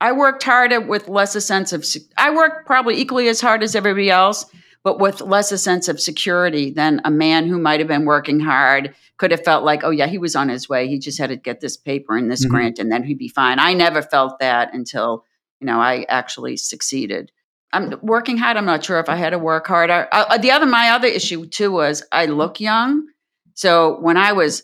I 0.00 0.12
worked 0.12 0.42
harder 0.42 0.80
with 0.80 1.08
less 1.08 1.34
a 1.34 1.40
sense 1.40 1.72
of. 1.72 1.84
I 2.16 2.34
worked 2.34 2.66
probably 2.66 3.00
equally 3.00 3.28
as 3.28 3.40
hard 3.40 3.62
as 3.62 3.74
everybody 3.74 4.10
else, 4.10 4.46
but 4.82 4.98
with 4.98 5.20
less 5.20 5.52
a 5.52 5.58
sense 5.58 5.88
of 5.88 6.00
security 6.00 6.70
than 6.70 7.00
a 7.04 7.10
man 7.10 7.46
who 7.46 7.58
might 7.58 7.80
have 7.80 7.88
been 7.88 8.04
working 8.04 8.40
hard 8.40 8.94
could 9.16 9.30
have 9.30 9.44
felt 9.44 9.64
like, 9.64 9.84
oh 9.84 9.90
yeah, 9.90 10.06
he 10.06 10.18
was 10.18 10.36
on 10.36 10.48
his 10.48 10.68
way. 10.68 10.88
He 10.88 10.98
just 10.98 11.18
had 11.18 11.30
to 11.30 11.36
get 11.36 11.60
this 11.60 11.76
paper 11.76 12.16
and 12.16 12.30
this 12.30 12.44
mm-hmm. 12.44 12.54
grant, 12.54 12.78
and 12.78 12.90
then 12.90 13.04
he'd 13.04 13.18
be 13.18 13.28
fine. 13.28 13.58
I 13.58 13.74
never 13.74 14.02
felt 14.02 14.38
that 14.40 14.74
until 14.74 15.24
you 15.60 15.66
know 15.66 15.80
I 15.80 16.04
actually 16.08 16.56
succeeded. 16.56 17.32
I'm 17.72 17.94
working 18.02 18.36
hard. 18.36 18.56
I'm 18.56 18.66
not 18.66 18.84
sure 18.84 19.00
if 19.00 19.08
I 19.08 19.16
had 19.16 19.30
to 19.30 19.38
work 19.38 19.66
harder. 19.66 20.08
Uh, 20.12 20.38
the 20.38 20.50
other, 20.50 20.66
my 20.66 20.90
other 20.90 21.08
issue 21.08 21.46
too 21.46 21.72
was 21.72 22.04
I 22.12 22.26
look 22.26 22.60
young. 22.60 23.06
So 23.54 23.98
when 24.00 24.16
I 24.16 24.32
was 24.32 24.62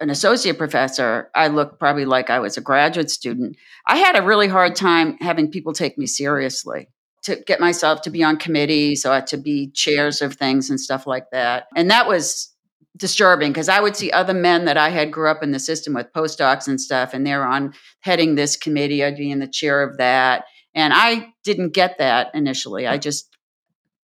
an 0.00 0.10
associate 0.10 0.58
professor, 0.58 1.30
I 1.34 1.48
looked 1.48 1.78
probably 1.78 2.04
like 2.04 2.30
I 2.30 2.38
was 2.38 2.56
a 2.56 2.60
graduate 2.60 3.10
student. 3.10 3.56
I 3.86 3.96
had 3.96 4.16
a 4.16 4.22
really 4.22 4.48
hard 4.48 4.76
time 4.76 5.16
having 5.20 5.50
people 5.50 5.72
take 5.72 5.96
me 5.96 6.06
seriously 6.06 6.88
to 7.24 7.36
get 7.46 7.60
myself 7.60 8.02
to 8.02 8.10
be 8.10 8.22
on 8.22 8.36
committees 8.36 9.04
or 9.04 9.20
to 9.20 9.36
be 9.36 9.70
chairs 9.72 10.22
of 10.22 10.34
things 10.34 10.70
and 10.70 10.80
stuff 10.80 11.06
like 11.06 11.30
that. 11.32 11.66
And 11.74 11.90
that 11.90 12.06
was 12.06 12.52
disturbing 12.96 13.52
because 13.52 13.68
I 13.68 13.80
would 13.80 13.96
see 13.96 14.10
other 14.10 14.34
men 14.34 14.64
that 14.66 14.76
I 14.76 14.90
had 14.90 15.12
grew 15.12 15.28
up 15.28 15.42
in 15.42 15.50
the 15.50 15.58
system 15.58 15.94
with 15.94 16.12
postdocs 16.14 16.68
and 16.68 16.80
stuff, 16.80 17.12
and 17.12 17.26
they're 17.26 17.46
on 17.46 17.74
heading 18.00 18.34
this 18.34 18.56
committee 18.56 19.04
I'd 19.04 19.16
be 19.16 19.30
in 19.30 19.38
the 19.38 19.48
chair 19.48 19.82
of 19.82 19.98
that. 19.98 20.44
And 20.76 20.92
I 20.94 21.32
didn't 21.42 21.72
get 21.72 21.98
that 21.98 22.34
initially. 22.34 22.86
I 22.86 22.98
just, 22.98 23.34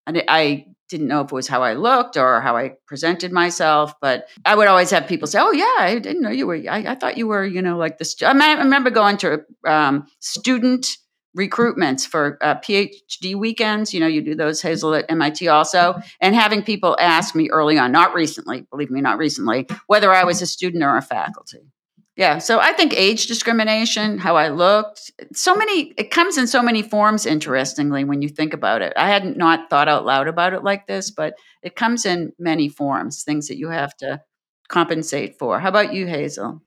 I 0.05 0.65
didn't 0.89 1.07
know 1.07 1.21
if 1.21 1.31
it 1.31 1.35
was 1.35 1.47
how 1.47 1.63
I 1.63 1.73
looked 1.73 2.17
or 2.17 2.41
how 2.41 2.57
I 2.57 2.73
presented 2.87 3.31
myself, 3.31 3.93
but 4.01 4.27
I 4.43 4.55
would 4.55 4.67
always 4.67 4.91
have 4.91 5.07
people 5.07 5.27
say, 5.27 5.39
"Oh 5.39 5.51
yeah, 5.51 5.75
I 5.79 5.97
didn't 5.99 6.21
know 6.21 6.29
you 6.29 6.45
were. 6.45 6.55
I, 6.69 6.91
I 6.91 6.95
thought 6.95 7.17
you 7.17 7.27
were, 7.27 7.45
you 7.45 7.61
know, 7.61 7.77
like 7.77 7.97
this." 7.97 8.15
I, 8.21 8.31
I 8.31 8.53
remember 8.53 8.89
going 8.89 9.17
to 9.17 9.43
um, 9.65 10.07
student 10.19 10.97
recruitments 11.37 12.07
for 12.07 12.37
uh, 12.41 12.55
PhD 12.55 13.35
weekends. 13.35 13.93
You 13.93 14.01
know, 14.01 14.07
you 14.07 14.21
do 14.21 14.35
those 14.35 14.61
Hazel 14.61 14.93
at 14.93 15.05
MIT 15.09 15.47
also, 15.47 15.99
and 16.19 16.35
having 16.35 16.63
people 16.63 16.97
ask 16.99 17.33
me 17.33 17.49
early 17.49 17.77
on, 17.77 17.91
not 17.91 18.13
recently, 18.13 18.67
believe 18.69 18.91
me, 18.91 19.01
not 19.01 19.17
recently, 19.17 19.67
whether 19.87 20.11
I 20.11 20.25
was 20.25 20.41
a 20.41 20.47
student 20.47 20.83
or 20.83 20.97
a 20.97 21.01
faculty. 21.01 21.71
Yeah. 22.15 22.37
So 22.37 22.59
I 22.59 22.73
think 22.73 22.93
age 22.93 23.25
discrimination, 23.25 24.19
how 24.19 24.35
I 24.35 24.49
looked, 24.49 25.11
so 25.33 25.55
many, 25.55 25.93
it 25.97 26.11
comes 26.11 26.37
in 26.37 26.45
so 26.45 26.61
many 26.61 26.83
forms, 26.83 27.25
interestingly, 27.25 28.03
when 28.03 28.21
you 28.21 28.29
think 28.29 28.53
about 28.53 28.83
it. 28.83 28.93
I 28.95 29.09
hadn't 29.09 29.35
not 29.35 29.69
thought 29.69 29.87
out 29.87 30.05
loud 30.05 30.27
about 30.27 30.53
it 30.53 30.63
like 30.63 30.85
this, 30.85 31.09
but 31.09 31.33
it 31.63 31.75
comes 31.75 32.05
in 32.05 32.31
many 32.37 32.69
forms, 32.69 33.23
things 33.23 33.47
that 33.47 33.57
you 33.57 33.69
have 33.69 33.97
to 33.97 34.21
compensate 34.67 35.39
for. 35.39 35.59
How 35.59 35.69
about 35.69 35.93
you, 35.93 36.05
Hazel? 36.05 36.61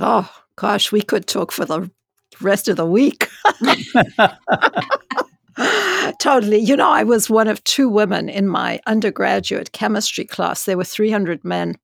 Oh, 0.00 0.28
gosh, 0.56 0.90
we 0.90 1.02
could 1.02 1.28
talk 1.28 1.52
for 1.52 1.64
the 1.64 1.88
rest 2.40 2.66
of 2.66 2.76
the 2.76 2.86
week. 2.86 3.28
totally. 6.18 6.58
You 6.58 6.76
know, 6.76 6.90
I 6.90 7.04
was 7.04 7.30
one 7.30 7.48
of 7.48 7.62
two 7.64 7.88
women 7.88 8.28
in 8.28 8.48
my 8.48 8.80
undergraduate 8.86 9.72
chemistry 9.72 10.24
class. 10.24 10.64
There 10.64 10.76
were 10.76 10.84
300 10.84 11.44
men 11.44 11.76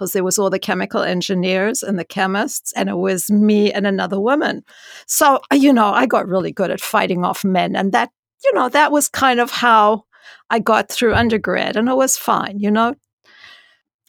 because 0.00 0.14
there 0.14 0.24
was 0.24 0.38
all 0.38 0.48
the 0.48 0.58
chemical 0.58 1.02
engineers 1.02 1.82
and 1.82 1.98
the 1.98 2.06
chemists, 2.06 2.72
and 2.72 2.88
it 2.88 2.96
was 2.96 3.30
me 3.30 3.70
and 3.70 3.86
another 3.86 4.18
woman. 4.18 4.64
So, 5.06 5.40
you 5.52 5.74
know, 5.74 5.92
I 5.92 6.06
got 6.06 6.26
really 6.26 6.52
good 6.52 6.70
at 6.70 6.80
fighting 6.80 7.22
off 7.22 7.44
men. 7.44 7.76
And 7.76 7.92
that, 7.92 8.08
you 8.42 8.54
know, 8.54 8.70
that 8.70 8.92
was 8.92 9.10
kind 9.10 9.40
of 9.40 9.50
how 9.50 10.04
I 10.48 10.58
got 10.58 10.88
through 10.88 11.14
undergrad, 11.14 11.76
and 11.76 11.86
it 11.86 11.96
was 11.96 12.16
fine, 12.16 12.58
you 12.58 12.70
know. 12.70 12.94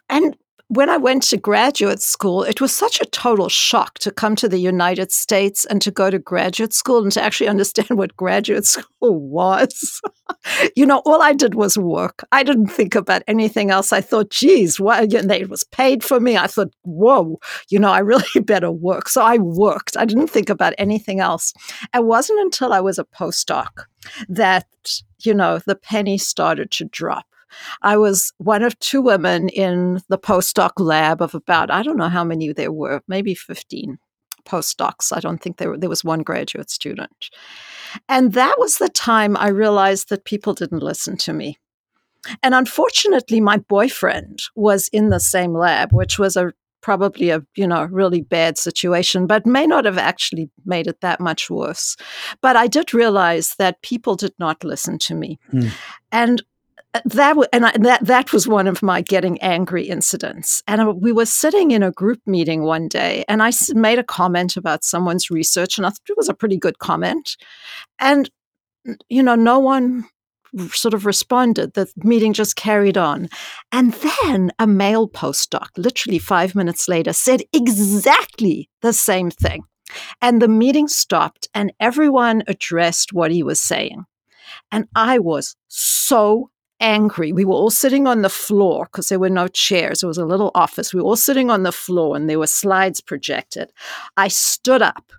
And 0.08 0.38
when 0.72 0.90
I 0.90 0.96
went 0.96 1.24
to 1.24 1.38
graduate 1.38 2.02
school, 2.02 2.44
it 2.44 2.62
was 2.62 2.74
such 2.74 3.02
a 3.02 3.06
total 3.06 3.50
shock 3.50 4.00
to 4.00 4.10
come 4.10 4.38
to 4.38 4.48
the 4.48 4.58
United 4.58 5.12
States 5.12 5.66
and 5.66 5.82
to 5.82 5.92
go 5.92 6.10
to 6.10 6.18
graduate 6.18 6.72
school 6.72 7.04
and 7.04 7.12
to 7.12 7.22
actually 7.22 7.50
understand 7.50 7.90
what 7.98 8.16
graduate 8.16 8.66
school 8.66 9.20
was. 9.20 10.00
you 10.78 10.86
know, 10.86 11.00
all 11.00 11.22
I 11.22 11.34
did 11.34 11.56
was 11.56 11.78
work. 11.78 12.24
I 12.32 12.44
didn't 12.44 12.68
think 12.68 12.96
about 12.96 13.22
anything 13.28 13.70
else. 13.70 13.92
I 13.92 14.00
thought, 14.00 14.30
geez, 14.30 14.80
what? 14.80 15.12
Know, 15.12 15.36
it 15.36 15.50
was 15.50 15.66
paid 15.66 16.06
for 16.06 16.22
me. 16.22 16.38
I 16.38 16.48
thought, 16.48 16.72
whoa, 16.84 17.42
you 17.68 17.78
know, 17.78 17.92
I 17.92 18.00
really 18.00 18.40
better 18.42 18.72
work. 18.72 19.10
So 19.10 19.22
I 19.22 19.40
worked. 19.40 19.98
I 19.98 20.06
didn't 20.06 20.30
think 20.30 20.50
about 20.50 20.74
anything 20.78 21.20
else. 21.20 21.54
It 21.94 22.06
wasn't 22.06 22.40
until 22.40 22.72
I 22.72 22.80
was 22.80 22.98
a 22.98 23.04
postdoc 23.04 23.68
that, 24.30 24.68
you 25.20 25.34
know, 25.34 25.60
the 25.60 25.76
penny 25.76 26.18
started 26.18 26.72
to 26.72 26.86
drop 26.86 27.26
I 27.82 27.98
was 27.98 28.34
one 28.38 28.64
of 28.64 28.78
two 28.80 29.02
women 29.02 29.50
in 29.50 30.02
the 30.10 30.18
postdoc 30.18 30.72
lab 30.78 31.22
of 31.22 31.36
about, 31.36 31.72
I 31.72 31.84
don't 31.84 31.98
know 31.98 32.10
how 32.10 32.24
many 32.24 32.52
there 32.54 32.72
were, 32.72 33.02
maybe 33.08 33.36
15 33.36 33.98
postdocs. 34.46 35.16
I 35.16 35.20
don't 35.20 35.42
think 35.42 35.58
there, 35.58 35.70
were, 35.70 35.78
there 35.78 35.90
was 35.90 36.04
one 36.04 36.22
graduate 36.22 36.70
student. 36.70 37.30
And 38.08 38.34
that 38.34 38.56
was 38.58 38.78
the 38.78 38.90
time 38.90 39.38
I 39.38 39.50
realized 39.50 40.10
that 40.10 40.26
people 40.26 40.54
didn't 40.54 40.84
listen 40.84 41.18
to 41.18 41.34
me. 41.34 41.58
And 42.44 42.54
unfortunately, 42.54 43.42
my 43.42 43.58
boyfriend 43.58 44.44
was 44.56 44.88
in 44.90 45.10
the 45.10 45.20
same 45.20 45.54
lab, 45.54 45.92
which 45.92 46.20
was 46.20 46.38
a 46.38 46.54
probably 46.82 47.30
a 47.30 47.44
you 47.56 47.68
know 47.68 47.84
really 47.86 48.22
bad 48.22 48.58
situation 48.58 49.28
but 49.28 49.46
may 49.46 49.66
not 49.68 49.86
have 49.86 49.98
actually 49.98 50.50
made 50.66 50.88
it 50.88 51.00
that 51.02 51.20
much 51.20 51.50
worse 51.50 51.96
but 52.42 52.56
i 52.56 52.68
did 52.68 52.94
realize 52.94 53.56
that 53.60 53.82
people 53.84 54.16
did 54.16 54.34
not 54.40 54.64
listen 54.64 54.98
to 54.98 55.14
me 55.14 55.40
mm. 55.54 55.72
and 56.12 56.42
Uh, 56.94 57.00
that 57.06 57.38
and 57.54 57.66
I, 57.66 57.72
that 57.78 58.06
that 58.06 58.34
was 58.34 58.48
one 58.48 58.68
of 58.68 58.84
my 58.84 59.02
getting 59.02 59.42
angry 59.42 59.84
incidents. 59.84 60.62
And 60.68 61.02
we 61.02 61.12
were 61.12 61.26
sitting 61.26 61.72
in 61.72 61.84
a 61.84 61.92
group 61.92 62.20
meeting 62.26 62.64
one 62.64 62.88
day, 62.88 63.24
and 63.30 63.42
I 63.42 63.52
made 63.74 64.00
a 64.00 64.04
comment 64.04 64.58
about 64.58 64.84
someone's 64.84 65.30
research, 65.30 65.78
and 65.78 65.86
I 65.86 65.90
thought 65.90 66.10
it 66.10 66.18
was 66.18 66.30
a 66.30 66.34
pretty 66.34 66.58
good 66.58 66.80
comment. 66.80 67.38
And 68.00 68.30
you 69.10 69.24
know, 69.24 69.36
no 69.36 69.60
one 69.60 70.06
sort 70.72 70.94
of 70.94 71.06
responded. 71.06 71.76
The 71.76 71.90
meeting 71.98 72.34
just 72.34 72.58
carried 72.58 72.98
on, 72.98 73.30
and 73.72 73.94
then 73.94 74.52
a 74.60 74.68
male 74.68 75.08
postdoc, 75.08 75.70
literally 75.78 76.20
five 76.20 76.56
minutes 76.56 76.90
later, 76.90 77.14
said 77.14 77.44
exactly 77.54 78.70
the 78.82 78.92
same 78.92 79.32
thing. 79.32 79.64
And 80.22 80.42
the 80.42 80.50
meeting 80.50 80.90
stopped, 80.90 81.48
and 81.54 81.72
everyone 81.80 82.44
addressed 82.48 83.14
what 83.14 83.32
he 83.32 83.44
was 83.44 83.62
saying. 83.62 84.04
And 84.74 84.88
I 84.94 85.20
was 85.20 85.56
so 85.70 86.50
angry. 86.82 87.32
We 87.32 87.46
were 87.46 87.56
all 87.56 87.70
sitting 87.70 88.08
on 88.08 88.22
the 88.22 88.30
floor 88.30 88.86
because 88.86 89.10
there 89.10 89.20
were 89.20 89.30
no 89.30 89.48
chairs. 89.48 90.04
It 90.04 90.08
was 90.08 90.18
a 90.18 90.26
little 90.26 90.52
office. 90.56 90.94
We 90.94 91.00
were 91.02 91.08
all 91.08 91.16
sitting 91.16 91.50
on 91.50 91.64
the 91.64 91.72
floor 91.72 92.16
and 92.16 92.30
there 92.30 92.40
were 92.40 92.48
slides 92.48 93.00
projected. 93.00 93.72
I 94.18 94.28
stood 94.28 94.82
up 94.82 95.12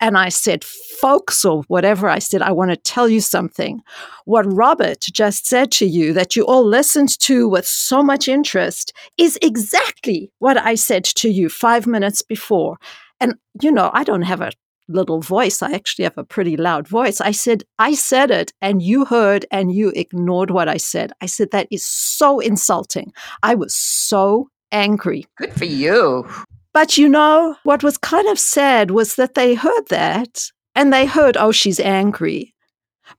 and 0.00 0.16
I 0.16 0.28
said, 0.28 0.64
folks, 0.64 1.44
or 1.44 1.62
whatever 1.68 2.08
I 2.08 2.18
said, 2.18 2.42
I 2.42 2.52
want 2.52 2.70
to 2.70 2.76
tell 2.76 3.08
you 3.08 3.20
something. 3.20 3.82
What 4.24 4.50
Robert 4.52 5.00
just 5.00 5.46
said 5.46 5.70
to 5.72 5.86
you 5.86 6.12
that 6.14 6.36
you 6.36 6.44
all 6.46 6.64
listened 6.64 7.18
to 7.20 7.48
with 7.48 7.66
so 7.66 8.02
much 8.02 8.28
interest 8.28 8.92
is 9.16 9.38
exactly 9.42 10.30
what 10.38 10.56
I 10.56 10.74
said 10.74 11.04
to 11.04 11.28
you 11.28 11.48
five 11.48 11.86
minutes 11.86 12.22
before. 12.22 12.78
And, 13.20 13.34
you 13.60 13.70
know, 13.70 13.90
I 13.92 14.04
don't 14.04 14.22
have 14.22 14.40
a 14.40 14.52
little 14.90 15.20
voice. 15.20 15.62
I 15.62 15.72
actually 15.72 16.04
have 16.04 16.18
a 16.18 16.24
pretty 16.24 16.56
loud 16.56 16.88
voice. 16.88 17.20
I 17.20 17.30
said, 17.30 17.64
I 17.78 17.94
said 17.94 18.30
it 18.30 18.52
and 18.60 18.82
you 18.82 19.04
heard 19.04 19.46
and 19.50 19.72
you 19.72 19.92
ignored 19.94 20.50
what 20.50 20.68
I 20.68 20.76
said. 20.76 21.12
I 21.20 21.26
said, 21.26 21.50
that 21.52 21.68
is 21.70 21.84
so 21.84 22.40
insulting. 22.40 23.12
I 23.42 23.54
was 23.54 23.74
so 23.74 24.48
angry. 24.72 25.26
Good 25.36 25.52
for 25.52 25.64
you. 25.64 26.28
But 26.72 26.96
you 26.96 27.08
know, 27.08 27.56
what 27.64 27.82
was 27.82 27.98
kind 27.98 28.28
of 28.28 28.38
sad 28.38 28.90
was 28.90 29.16
that 29.16 29.34
they 29.34 29.54
heard 29.54 29.88
that 29.88 30.50
and 30.74 30.92
they 30.92 31.06
heard, 31.06 31.36
oh, 31.36 31.52
she's 31.52 31.80
angry. 31.80 32.54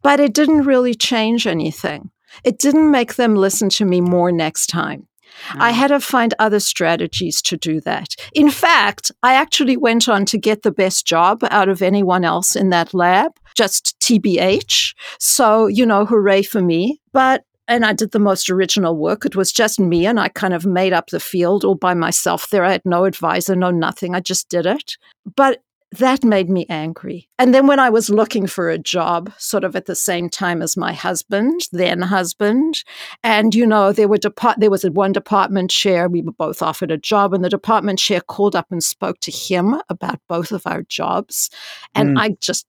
But 0.01 0.19
it 0.19 0.33
didn't 0.33 0.63
really 0.63 0.95
change 0.95 1.45
anything. 1.45 2.11
It 2.45 2.59
didn't 2.59 2.91
make 2.91 3.15
them 3.15 3.35
listen 3.35 3.69
to 3.69 3.85
me 3.85 3.99
more 3.99 4.31
next 4.31 4.67
time. 4.67 5.07
I 5.55 5.71
mm. 5.71 5.75
had 5.75 5.87
to 5.87 5.99
find 5.99 6.33
other 6.39 6.59
strategies 6.59 7.41
to 7.43 7.57
do 7.57 7.81
that. 7.81 8.15
In 8.33 8.49
fact, 8.49 9.11
I 9.23 9.33
actually 9.33 9.77
went 9.77 10.07
on 10.07 10.25
to 10.25 10.37
get 10.37 10.63
the 10.63 10.71
best 10.71 11.05
job 11.05 11.43
out 11.49 11.69
of 11.69 11.81
anyone 11.81 12.23
else 12.23 12.55
in 12.55 12.69
that 12.69 12.93
lab, 12.93 13.31
just 13.55 13.99
TBH. 13.99 14.93
So, 15.19 15.67
you 15.67 15.85
know, 15.85 16.05
hooray 16.05 16.43
for 16.43 16.61
me. 16.61 16.99
But 17.13 17.43
and 17.67 17.85
I 17.85 17.93
did 17.93 18.11
the 18.11 18.19
most 18.19 18.49
original 18.49 18.97
work. 18.97 19.25
It 19.25 19.35
was 19.35 19.51
just 19.51 19.79
me, 19.79 20.05
and 20.05 20.19
I 20.19 20.27
kind 20.27 20.53
of 20.53 20.65
made 20.65 20.91
up 20.91 21.07
the 21.07 21.21
field 21.21 21.63
all 21.63 21.75
by 21.75 21.93
myself 21.93 22.49
there. 22.49 22.65
I 22.65 22.73
had 22.73 22.81
no 22.83 23.05
advisor, 23.05 23.55
no 23.55 23.71
nothing. 23.71 24.13
I 24.13 24.19
just 24.19 24.49
did 24.49 24.65
it. 24.65 24.97
But 25.35 25.59
that 25.99 26.23
made 26.23 26.49
me 26.49 26.65
angry. 26.69 27.27
And 27.37 27.53
then 27.53 27.67
when 27.67 27.79
I 27.79 27.89
was 27.89 28.09
looking 28.09 28.47
for 28.47 28.69
a 28.69 28.77
job, 28.77 29.31
sort 29.37 29.65
of 29.65 29.75
at 29.75 29.87
the 29.87 29.95
same 29.95 30.29
time 30.29 30.61
as 30.61 30.77
my 30.77 30.93
husband, 30.93 31.61
then 31.73 32.01
husband, 32.01 32.83
and 33.23 33.53
you 33.53 33.67
know, 33.67 33.91
there 33.91 34.07
were 34.07 34.17
depart 34.17 34.59
there 34.59 34.71
was 34.71 34.85
a 34.85 34.91
one 34.91 35.11
department 35.11 35.69
chair. 35.69 36.07
We 36.07 36.21
were 36.21 36.31
both 36.31 36.61
offered 36.61 36.91
a 36.91 36.97
job, 36.97 37.33
and 37.33 37.43
the 37.43 37.49
department 37.49 37.99
chair 37.99 38.21
called 38.21 38.55
up 38.55 38.67
and 38.71 38.83
spoke 38.83 39.19
to 39.21 39.31
him 39.31 39.81
about 39.89 40.19
both 40.29 40.51
of 40.51 40.65
our 40.65 40.83
jobs. 40.83 41.49
And 41.93 42.15
mm. 42.15 42.21
I 42.21 42.29
just 42.39 42.67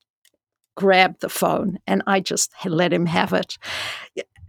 grabbed 0.75 1.21
the 1.21 1.29
phone 1.29 1.77
and 1.85 2.01
I 2.07 2.19
just 2.19 2.51
let 2.65 2.91
him 2.91 3.05
have 3.05 3.31
it 3.31 3.57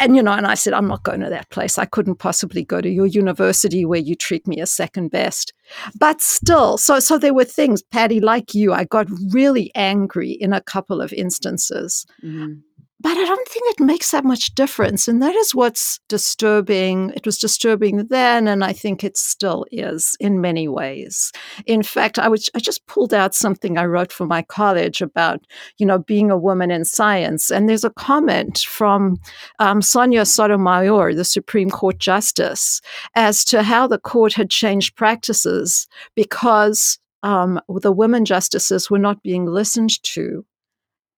and 0.00 0.16
you 0.16 0.22
know, 0.22 0.32
and 0.32 0.46
I 0.46 0.54
said, 0.54 0.72
I'm 0.72 0.88
not 0.88 1.02
going 1.02 1.20
to 1.20 1.30
that 1.30 1.50
place. 1.50 1.78
I 1.78 1.84
couldn't 1.84 2.16
possibly 2.16 2.64
go 2.64 2.80
to 2.80 2.88
your 2.88 3.06
university 3.06 3.84
where 3.84 4.00
you 4.00 4.14
treat 4.14 4.46
me 4.46 4.60
as 4.60 4.72
second 4.72 5.10
best. 5.10 5.52
But 5.98 6.20
still, 6.20 6.78
so 6.78 6.98
so 7.00 7.18
there 7.18 7.34
were 7.34 7.44
things, 7.44 7.82
Patty, 7.82 8.20
like 8.20 8.54
you, 8.54 8.72
I 8.72 8.84
got 8.84 9.06
really 9.30 9.70
angry 9.74 10.32
in 10.32 10.52
a 10.52 10.60
couple 10.60 11.00
of 11.00 11.12
instances. 11.12 12.06
Mm-hmm 12.22 12.60
but 13.04 13.18
I 13.18 13.24
don't 13.26 13.48
think 13.48 13.64
it 13.68 13.84
makes 13.84 14.12
that 14.12 14.24
much 14.24 14.54
difference. 14.54 15.08
And 15.08 15.20
that 15.22 15.34
is 15.34 15.54
what's 15.54 16.00
disturbing. 16.08 17.12
It 17.14 17.26
was 17.26 17.36
disturbing 17.36 18.06
then, 18.08 18.48
and 18.48 18.64
I 18.64 18.72
think 18.72 19.04
it 19.04 19.18
still 19.18 19.66
is 19.70 20.16
in 20.20 20.40
many 20.40 20.68
ways. 20.68 21.30
In 21.66 21.82
fact, 21.82 22.18
I 22.18 22.28
was 22.28 22.48
I 22.54 22.60
just 22.60 22.86
pulled 22.86 23.12
out 23.12 23.34
something 23.34 23.76
I 23.76 23.84
wrote 23.84 24.10
for 24.10 24.24
my 24.26 24.40
college 24.40 25.02
about, 25.02 25.46
you 25.76 25.84
know, 25.84 25.98
being 25.98 26.30
a 26.30 26.38
woman 26.38 26.70
in 26.70 26.86
science. 26.86 27.50
And 27.50 27.68
there's 27.68 27.84
a 27.84 27.90
comment 27.90 28.60
from 28.60 29.18
um, 29.58 29.82
Sonia 29.82 30.24
Sotomayor, 30.24 31.12
the 31.12 31.26
Supreme 31.26 31.68
Court 31.68 31.98
Justice, 31.98 32.80
as 33.14 33.44
to 33.44 33.62
how 33.62 33.86
the 33.86 33.98
court 33.98 34.32
had 34.32 34.48
changed 34.48 34.96
practices 34.96 35.86
because 36.16 36.98
um, 37.22 37.60
the 37.68 37.92
women 37.92 38.24
justices 38.24 38.90
were 38.90 38.98
not 38.98 39.22
being 39.22 39.44
listened 39.44 40.02
to 40.04 40.46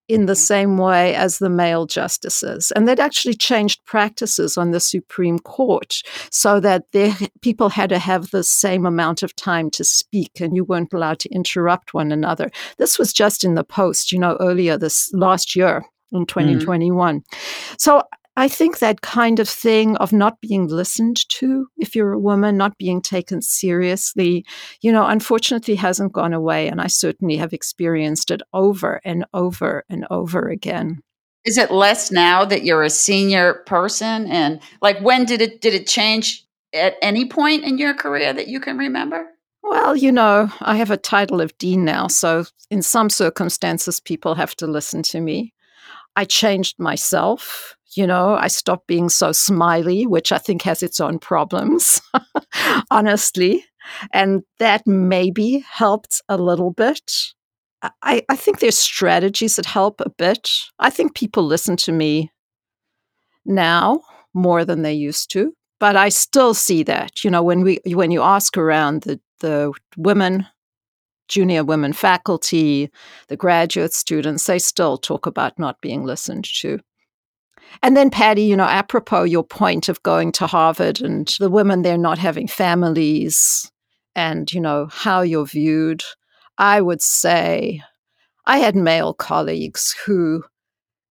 in 0.09 0.26
the 0.26 0.32
mm-hmm. 0.32 0.38
same 0.38 0.78
way 0.78 1.14
as 1.14 1.38
the 1.38 1.50
male 1.50 1.86
justices. 1.86 2.72
And 2.72 2.86
they'd 2.86 3.00
actually 3.00 3.34
changed 3.34 3.84
practices 3.84 4.57
on 4.57 4.70
the 4.70 4.80
Supreme 4.80 5.38
Court 5.38 6.02
so 6.30 6.61
that 6.61 6.84
people 7.42 7.68
had 7.68 7.90
to 7.90 7.98
have 7.98 8.30
the 8.30 8.44
same 8.44 8.86
amount 8.86 9.22
of 9.22 9.34
time 9.36 9.70
to 9.70 9.84
speak 9.84 10.40
and 10.40 10.54
you 10.54 10.64
weren't 10.64 10.92
allowed 10.92 11.18
to 11.20 11.28
interrupt 11.30 11.94
one 11.94 12.12
another. 12.12 12.50
This 12.78 12.98
was 12.98 13.12
just 13.12 13.44
in 13.44 13.54
the 13.54 13.64
post, 13.64 14.12
you 14.12 14.18
know, 14.18 14.36
earlier 14.40 14.78
this 14.78 15.11
last 15.12 15.57
year 15.57 15.84
in 16.12 16.26
2021. 16.26 17.20
Mm-hmm. 17.20 17.74
So 17.78 18.02
I 18.39 18.49
think 18.49 18.78
that 18.78 19.01
kind 19.01 19.41
of 19.41 19.49
thing 19.49 19.97
of 19.97 20.12
not 20.12 20.43
being 20.43 20.68
listened 20.68 21.26
to, 21.30 21.68
if 21.78 21.97
you're 21.97 22.12
a 22.12 22.18
woman, 22.18 22.59
not 22.59 22.76
being 22.76 23.01
taken 23.01 23.41
seriously, 23.41 24.45
you 24.82 24.93
know, 24.93 25.07
unfortunately 25.07 25.74
hasn't 25.76 26.12
gone 26.12 26.34
away. 26.34 26.68
And 26.68 26.80
I 26.80 26.89
certainly 26.89 27.39
have 27.39 27.55
experienced 27.55 28.30
it 28.30 28.43
over 28.53 29.01
and 29.05 29.24
over 29.32 29.84
and 29.89 30.07
over 30.11 30.49
again. 30.49 31.01
Is 31.47 31.57
it 31.57 31.70
less 31.70 32.11
now 32.11 32.45
that 32.45 32.64
you're 32.64 32.82
a 32.82 32.91
senior 32.91 33.62
person? 33.66 34.26
And 34.26 34.61
like, 34.82 35.01
when 35.01 35.24
did 35.24 35.41
it, 35.41 35.62
did 35.62 35.72
it 35.72 35.87
change 35.87 36.45
at 36.74 36.97
any 37.01 37.26
point 37.26 37.64
in 37.64 37.78
your 37.78 37.95
career 37.95 38.34
that 38.34 38.49
you 38.49 38.61
can 38.61 38.76
remember? 38.76 39.28
Well, 39.62 39.97
you 39.97 40.12
know, 40.12 40.53
I 40.61 40.76
have 40.76 40.91
a 40.91 40.97
title 40.99 41.41
of 41.41 41.57
dean 41.57 41.87
now. 41.87 42.09
So 42.09 42.45
in 42.70 42.82
some 42.82 43.09
circumstances, 43.09 43.99
people 43.99 44.34
have 44.34 44.55
to 44.57 44.66
listen 44.66 45.03
to 45.05 45.20
me. 45.20 45.55
I 46.16 46.24
changed 46.24 46.78
myself 46.78 47.76
you 47.97 48.07
know, 48.07 48.34
I 48.34 48.49
stopped 48.49 48.86
being 48.86 49.09
so 49.09 49.32
smiley, 49.32 50.07
which 50.07 50.30
I 50.30 50.38
think 50.38 50.62
has 50.62 50.82
its 50.82 51.01
own 51.01 51.18
problems, 51.18 52.01
honestly. 52.90 53.64
And 54.12 54.42
that 54.59 54.86
maybe 54.86 55.64
helped 55.70 56.20
a 56.28 56.36
little 56.36 56.72
bit. 56.72 57.11
I, 58.03 58.22
I 58.28 58.36
think 58.36 58.59
there's 58.59 58.78
strategies 58.78 59.57
that 59.57 59.66
help 59.66 60.01
a 60.01 60.11
bit. 60.11 60.51
I 60.78 60.90
think 60.90 61.14
people 61.14 61.44
listen 61.44 61.76
to 61.78 61.92
me 61.92 62.30
now 63.44 64.03
more 64.34 64.64
than 64.64 64.82
they 64.82 64.92
used 64.92 65.30
to, 65.32 65.55
but 65.78 65.97
I 65.97 66.09
still 66.09 66.53
see 66.53 66.82
that. 66.84 67.24
You 67.24 67.30
know, 67.30 67.42
when 67.42 67.62
we 67.62 67.80
when 67.86 68.11
you 68.11 68.22
ask 68.22 68.57
around 68.57 69.03
the 69.03 69.20
the 69.40 69.72
women, 69.97 70.47
junior 71.28 71.64
women 71.64 71.92
faculty, 71.92 72.90
the 73.28 73.36
graduate 73.36 73.94
students, 73.94 74.47
they 74.47 74.59
still 74.59 74.97
talk 74.97 75.26
about 75.26 75.59
not 75.59 75.80
being 75.80 76.05
listened 76.05 76.44
to. 76.61 76.80
And 77.83 77.97
then, 77.97 78.11
Patty, 78.11 78.43
you 78.43 78.57
know, 78.57 78.64
apropos 78.64 79.25
your 79.25 79.45
point 79.45 79.89
of 79.89 80.03
going 80.03 80.33
to 80.33 80.47
Harvard 80.47 81.01
and 81.01 81.29
the 81.39 81.51
women 81.51 81.83
there 81.83 81.99
not 81.99 82.19
having 82.19 82.49
families 82.49 83.71
and, 84.14 84.53
you 84.53 84.61
know, 84.61 84.89
how 84.91 85.21
you're 85.21 85.47
viewed, 85.47 86.03
I 86.59 86.81
would 86.81 87.03
say 87.03 87.83
I 88.47 88.59
had 88.59 88.75
male 88.77 89.12
colleagues 89.12 89.95
who 90.05 90.45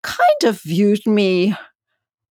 kind 0.04 0.44
of 0.44 0.62
viewed 0.62 1.06
me 1.06 1.56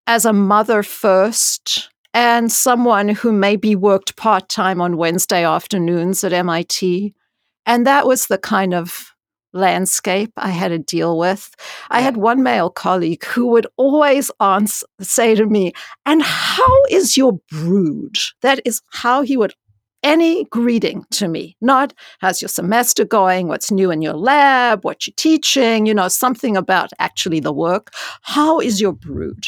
as 0.07 0.25
a 0.25 0.33
mother 0.33 0.83
first 0.83 1.91
and 2.15 2.53
someone 2.53 3.09
who 3.09 3.33
maybe 3.33 3.75
worked 3.75 4.17
part 4.17 4.49
time 4.49 4.81
on 4.81 4.97
Wednesday 4.97 5.45
afternoons 5.45 6.23
at 6.25 6.33
MIT. 6.33 7.15
And 7.65 7.87
that 7.87 8.07
was 8.07 8.27
the 8.27 8.39
kind 8.39 8.75
of 8.75 9.12
landscape 9.53 10.33
I 10.37 10.51
had 10.51 10.69
to 10.69 10.79
deal 10.79 11.19
with. 11.19 11.55
I 11.91 12.01
had 12.01 12.17
one 12.17 12.43
male 12.43 12.71
colleague 12.71 13.25
who 13.25 13.47
would 13.49 13.67
always 13.77 14.31
answer, 14.41 14.87
say 15.01 15.35
to 15.35 15.47
me, 15.47 15.73
And 16.07 16.23
how 16.23 16.85
is 16.91 17.17
your 17.17 17.41
brood? 17.51 18.17
That 18.43 18.61
is 18.65 18.81
how 18.93 19.23
he 19.23 19.37
would 19.37 19.55
any 20.03 20.45
greeting 20.47 21.05
to 21.13 21.29
me, 21.29 21.57
not 21.61 21.95
how's 22.19 22.43
your 22.43 22.49
semester 22.49 23.05
going, 23.05 23.47
what's 23.47 23.71
new 23.71 23.91
in 23.91 24.03
your 24.03 24.15
lab, 24.15 24.85
what 24.85 25.07
you're 25.07 25.15
teaching, 25.17 25.87
you 25.87 25.95
know, 25.95 26.09
something 26.09 26.57
about 26.57 26.91
actually 26.99 27.39
the 27.41 27.53
work. 27.53 27.93
How 28.23 28.59
is 28.59 28.81
your 28.81 28.93
brood? 28.93 29.47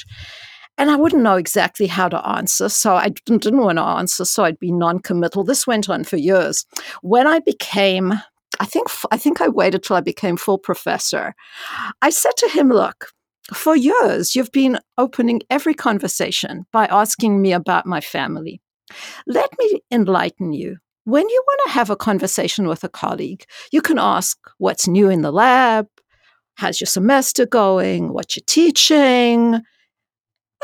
And 0.77 0.91
I 0.91 0.97
wouldn't 0.97 1.23
know 1.23 1.37
exactly 1.37 1.87
how 1.87 2.09
to 2.09 2.27
answer. 2.27 2.69
So 2.69 2.97
I 2.97 3.11
didn't, 3.11 3.43
didn't 3.43 3.61
want 3.61 3.79
to 3.79 3.85
answer. 3.85 4.25
So 4.25 4.45
I'd 4.45 4.59
be 4.59 4.73
non 4.73 4.99
committal. 4.99 5.45
This 5.45 5.67
went 5.67 5.89
on 5.89 6.03
for 6.05 6.17
years. 6.17 6.67
When 7.01 7.27
I 7.27 7.39
became 7.41 8.15
I 8.61 8.67
think 8.67 8.89
I 9.11 9.17
think 9.17 9.41
I 9.41 9.49
waited 9.49 9.83
till 9.83 9.97
I 9.97 10.01
became 10.01 10.37
full 10.37 10.59
professor. 10.59 11.35
I 12.03 12.11
said 12.11 12.37
to 12.39 12.49
him, 12.49 12.69
"Look, 12.71 13.11
for 13.53 13.77
years, 13.77 14.35
you've 14.35 14.53
been 14.53 14.79
opening 14.97 15.43
every 15.51 15.75
conversation 15.75 16.65
by 16.73 16.87
asking 16.87 17.43
me 17.43 17.53
about 17.53 17.87
my 17.87 18.01
family. 18.01 18.61
Let 19.27 19.51
me 19.59 19.81
enlighten 19.91 20.53
you. 20.53 20.79
When 21.05 21.29
you 21.29 21.45
want 21.47 21.61
to 21.67 21.73
have 21.73 21.91
a 21.91 21.97
conversation 21.97 22.67
with 22.67 22.83
a 22.85 22.89
colleague, 22.89 23.45
you 23.73 23.83
can 23.83 23.99
ask 23.99 24.39
what's 24.59 24.89
new 24.89 25.11
in 25.11 25.21
the 25.21 25.33
lab, 25.33 25.87
how's 26.55 26.81
your 26.81 26.87
semester 26.87 27.45
going, 27.45 28.13
what 28.13 28.35
you're 28.35 28.45
teaching. 28.47 29.61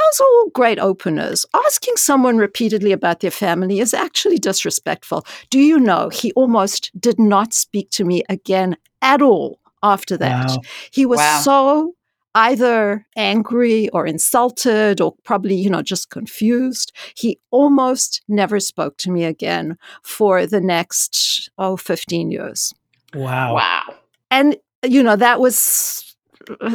Those 0.00 0.20
are 0.20 0.24
all 0.24 0.50
great 0.50 0.78
openers. 0.78 1.44
Asking 1.66 1.96
someone 1.96 2.38
repeatedly 2.38 2.92
about 2.92 3.20
their 3.20 3.30
family 3.30 3.80
is 3.80 3.94
actually 3.94 4.38
disrespectful. 4.38 5.26
Do 5.50 5.58
you 5.58 5.78
know 5.78 6.08
he 6.08 6.32
almost 6.32 6.90
did 6.98 7.18
not 7.18 7.52
speak 7.52 7.90
to 7.90 8.04
me 8.04 8.22
again 8.28 8.76
at 9.02 9.22
all 9.22 9.58
after 9.82 10.16
that? 10.16 10.48
Wow. 10.48 10.56
He 10.90 11.06
was 11.06 11.18
wow. 11.18 11.40
so 11.40 11.94
either 12.34 13.06
angry 13.16 13.88
or 13.90 14.06
insulted 14.06 15.00
or 15.00 15.14
probably, 15.24 15.54
you 15.54 15.68
know, 15.68 15.82
just 15.82 16.10
confused. 16.10 16.92
He 17.14 17.38
almost 17.50 18.22
never 18.28 18.60
spoke 18.60 18.96
to 18.98 19.10
me 19.10 19.24
again 19.24 19.76
for 20.02 20.46
the 20.46 20.60
next, 20.60 21.50
oh, 21.58 21.76
15 21.76 22.30
years. 22.30 22.72
Wow. 23.14 23.56
Wow. 23.56 23.94
And, 24.30 24.56
you 24.84 25.02
know, 25.02 25.16
that 25.16 25.40
was, 25.40 26.14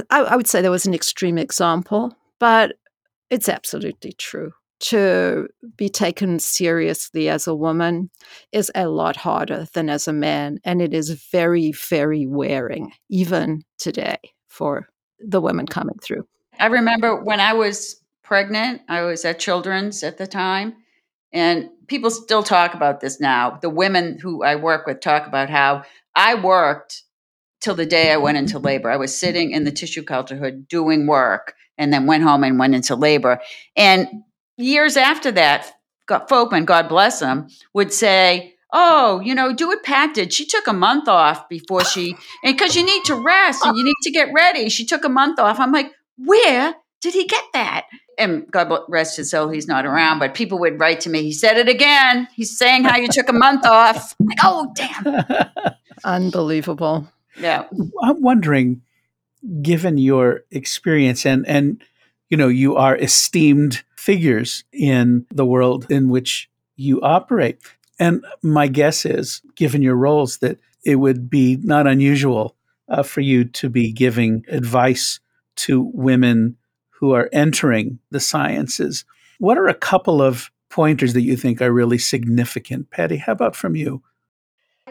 I, 0.10 0.24
I 0.24 0.36
would 0.36 0.48
say 0.48 0.62
that 0.62 0.70
was 0.70 0.86
an 0.86 0.94
extreme 0.94 1.38
example, 1.38 2.16
but 2.40 2.76
it's 3.30 3.50
absolutely 3.50 4.14
true. 4.14 4.52
To 4.82 5.48
be 5.78 5.88
taken 5.88 6.38
seriously 6.40 7.30
as 7.30 7.48
a 7.48 7.56
woman 7.56 8.10
is 8.52 8.72
a 8.76 8.88
lot 8.88 9.16
harder 9.16 9.68
than 9.74 9.90
as 9.90 10.08
a 10.08 10.14
man. 10.14 10.60
And 10.66 10.82
it 10.82 10.94
is 10.94 11.12
very, 11.32 11.72
very 11.72 12.28
wearing, 12.28 12.92
even 13.10 13.64
today, 13.80 14.18
for 14.48 14.90
the 15.20 15.42
women 15.42 15.66
coming 15.66 15.98
through. 16.04 16.28
I 16.60 16.68
remember 16.68 17.24
when 17.24 17.40
I 17.40 17.54
was 17.54 18.02
pregnant, 18.24 18.82
I 18.90 19.02
was 19.04 19.24
at 19.24 19.40
Children's 19.40 20.04
at 20.04 20.18
the 20.18 20.28
time, 20.28 20.76
and 21.32 21.70
people 21.88 22.10
still 22.10 22.44
talk 22.44 22.74
about 22.74 23.00
this 23.00 23.20
now. 23.20 23.58
The 23.62 23.70
women 23.70 24.20
who 24.22 24.44
I 24.44 24.56
work 24.56 24.86
with 24.86 25.00
talk 25.00 25.26
about 25.26 25.50
how 25.50 25.84
I 26.16 26.36
worked 26.36 27.04
till 27.62 27.76
the 27.76 27.86
day 27.86 28.12
I 28.12 28.18
went 28.18 28.38
into 28.38 28.60
labor. 28.60 28.90
I 28.90 28.98
was 28.98 29.18
sitting 29.18 29.52
in 29.52 29.64
the 29.64 29.72
tissue 29.72 30.04
culture 30.04 30.36
hood 30.36 30.68
doing 30.68 31.08
work 31.08 31.54
and 31.78 31.92
then 31.94 32.06
went 32.06 32.24
home 32.24 32.44
and 32.44 32.60
went 32.60 32.76
into 32.76 32.96
labor. 32.96 33.42
And 33.76 34.24
years 34.58 34.98
after 34.98 35.32
that, 35.32 35.74
Folkman, 36.08 36.66
God 36.66 36.88
bless 36.88 37.22
him, 37.22 37.48
would 37.74 37.92
say, 37.92 38.56
oh, 38.72 39.22
you 39.22 39.34
know, 39.34 39.54
do 39.54 39.68
what 39.68 39.84
Pat 39.84 40.14
did. 40.14 40.34
She 40.34 40.46
took 40.46 40.68
a 40.68 40.74
month 40.74 41.08
off 41.08 41.48
before 41.50 41.84
she, 41.84 42.16
and 42.44 42.56
because 42.56 42.76
you 42.76 42.86
need 42.86 43.04
to 43.06 43.16
rest 43.16 43.66
and 43.66 43.78
you 43.78 43.84
need 43.84 43.96
to 44.04 44.12
get 44.12 44.30
ready. 44.34 44.70
She 44.70 44.86
took 44.86 45.06
a 45.06 45.10
month 45.10 45.40
off. 45.40 45.60
I'm 45.60 45.72
like, 45.72 45.92
where 46.18 46.76
did 47.02 47.14
he 47.14 47.26
get 47.26 47.44
that? 47.54 47.86
And 48.18 48.50
God 48.50 48.72
rest 48.88 49.18
his 49.18 49.32
soul, 49.32 49.50
he's 49.50 49.68
not 49.68 49.86
around, 49.86 50.20
but 50.20 50.34
people 50.34 50.60
would 50.60 50.80
write 50.80 51.02
to 51.02 51.10
me, 51.10 51.24
he 51.24 51.34
said 51.34 51.58
it 51.58 51.68
again. 51.68 52.30
He's 52.34 52.58
saying 52.58 52.86
how 52.86 52.98
you 52.98 53.10
took 53.10 53.28
a 53.28 53.34
month 53.34 53.66
off. 53.66 54.16
I'm 54.20 54.28
like, 54.28 54.40
oh, 54.44 54.72
damn. 54.74 55.74
Unbelievable. 56.06 57.08
Yeah. 57.38 57.66
I'm 58.04 58.22
wondering, 58.22 58.82
given 59.62 59.98
your 59.98 60.42
experience 60.52 61.26
and, 61.26 61.48
and, 61.48 61.84
you 62.30 62.38
know, 62.38 62.48
you 62.48 62.76
are 62.76 62.98
esteemed 62.98 63.84
figures 63.96 64.64
in 64.72 65.26
the 65.34 65.46
world 65.46 65.88
in 65.90 66.10
which 66.10 66.50
you 66.76 67.02
operate. 67.02 67.62
And 68.00 68.26
my 68.42 68.68
guess 68.68 69.06
is, 69.06 69.42
given 69.56 69.82
your 69.82 69.96
roles, 69.96 70.38
that 70.40 70.60
it 70.84 70.96
would 70.96 71.30
be 71.30 71.58
not 71.64 71.88
unusual 71.88 72.56
uh, 72.90 73.04
for 73.04 73.22
you 73.22 73.46
to 73.46 73.70
be 73.70 73.92
giving 73.92 74.44
advice 74.50 75.20
to 75.56 75.90
women 75.94 76.58
who 76.90 77.14
are 77.14 77.30
entering 77.32 78.00
the 78.12 78.20
sciences. 78.20 79.06
What 79.40 79.58
are 79.58 79.68
a 79.68 79.74
couple 79.74 80.22
of 80.22 80.52
pointers 80.70 81.14
that 81.14 81.22
you 81.22 81.36
think 81.36 81.62
are 81.62 81.72
really 81.72 81.98
significant? 81.98 82.90
Patty, 82.92 83.18
how 83.18 83.32
about 83.32 83.56
from 83.56 83.76
you? 83.76 84.04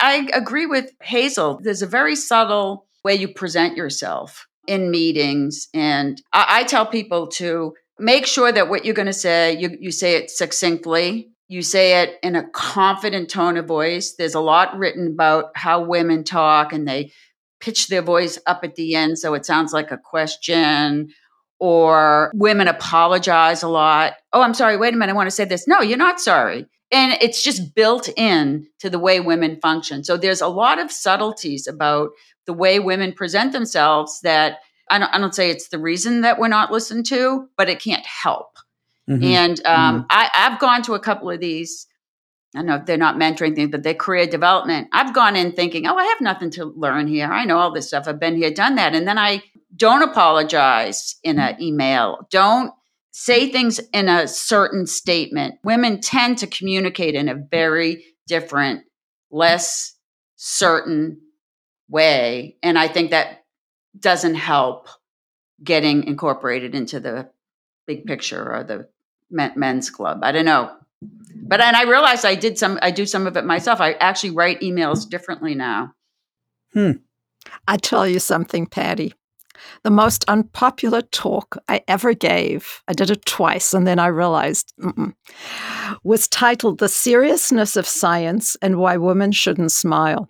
I 0.01 0.29
agree 0.33 0.67
with 0.67 0.91
Hazel. 1.01 1.61
There's 1.63 1.83
a 1.83 1.87
very 1.87 2.17
subtle 2.17 2.87
way 3.05 3.15
you 3.15 3.29
present 3.29 3.77
yourself 3.77 4.47
in 4.67 4.91
meetings. 4.91 5.69
And 5.75 6.21
I, 6.33 6.47
I 6.49 6.65
tell 6.65 6.87
people 6.87 7.29
to 7.29 7.75
make 7.99 8.27
sure 8.27 8.51
that 8.51 8.69
what 8.69 8.85
you're 8.85 8.95
going 8.95 9.07
to 9.07 9.13
say, 9.13 9.57
you, 9.57 9.77
you 9.79 9.91
say 9.91 10.17
it 10.17 10.31
succinctly 10.31 11.31
you 11.49 11.63
say 11.63 12.03
it 12.03 12.19
in 12.23 12.37
a 12.37 12.49
confident 12.51 13.29
tone 13.29 13.57
of 13.57 13.67
voice. 13.67 14.15
There's 14.15 14.35
a 14.35 14.41
lot 14.41 14.77
written 14.77 15.09
about 15.09 15.51
how 15.55 15.85
women 15.85 16.25
talk 16.25 16.73
and 16.73 16.89
they 16.89 17.13
pitch 17.61 17.89
their 17.89 18.03
voice 18.03 18.39
up 18.47 18.61
at 18.65 18.77
the 18.77 18.95
end 18.95 19.19
so 19.19 19.35
it 19.35 19.47
sounds 19.47 19.73
like 19.73 19.91
a 19.91 19.99
question 19.99 21.11
or 21.61 22.31
women 22.35 22.69
apologize 22.69 23.63
a 23.63 23.69
lot. 23.69 24.15
Oh, 24.33 24.43
I'm 24.43 24.55
sorry. 24.55 24.77
Wait 24.77 24.95
a 24.95 24.97
minute. 24.97 25.13
I 25.13 25.17
want 25.17 25.29
to 25.29 25.31
say 25.31 25.45
this. 25.45 25.69
No, 25.69 25.81
you're 25.81 25.97
not 25.99 26.21
sorry. 26.21 26.67
And 26.95 27.19
it's 27.21 27.43
just 27.43 27.75
built 27.75 28.09
in 28.17 28.69
to 28.79 28.89
the 28.89 29.01
way 29.01 29.19
women 29.19 29.59
function. 29.61 30.05
So 30.05 30.17
there's 30.17 30.41
a 30.41 30.47
lot 30.49 30.79
of 30.79 30.93
subtleties 30.93 31.67
about 31.67 32.11
the 32.47 32.53
way 32.53 32.79
women 32.79 33.13
present 33.13 33.53
themselves 33.53 34.21
that 34.21 34.59
I 34.89 34.99
don't, 34.99 35.13
I 35.13 35.19
don't 35.19 35.35
say 35.35 35.51
it's 35.51 35.69
the 35.69 35.79
reason 35.79 36.21
that 36.21 36.39
we're 36.39 36.49
not 36.49 36.71
listened 36.71 37.07
to, 37.07 37.49
but 37.57 37.69
it 37.69 37.83
can't 37.83 38.07
help. 38.07 38.59
Mm-hmm. 39.11 39.25
And 39.25 39.67
um, 39.67 39.95
mm-hmm. 39.95 40.07
I, 40.09 40.31
I've 40.35 40.61
gone 40.61 40.83
to 40.83 40.95
a 40.95 41.01
couple 41.01 41.31
of 41.31 41.41
these. 41.41 41.87
I 42.55 42.63
know 42.63 42.81
they're 42.87 42.97
not 42.97 43.17
mentoring 43.17 43.57
things, 43.57 43.73
but 43.73 43.83
they're 43.83 43.95
career 43.95 44.27
development. 44.27 44.89
I've 44.93 45.13
gone 45.13 45.35
in 45.35 45.53
thinking, 45.53 45.89
oh, 45.89 45.97
I 45.97 46.05
have 46.05 46.21
nothing 46.21 46.51
to 46.53 46.67
learn 46.67 47.09
here. 47.09 47.27
I 47.27 47.45
know 47.45 47.59
all 47.59 47.73
this 47.73 47.89
stuff. 47.89 48.07
I've 48.07 48.21
been 48.21 48.37
here, 48.37 48.53
done 48.53 48.77
that. 48.77 48.95
And 48.95 49.09
then 49.09 49.19
I 49.19 49.43
don't 49.75 50.03
apologize 50.03 51.17
in 51.25 51.41
an 51.41 51.61
email. 51.61 52.29
Don't 52.31 52.73
say 53.17 53.49
things 53.49 53.79
in 53.93 54.09
a 54.09 54.27
certain 54.27 54.87
statement. 54.87 55.55
Women 55.63 56.01
tend 56.01 56.39
to 56.39 56.49
communicate 56.49 57.15
in 57.15 57.29
a 57.29 57.37
very 57.49 58.05
different, 58.27 58.83
less 59.31 59.95
certain 60.35 61.21
way. 61.89 62.57
And 62.61 62.77
I 62.77 62.89
think 62.89 63.13
that 63.13 63.45
doesn't 63.97 64.35
help 64.35 64.89
getting 65.63 66.03
incorporated 66.05 66.75
into 66.75 66.99
the 66.99 67.31
big 67.87 68.05
picture 68.05 68.53
or 68.53 68.65
the 68.65 68.89
men's 69.31 69.91
club. 69.91 70.19
I 70.25 70.33
don't 70.33 70.45
know. 70.45 70.73
But 71.01 71.61
and 71.61 71.77
I 71.77 71.85
realized 71.85 72.25
I 72.25 72.35
did 72.35 72.59
some 72.59 72.81
I 72.83 72.91
do 72.91 73.07
some 73.07 73.29
of 73.29 73.37
it 73.37 73.45
myself. 73.45 73.81
I 73.81 73.93
actually 73.93 74.33
write 74.33 74.61
emails 74.61 75.09
differently 75.09 75.55
now. 75.55 75.95
Hmm. 76.73 76.93
I 77.69 77.77
tell 77.77 78.09
you 78.09 78.19
something, 78.19 78.67
Patty. 78.67 79.15
The 79.83 79.91
most 79.91 80.25
unpopular 80.29 81.03
talk 81.03 81.57
I 81.69 81.83
ever 81.89 82.15
gave, 82.15 82.83
I 82.89 82.93
did 82.93 83.11
it 83.11 83.25
twice 83.27 83.75
and 83.75 83.87
then 83.87 83.99
I 83.99 84.07
realized, 84.07 84.73
was 86.03 86.29
titled 86.29 86.79
The 86.79 86.89
Seriousness 86.89 87.77
of 87.77 87.87
Science 87.87 88.57
and 88.63 88.79
Why 88.79 88.97
Women 88.97 89.33
Shouldn't 89.33 89.73
Smile. 89.73 90.29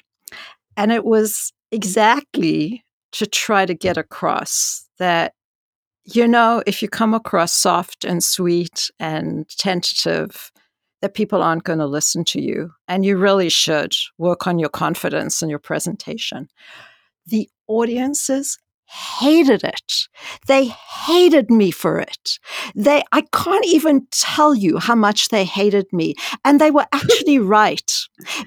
And 0.76 0.92
it 0.92 1.04
was 1.04 1.52
exactly 1.70 2.84
to 3.12 3.26
try 3.26 3.64
to 3.66 3.74
get 3.74 3.96
across 3.96 4.88
that 4.98 5.32
you 6.04 6.28
know, 6.28 6.62
if 6.66 6.82
you 6.82 6.88
come 6.88 7.14
across 7.14 7.52
soft 7.52 8.04
and 8.04 8.22
sweet 8.22 8.90
and 9.00 9.48
tentative, 9.48 10.52
that 11.00 11.14
people 11.14 11.42
aren't 11.42 11.64
going 11.64 11.78
to 11.78 11.86
listen 11.86 12.24
to 12.24 12.40
you. 12.40 12.72
And 12.88 13.04
you 13.04 13.16
really 13.16 13.48
should 13.48 13.94
work 14.18 14.46
on 14.46 14.58
your 14.58 14.68
confidence 14.68 15.42
and 15.42 15.50
your 15.50 15.58
presentation. 15.58 16.48
The 17.26 17.48
audiences 17.68 18.58
hated 18.94 19.64
it. 19.64 20.08
They 20.46 20.66
hated 20.66 21.50
me 21.50 21.70
for 21.70 21.98
it. 21.98 22.38
They, 22.74 23.02
I 23.12 23.22
can't 23.32 23.66
even 23.66 24.06
tell 24.10 24.54
you 24.54 24.78
how 24.78 24.94
much 24.94 25.28
they 25.28 25.44
hated 25.44 25.86
me. 25.92 26.14
And 26.44 26.60
they 26.60 26.70
were 26.70 26.86
actually 26.92 27.38
right 27.58 27.92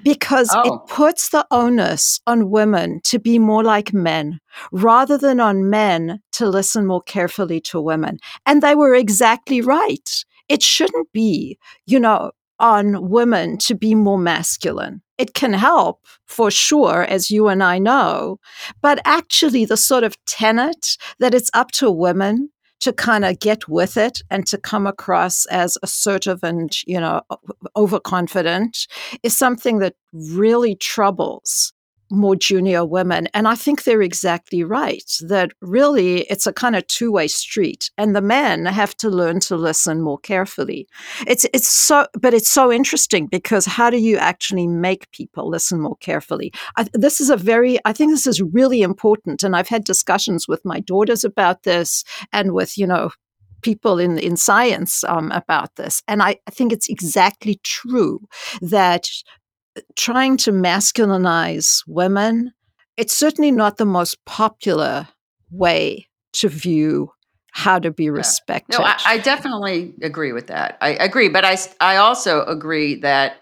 because 0.03 0.49
oh. 0.53 0.61
it 0.65 0.89
puts 0.89 1.29
the 1.29 1.45
onus 1.51 2.19
on 2.25 2.49
women 2.49 3.01
to 3.05 3.19
be 3.19 3.39
more 3.39 3.63
like 3.63 3.93
men 3.93 4.39
rather 4.71 5.17
than 5.17 5.39
on 5.39 5.69
men 5.69 6.21
to 6.33 6.47
listen 6.47 6.85
more 6.85 7.01
carefully 7.01 7.59
to 7.61 7.81
women. 7.81 8.19
And 8.45 8.61
they 8.61 8.75
were 8.75 8.95
exactly 8.95 9.61
right. 9.61 10.09
It 10.49 10.63
shouldn't 10.63 11.11
be, 11.11 11.57
you 11.85 11.99
know, 11.99 12.31
on 12.59 13.09
women 13.09 13.57
to 13.59 13.75
be 13.75 13.93
more 13.95 14.17
masculine. 14.17 15.01
It 15.17 15.33
can 15.33 15.53
help 15.53 16.05
for 16.25 16.51
sure, 16.51 17.03
as 17.03 17.31
you 17.31 17.47
and 17.47 17.63
I 17.63 17.79
know. 17.79 18.39
But 18.81 18.99
actually, 19.05 19.65
the 19.65 19.77
sort 19.77 20.03
of 20.03 20.15
tenet 20.25 20.97
that 21.19 21.33
it's 21.33 21.49
up 21.53 21.71
to 21.73 21.91
women 21.91 22.49
to 22.79 22.93
kind 22.93 23.25
of 23.25 23.39
get 23.39 23.67
with 23.67 23.97
it 23.97 24.21
and 24.29 24.45
to 24.45 24.57
come 24.57 24.85
across 24.85 25.45
as 25.47 25.77
assertive 25.81 26.43
and, 26.43 26.71
you 26.85 26.99
know, 26.99 27.21
overconfident 27.75 28.87
is 29.23 29.35
something 29.35 29.79
that 29.79 29.95
really 30.13 30.75
troubles 30.75 31.73
more 32.09 32.35
junior 32.35 32.85
women. 32.85 33.27
And 33.33 33.47
I 33.47 33.55
think 33.55 33.83
they're 33.83 34.01
exactly 34.01 34.63
right 34.63 35.11
that 35.21 35.51
really 35.61 36.21
it's 36.23 36.47
a 36.47 36.53
kind 36.53 36.75
of 36.75 36.87
two 36.87 37.11
way 37.11 37.27
street, 37.27 37.91
and 37.97 38.15
the 38.15 38.21
men 38.21 38.65
have 38.65 38.95
to 38.97 39.09
learn 39.09 39.39
to 39.41 39.55
listen 39.55 40.01
more 40.01 40.19
carefully. 40.19 40.87
It's, 41.25 41.45
it's 41.53 41.67
so, 41.67 42.07
but 42.19 42.33
it's 42.33 42.49
so 42.49 42.71
interesting 42.71 43.27
because 43.27 43.65
how 43.65 43.89
do 43.89 43.97
you 43.97 44.17
actually 44.17 44.67
make 44.67 45.11
people 45.11 45.49
listen 45.49 45.81
more 45.81 45.97
carefully? 45.97 46.51
I, 46.77 46.87
this 46.93 47.19
is 47.19 47.29
a 47.29 47.37
very, 47.37 47.77
I 47.85 47.93
think 47.93 48.11
this 48.11 48.27
is 48.27 48.41
really 48.41 48.81
important. 48.81 49.43
And 49.43 49.55
I've 49.55 49.67
had 49.67 49.83
discussions 49.83 50.47
with 50.47 50.63
my 50.63 50.79
daughters 50.79 51.23
about 51.23 51.63
this 51.63 52.03
and 52.31 52.53
with, 52.53 52.77
you 52.77 52.87
know, 52.87 53.11
people 53.61 53.99
in, 53.99 54.17
in 54.19 54.37
science 54.37 55.03
um, 55.05 55.31
about 55.31 55.75
this. 55.75 56.03
And 56.07 56.21
I, 56.21 56.37
I 56.47 56.51
think 56.51 56.71
it's 56.71 56.89
exactly 56.89 57.59
true 57.63 58.21
that 58.61 59.09
trying 59.95 60.37
to 60.37 60.51
masculinize 60.51 61.83
women, 61.87 62.53
it's 62.97 63.15
certainly 63.15 63.51
not 63.51 63.77
the 63.77 63.85
most 63.85 64.23
popular 64.25 65.07
way 65.51 66.07
to 66.33 66.49
view 66.49 67.11
how 67.51 67.79
to 67.79 67.91
be 67.91 68.09
respected. 68.09 68.77
No, 68.77 68.85
I, 68.85 68.97
I, 69.05 69.17
definitely 69.17 69.93
agree 70.03 70.31
with 70.31 70.47
that. 70.47 70.77
I 70.79 70.89
agree, 70.89 71.27
but 71.27 71.43
I 71.43 71.57
I 71.79 71.95
also 71.95 72.43
agree 72.45 72.95
that 73.01 73.37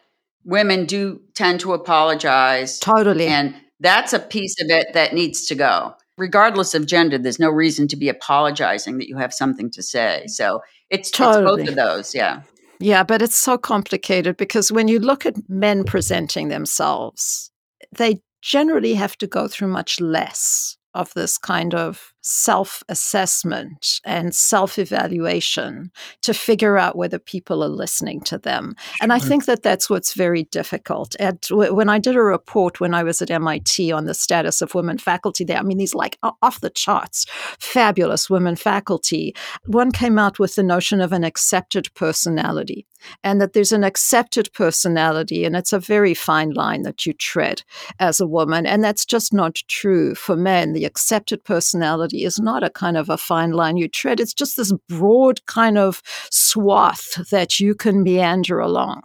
women 0.46 0.86
do 0.86 1.20
tend 1.34 1.60
to 1.62 1.74
apologize 1.74 2.80
totally, 2.80 3.28
and 3.28 3.54
that's 3.82 4.14
a 4.14 4.20
piece 4.20 4.56
of 4.62 4.70
it 4.70 4.94
that 4.94 5.14
needs 5.14 5.46
to 5.48 5.56
go. 5.56 5.96
Regardless 6.18 6.74
of 6.74 6.86
gender, 6.86 7.18
there's 7.18 7.40
no 7.40 7.50
reason 7.50 7.90
to 7.90 7.98
be 7.98 8.08
apologizing 8.08 9.00
that 9.00 9.10
you 9.10 9.18
have 9.18 9.34
something 9.34 9.70
to 9.72 9.84
say. 9.84 10.24
So 10.28 10.62
it's, 10.90 11.12
totally. 11.12 11.64
it's 11.64 11.70
both 11.70 11.70
of 11.70 11.76
those, 11.76 12.16
yeah. 12.16 12.42
Yeah, 12.80 13.04
but 13.04 13.22
it's 13.22 13.38
so 13.38 13.58
complicated 13.58 14.38
because 14.38 14.72
when 14.72 14.88
you 14.88 15.00
look 15.00 15.26
at 15.26 15.36
men 15.50 15.84
presenting 15.84 16.50
themselves, 16.50 17.52
they 17.98 18.22
generally 18.42 18.94
have 18.96 19.18
to 19.18 19.28
go 19.28 19.48
through 19.48 19.70
much 19.70 20.00
less 20.02 20.78
of 20.94 21.14
this 21.14 21.38
kind 21.38 21.74
of 21.74 22.14
self 22.26 22.82
assessment 22.90 24.02
and 24.04 24.34
self 24.34 24.80
evaluation 24.80 25.92
to 26.22 26.34
figure 26.34 26.78
out 26.78 26.98
whether 26.98 27.20
people 27.20 27.64
are 27.64 27.70
listening 27.70 28.20
to 28.22 28.38
them. 28.38 28.76
And 29.00 29.14
I 29.14 29.20
think 29.20 29.46
that 29.46 29.62
that's 29.62 29.90
what's 29.90 30.14
very 30.14 30.44
difficult. 30.46 31.16
At, 31.20 31.48
when 31.52 31.88
I 31.88 32.00
did 32.00 32.16
a 32.16 32.22
report 32.22 32.80
when 32.80 32.94
I 32.96 33.04
was 33.04 33.22
at 33.22 33.30
MIT 33.30 33.92
on 33.92 34.06
the 34.06 34.14
status 34.14 34.62
of 34.62 34.74
women 34.74 34.98
faculty 34.98 35.44
there, 35.44 35.60
I 35.60 35.62
mean, 35.62 35.78
these 35.78 35.96
like 35.96 36.18
off 36.42 36.62
the 36.62 36.72
charts, 36.72 37.26
fabulous 37.60 38.30
women 38.30 38.56
faculty, 38.56 39.36
one 39.66 39.92
came 39.92 40.18
out 40.18 40.40
with 40.40 40.56
the 40.56 40.64
notion 40.64 41.02
of 41.02 41.12
an 41.12 41.24
accepted 41.24 41.94
personality 41.94 42.88
and 43.24 43.40
that 43.42 43.54
there's 43.54 43.72
an 43.72 43.84
accepted 43.84 44.52
personality 44.54 45.46
and 45.46 45.56
it's 45.56 45.74
a 45.74 45.80
very 45.80 46.14
fine 46.14 46.52
line 46.52 46.84
that 46.84 47.06
you 47.06 47.14
tread 47.14 47.62
as 48.00 48.20
a 48.20 48.28
woman 48.28 48.66
and 48.66 48.84
that's 48.84 49.06
just 49.06 49.34
not 49.34 49.56
true 49.68 50.16
for 50.16 50.36
men 50.36 50.74
the 50.74 50.86
accepted 50.86 51.44
personality 51.44 52.15
is 52.24 52.40
not 52.40 52.64
a 52.64 52.70
kind 52.70 52.98
of 52.98 53.10
a 53.10 53.18
fine 53.18 53.52
line 53.52 53.78
you 53.78 53.88
tread. 53.88 54.20
It's 54.20 54.34
just 54.34 54.58
this 54.58 54.74
broad 54.88 55.46
kind 55.46 55.78
of 55.78 56.02
swath 56.32 57.30
that 57.30 57.60
you 57.60 57.76
can 57.76 58.04
meander 58.04 58.60
along. 58.60 59.02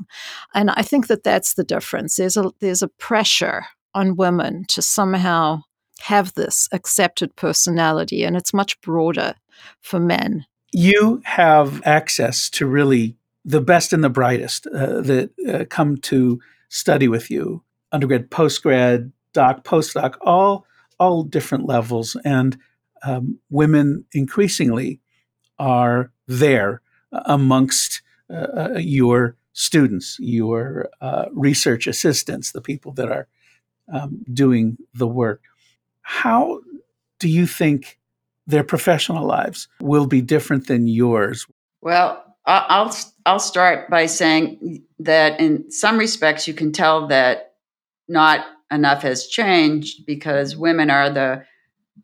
And 0.54 0.70
I 0.70 0.82
think 0.82 1.08
that 1.08 1.24
that's 1.24 1.54
the 1.54 1.64
difference. 1.64 2.16
There's 2.16 2.36
a, 2.36 2.52
there's 2.60 2.82
a 2.82 2.88
pressure 2.88 3.66
on 3.94 4.16
women 4.16 4.64
to 4.68 4.82
somehow 4.82 5.62
have 6.00 6.32
this 6.34 6.68
accepted 6.72 7.34
personality, 7.36 8.24
and 8.24 8.36
it's 8.36 8.54
much 8.54 8.80
broader 8.80 9.34
for 9.80 10.00
men. 10.00 10.46
You 10.72 11.20
have 11.24 11.82
access 11.84 12.48
to 12.50 12.66
really 12.66 13.16
the 13.44 13.60
best 13.60 13.92
and 13.92 14.04
the 14.04 14.10
brightest 14.10 14.66
uh, 14.68 15.00
that 15.00 15.30
uh, 15.48 15.64
come 15.68 15.96
to 15.98 16.40
study 16.68 17.08
with 17.08 17.30
you 17.30 17.62
undergrad, 17.92 18.30
postgrad, 18.30 19.10
doc, 19.32 19.64
postdoc, 19.64 20.16
all 20.20 20.66
all 20.98 21.22
different 21.22 21.66
levels. 21.66 22.16
And 22.24 22.58
um, 23.02 23.38
women 23.50 24.04
increasingly 24.12 25.00
are 25.58 26.12
there 26.26 26.82
amongst 27.12 28.02
uh, 28.30 28.34
uh, 28.34 28.78
your 28.78 29.36
students, 29.52 30.16
your 30.20 30.88
uh, 31.00 31.26
research 31.32 31.86
assistants, 31.86 32.52
the 32.52 32.60
people 32.60 32.92
that 32.92 33.10
are 33.10 33.26
um, 33.92 34.24
doing 34.32 34.76
the 34.94 35.06
work. 35.06 35.42
How 36.02 36.60
do 37.18 37.28
you 37.28 37.46
think 37.46 37.98
their 38.46 38.64
professional 38.64 39.26
lives 39.26 39.68
will 39.80 40.06
be 40.06 40.22
different 40.22 40.66
than 40.66 40.86
yours? 40.86 41.46
Well, 41.82 42.24
I'll 42.46 42.94
I'll 43.26 43.38
start 43.38 43.90
by 43.90 44.06
saying 44.06 44.82
that 44.98 45.40
in 45.40 45.70
some 45.70 45.98
respects 45.98 46.48
you 46.48 46.54
can 46.54 46.72
tell 46.72 47.06
that 47.08 47.54
not 48.08 48.44
enough 48.70 49.02
has 49.02 49.26
changed 49.26 50.06
because 50.06 50.56
women 50.56 50.90
are 50.90 51.10
the 51.10 51.44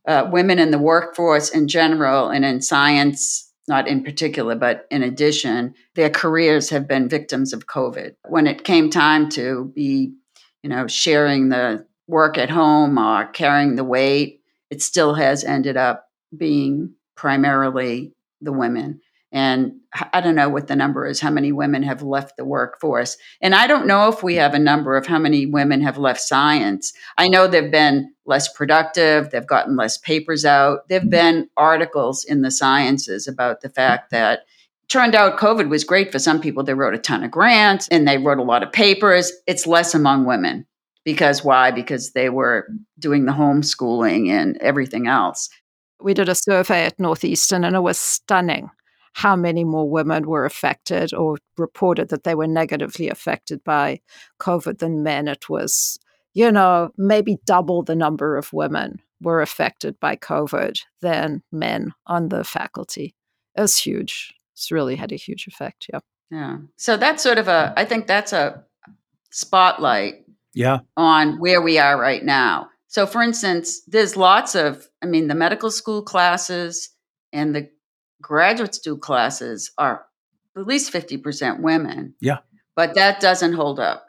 uh, 0.07 0.29
women 0.31 0.59
in 0.59 0.71
the 0.71 0.79
workforce 0.79 1.51
in 1.51 1.69
general 1.69 2.29
and 2.29 2.45
in 2.45 2.61
science, 2.61 3.53
not 3.69 3.89
in 3.89 4.05
particular, 4.05 4.55
but 4.55 4.87
in 4.91 5.03
addition, 5.03 5.75
their 5.95 6.11
careers 6.11 6.71
have 6.71 6.87
been 6.87 7.09
victims 7.09 7.53
of 7.53 7.67
COVID. 7.67 8.15
When 8.29 8.47
it 8.47 8.65
came 8.65 8.91
time 8.91 9.29
to 9.31 9.73
be, 9.75 10.15
you 10.63 10.71
know, 10.71 10.87
sharing 10.87 11.49
the 11.49 11.87
work 12.07 12.39
at 12.39 12.51
home 12.51 12.99
or 12.99 13.27
carrying 13.27 13.77
the 13.77 13.85
weight, 13.85 14.43
it 14.71 14.83
still 14.83 15.15
has 15.15 15.45
ended 15.45 15.77
up 15.77 16.09
being 16.37 16.95
primarily 17.17 18.13
the 18.41 18.53
women. 18.53 19.01
And 19.33 19.81
I 20.13 20.21
don't 20.21 20.37
know 20.37 20.49
what 20.49 20.69
the 20.69 20.77
number 20.77 21.07
is, 21.07 21.21
how 21.21 21.31
many 21.31 21.53
women 21.53 21.83
have 21.83 22.03
left 22.03 22.37
the 22.37 22.45
workforce. 22.45 23.17
And 23.41 23.55
I 23.55 23.67
don't 23.67 23.87
know 23.87 24.09
if 24.09 24.23
we 24.23 24.37
have 24.37 24.55
a 24.55 24.59
number 24.59 24.97
of 24.97 25.07
how 25.07 25.19
many 25.19 25.47
women 25.47 25.83
have 25.83 25.99
left 25.99 26.21
science. 26.21 26.93
I 27.19 27.29
know 27.29 27.47
there 27.47 27.63
have 27.63 27.73
been 27.73 28.15
less 28.27 28.53
productive, 28.53 29.31
they've 29.31 29.47
gotten 29.47 29.77
less 29.77 29.99
papers 29.99 30.45
out. 30.45 30.89
There've 30.89 31.03
mm-hmm. 31.03 31.11
been 31.11 31.51
articles 31.57 32.25
in 32.25 32.43
the 32.43 32.51
sciences 32.51 33.27
about 33.27 33.61
the 33.61 33.69
fact 33.69 34.11
that 34.11 34.41
turned 34.89 35.15
out 35.15 35.39
COVID 35.39 35.69
was 35.69 35.85
great 35.85 36.13
for 36.13 36.19
some 36.19 36.41
people. 36.41 36.63
They 36.63 36.75
wrote 36.75 36.95
a 36.95 36.99
ton 36.99 37.25
of 37.25 37.31
grants 37.31 37.89
and 37.89 38.07
they 38.07 38.19
wrote 38.19 38.39
a 38.39 38.45
lot 38.45 38.63
of 38.63 38.73
papers. 38.73 39.33
It's 39.47 39.67
less 39.67 39.95
among 39.95 40.27
women. 40.27 40.67
Because 41.05 41.45
why? 41.45 41.71
Because 41.71 42.13
they 42.13 42.31
were 42.31 42.67
doing 42.99 43.27
the 43.27 43.33
homeschooling 43.33 44.29
and 44.29 44.57
everything 44.59 45.07
else. 45.07 45.49
We 46.01 46.15
did 46.15 46.29
a 46.29 46.35
survey 46.35 46.85
at 46.85 46.99
Northeastern 46.99 47.65
and 47.65 47.77
it 47.77 47.81
was 47.81 47.99
stunning 47.99 48.71
how 49.17 49.35
many 49.35 49.65
more 49.65 49.89
women 49.89 50.29
were 50.29 50.45
affected 50.45 51.15
or 51.15 51.39
reported 51.57 52.11
that 52.11 52.25
they 52.25 52.35
were 52.35 52.47
negatively 52.47 53.09
affected 53.09 53.65
by 53.65 53.99
COVID 54.41 54.79
than 54.79 55.03
men. 55.03 55.27
It 55.27 55.49
was, 55.49 55.99
you 56.37 56.53
know, 56.53 56.91
maybe 56.99 57.39
double 57.47 57.83
the 57.83 57.97
number 57.97 58.37
of 58.37 58.53
women 58.53 59.01
were 59.23 59.41
affected 59.41 59.99
by 59.99 60.17
COVID 60.17 60.79
than 61.01 61.43
men 61.51 61.95
on 62.07 62.29
the 62.29 62.45
faculty. 62.45 63.15
It 63.55 63.63
was 63.63 63.79
huge. 63.79 64.35
It's 64.53 64.71
really 64.71 64.97
had 64.97 65.13
a 65.13 65.17
huge 65.17 65.47
effect. 65.47 65.87
Yeah. 65.91 66.01
Yeah. 66.31 66.59
So 66.77 66.99
that's 66.99 67.23
sort 67.23 67.39
of 67.39 67.49
a, 67.49 67.73
I 67.75 67.87
think 67.87 68.07
that's 68.07 68.35
a 68.35 68.65
spotlight 69.31 70.27
yeah. 70.53 70.81
on 70.95 71.39
where 71.39 71.63
we 71.63 71.79
are 71.79 71.99
right 71.99 72.23
now. 72.23 72.69
So, 72.87 73.07
for 73.07 73.23
instance, 73.23 73.81
there's 73.87 74.15
lots 74.15 74.55
of, 74.55 74.87
I 75.03 75.07
mean, 75.07 75.29
the 75.29 75.35
medical 75.35 75.71
school 75.71 76.03
classes 76.03 76.91
and 77.33 77.55
the 77.55 77.71
graduate 78.21 78.75
student 78.75 79.01
classes 79.01 79.71
are 79.79 80.05
at 80.55 80.67
least 80.67 80.93
50% 80.93 81.61
women. 81.63 82.15
Yeah. 82.21 82.39
But 82.75 82.95
that 82.97 83.21
doesn't 83.21 83.55
hold 83.55 83.81
up. 83.81 84.06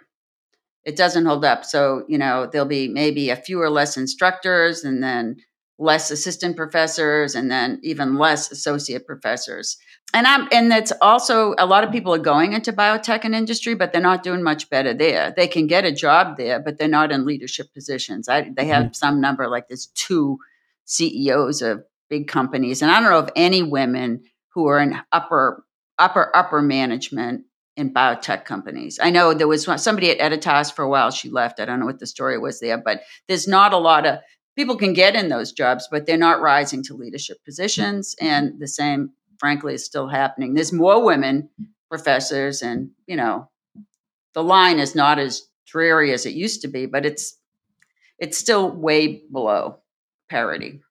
It 0.88 0.96
doesn't 0.96 1.26
hold 1.26 1.44
up. 1.44 1.66
So, 1.66 2.06
you 2.08 2.18
know, 2.18 2.48
there'll 2.50 2.66
be 2.66 2.88
maybe 2.88 3.30
a 3.30 3.36
fewer 3.36 3.70
less 3.70 3.98
instructors 3.98 4.86
and 4.86 5.04
then 5.04 5.36
less 5.78 6.10
assistant 6.12 6.56
professors 6.56 7.36
and 7.36 7.52
then 7.52 7.82
even 7.84 8.16
less 8.16 8.52
associate 8.52 9.06
professors. 9.06 9.78
And 10.14 10.26
I'm 10.26 10.48
and 10.54 10.72
that's 10.72 10.94
also 11.02 11.54
a 11.58 11.66
lot 11.66 11.84
of 11.84 11.92
people 11.92 12.14
are 12.14 12.20
going 12.20 12.54
into 12.54 12.72
biotech 12.72 13.26
and 13.26 13.36
industry, 13.36 13.76
but 13.76 13.92
they're 13.92 14.02
not 14.02 14.24
doing 14.24 14.42
much 14.42 14.70
better 14.70 14.94
there. 14.94 15.34
They 15.36 15.48
can 15.48 15.68
get 15.68 15.84
a 15.84 15.92
job 15.92 16.38
there, 16.38 16.62
but 16.62 16.78
they're 16.78 16.88
not 16.88 17.12
in 17.12 17.26
leadership 17.26 17.74
positions. 17.74 18.30
I, 18.30 18.50
they 18.56 18.68
have 18.68 18.86
mm-hmm. 18.86 18.94
some 18.94 19.20
number 19.20 19.50
like 19.50 19.68
there's 19.68 19.88
two 19.88 20.40
CEOs 20.86 21.62
of 21.62 21.84
big 22.10 22.30
companies. 22.30 22.82
And 22.82 22.90
I 22.90 23.02
don't 23.02 23.12
know 23.12 23.20
of 23.20 23.30
any 23.36 23.62
women 23.62 24.24
who 24.54 24.68
are 24.68 24.80
in 24.80 24.98
upper, 25.12 25.66
upper, 26.00 26.36
upper 26.36 26.62
management 26.62 27.44
in 27.78 27.94
biotech 27.94 28.44
companies. 28.44 29.00
I 29.02 29.12
know 29.12 29.34
there 29.34 29.48
was 29.48 29.70
somebody 29.82 30.10
at 30.10 30.20
Editas 30.20 30.74
for 30.74 30.84
a 30.84 30.90
while. 30.90 31.12
She 31.12 31.30
left. 31.30 31.60
I 31.60 31.66
don't 31.66 31.80
know 31.80 31.86
what 31.86 32.00
the 32.00 32.08
story 32.08 32.38
was 32.40 32.60
there, 32.60 32.78
but 32.78 33.02
there's 33.28 33.48
not 33.48 33.72
a 33.72 33.78
lot 33.78 34.06
of 34.06 34.20
people 34.56 34.76
can 34.76 34.94
get 34.94 35.16
in 35.16 35.30
those 35.30 35.54
jobs, 35.54 35.88
but 35.90 36.06
they're 36.06 36.18
not 36.18 36.42
rising 36.42 36.84
to 36.84 36.96
leadership 36.96 37.38
positions. 37.46 38.16
And 38.20 38.60
the 38.60 38.68
same, 38.68 39.12
frankly, 39.40 39.76
is 39.76 39.86
still 39.86 40.08
happening. 40.08 40.56
There's 40.56 40.74
more 40.74 41.06
women 41.06 41.50
professors, 41.88 42.64
and 42.64 42.90
you 43.06 43.16
know, 43.16 43.50
the 44.34 44.44
line 44.44 44.80
is 44.80 44.96
not 44.96 45.20
as 45.20 45.48
dreary 45.68 46.12
as 46.12 46.26
it 46.26 46.34
used 46.34 46.62
to 46.64 46.68
be, 46.68 46.88
but 46.88 47.06
it's 47.06 47.38
it's 48.18 48.38
still 48.38 48.72
way 48.72 49.22
below 49.32 49.78
parity. 50.30 50.82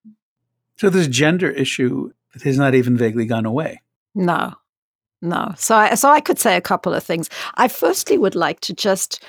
So 0.79 0.89
this 0.89 1.09
gender 1.09 1.51
issue 1.51 2.13
has 2.45 2.57
not 2.57 2.75
even 2.75 2.97
vaguely 2.97 3.27
gone 3.27 3.47
away. 3.47 3.83
No, 4.15 4.55
no. 5.23 5.55
So 5.57 5.77
I, 5.77 5.95
so 5.95 6.11
I 6.11 6.21
could 6.21 6.39
say 6.39 6.57
a 6.57 6.61
couple 6.61 6.95
of 6.95 7.03
things. 7.03 7.29
I 7.55 7.69
firstly 7.69 8.19
would 8.19 8.35
like 8.35 8.61
to 8.61 8.75
just 8.75 9.23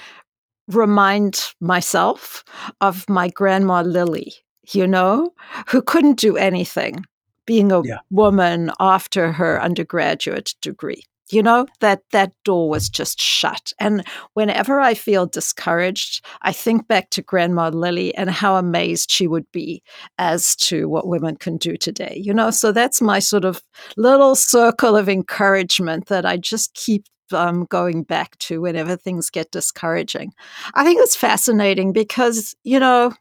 remind 0.68 1.54
myself 1.62 2.44
of 2.82 3.08
my 3.10 3.30
grandma 3.30 3.82
Lily, 3.82 4.34
you 4.72 4.86
know, 4.86 5.34
who 5.70 5.82
couldn't 5.82 6.20
do 6.20 6.36
anything 6.36 7.06
being 7.46 7.72
a 7.72 7.82
yeah. 7.84 8.00
woman 8.10 8.72
after 8.80 9.32
her 9.32 9.62
undergraduate 9.62 10.56
degree 10.62 11.04
you 11.30 11.44
know 11.44 11.66
that 11.80 12.02
that 12.12 12.32
door 12.44 12.70
was 12.70 12.90
just 12.90 13.20
shut. 13.20 13.74
And 13.80 14.06
whenever 14.34 14.80
i 14.80 14.94
feel 14.94 15.26
discouraged 15.26 16.26
i 16.42 16.52
think 16.52 16.88
back 16.88 17.10
to 17.12 17.22
grandma 17.22 17.70
lily 17.70 18.14
and 18.16 18.30
how 18.30 18.56
amazed 18.56 19.12
she 19.12 19.28
would 19.28 19.50
be 19.52 19.82
as 20.18 20.56
to 20.56 20.88
what 20.90 21.08
women 21.08 21.36
can 21.36 21.58
do 21.58 21.78
today 21.78 22.22
you 22.24 22.34
know? 22.34 22.52
So 22.52 22.72
that's 22.72 23.02
my 23.02 23.20
sort 23.20 23.46
of 23.46 23.62
little 23.96 24.36
circle 24.36 24.96
of 24.96 25.10
encouragement 25.10 26.08
that 26.08 26.26
i 26.26 26.38
just 26.38 26.74
keep 26.74 27.06
um, 27.34 27.66
going 27.66 28.04
back 28.04 28.38
to 28.40 28.62
whenever 28.62 28.96
things 28.96 29.30
get 29.30 29.52
discouraging. 29.52 30.32
I 30.76 30.86
think 30.86 31.02
it's 31.02 31.16
fascinating 31.16 31.92
because 31.92 32.56
you 32.64 32.80
know 32.80 33.14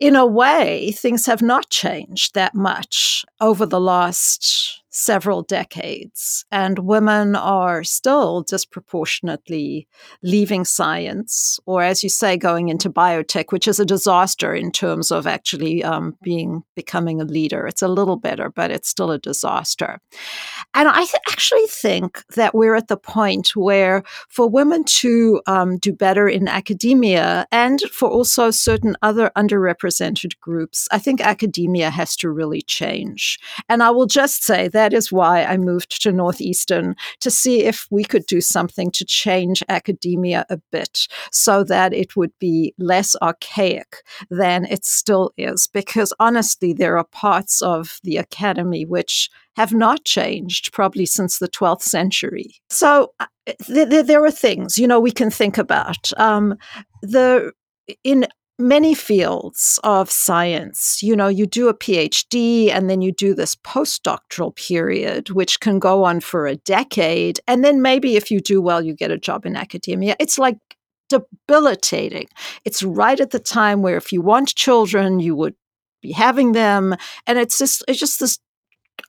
in 0.00 0.16
a 0.16 0.26
way, 0.26 0.90
things 0.92 1.26
have 1.26 1.40
not 1.40 1.70
changed 1.70 2.34
that 2.34 2.54
much 2.54 3.24
over 3.40 3.64
the 3.64 3.80
last 3.80 4.82
several 4.94 5.42
decades. 5.42 6.44
And 6.52 6.78
women 6.78 7.34
are 7.34 7.82
still 7.82 8.42
disproportionately 8.42 9.88
leaving 10.22 10.64
science, 10.64 11.58
or 11.66 11.82
as 11.82 12.04
you 12.04 12.08
say, 12.08 12.36
going 12.36 12.68
into 12.68 12.88
biotech, 12.88 13.46
which 13.50 13.66
is 13.66 13.80
a 13.80 13.84
disaster 13.84 14.54
in 14.54 14.70
terms 14.70 15.10
of 15.10 15.26
actually 15.26 15.82
um, 15.82 16.16
being 16.22 16.62
becoming 16.76 17.20
a 17.20 17.24
leader. 17.24 17.66
It's 17.66 17.82
a 17.82 17.88
little 17.88 18.16
better, 18.16 18.50
but 18.50 18.70
it's 18.70 18.88
still 18.88 19.10
a 19.10 19.18
disaster. 19.18 20.00
And 20.74 20.88
I 20.88 21.04
th- 21.04 21.22
actually 21.28 21.66
think 21.66 22.24
that 22.36 22.54
we're 22.54 22.76
at 22.76 22.88
the 22.88 22.96
point 22.96 23.56
where 23.56 24.04
for 24.28 24.48
women 24.48 24.84
to 24.84 25.42
um, 25.46 25.78
do 25.78 25.92
better 25.92 26.28
in 26.28 26.46
academia 26.46 27.46
and 27.50 27.80
for 27.90 28.08
also 28.08 28.52
certain 28.52 28.96
other 29.02 29.32
underrepresented 29.36 30.38
groups, 30.40 30.86
I 30.92 30.98
think 30.98 31.20
academia 31.20 31.90
has 31.90 32.14
to 32.16 32.30
really 32.30 32.62
change. 32.62 33.40
And 33.68 33.82
I 33.82 33.90
will 33.90 34.06
just 34.06 34.44
say 34.44 34.68
that 34.68 34.83
that 34.84 34.92
is 34.92 35.10
why 35.10 35.44
I 35.44 35.56
moved 35.56 36.02
to 36.02 36.12
Northeastern 36.12 36.94
to 37.20 37.30
see 37.30 37.62
if 37.62 37.86
we 37.90 38.04
could 38.04 38.26
do 38.26 38.42
something 38.42 38.90
to 38.90 39.04
change 39.06 39.62
academia 39.70 40.44
a 40.50 40.58
bit 40.70 41.08
so 41.32 41.64
that 41.64 41.94
it 41.94 42.16
would 42.16 42.32
be 42.38 42.74
less 42.76 43.16
archaic 43.22 44.02
than 44.28 44.66
it 44.66 44.84
still 44.84 45.32
is. 45.38 45.66
Because 45.66 46.12
honestly, 46.20 46.74
there 46.74 46.98
are 46.98 47.04
parts 47.04 47.62
of 47.62 47.98
the 48.04 48.18
academy 48.18 48.84
which 48.84 49.30
have 49.56 49.72
not 49.72 50.04
changed 50.04 50.70
probably 50.74 51.06
since 51.06 51.38
the 51.38 51.48
12th 51.48 51.80
century. 51.80 52.56
So 52.68 53.14
uh, 53.20 53.26
th- 53.62 53.88
th- 53.88 54.06
there 54.06 54.22
are 54.22 54.30
things, 54.30 54.76
you 54.76 54.86
know, 54.86 55.00
we 55.00 55.12
can 55.12 55.30
think 55.30 55.56
about. 55.56 56.10
Um, 56.18 56.58
the 57.00 57.52
in 58.02 58.26
many 58.58 58.94
fields 58.94 59.80
of 59.82 60.10
science. 60.10 61.02
You 61.02 61.16
know, 61.16 61.28
you 61.28 61.46
do 61.46 61.68
a 61.68 61.74
PhD 61.74 62.70
and 62.70 62.88
then 62.88 63.00
you 63.00 63.12
do 63.12 63.34
this 63.34 63.56
postdoctoral 63.56 64.54
period, 64.54 65.30
which 65.30 65.60
can 65.60 65.78
go 65.78 66.04
on 66.04 66.20
for 66.20 66.46
a 66.46 66.56
decade. 66.56 67.40
And 67.46 67.64
then 67.64 67.82
maybe 67.82 68.16
if 68.16 68.30
you 68.30 68.40
do 68.40 68.62
well, 68.62 68.82
you 68.82 68.94
get 68.94 69.10
a 69.10 69.18
job 69.18 69.44
in 69.44 69.56
academia. 69.56 70.16
It's 70.20 70.38
like 70.38 70.56
debilitating. 71.08 72.28
It's 72.64 72.82
right 72.82 73.18
at 73.18 73.30
the 73.30 73.38
time 73.38 73.82
where 73.82 73.96
if 73.96 74.12
you 74.12 74.22
want 74.22 74.54
children, 74.54 75.20
you 75.20 75.34
would 75.36 75.54
be 76.00 76.12
having 76.12 76.52
them. 76.52 76.94
And 77.26 77.38
it's 77.38 77.58
just, 77.58 77.84
it's 77.88 77.98
just 77.98 78.20
this 78.20 78.38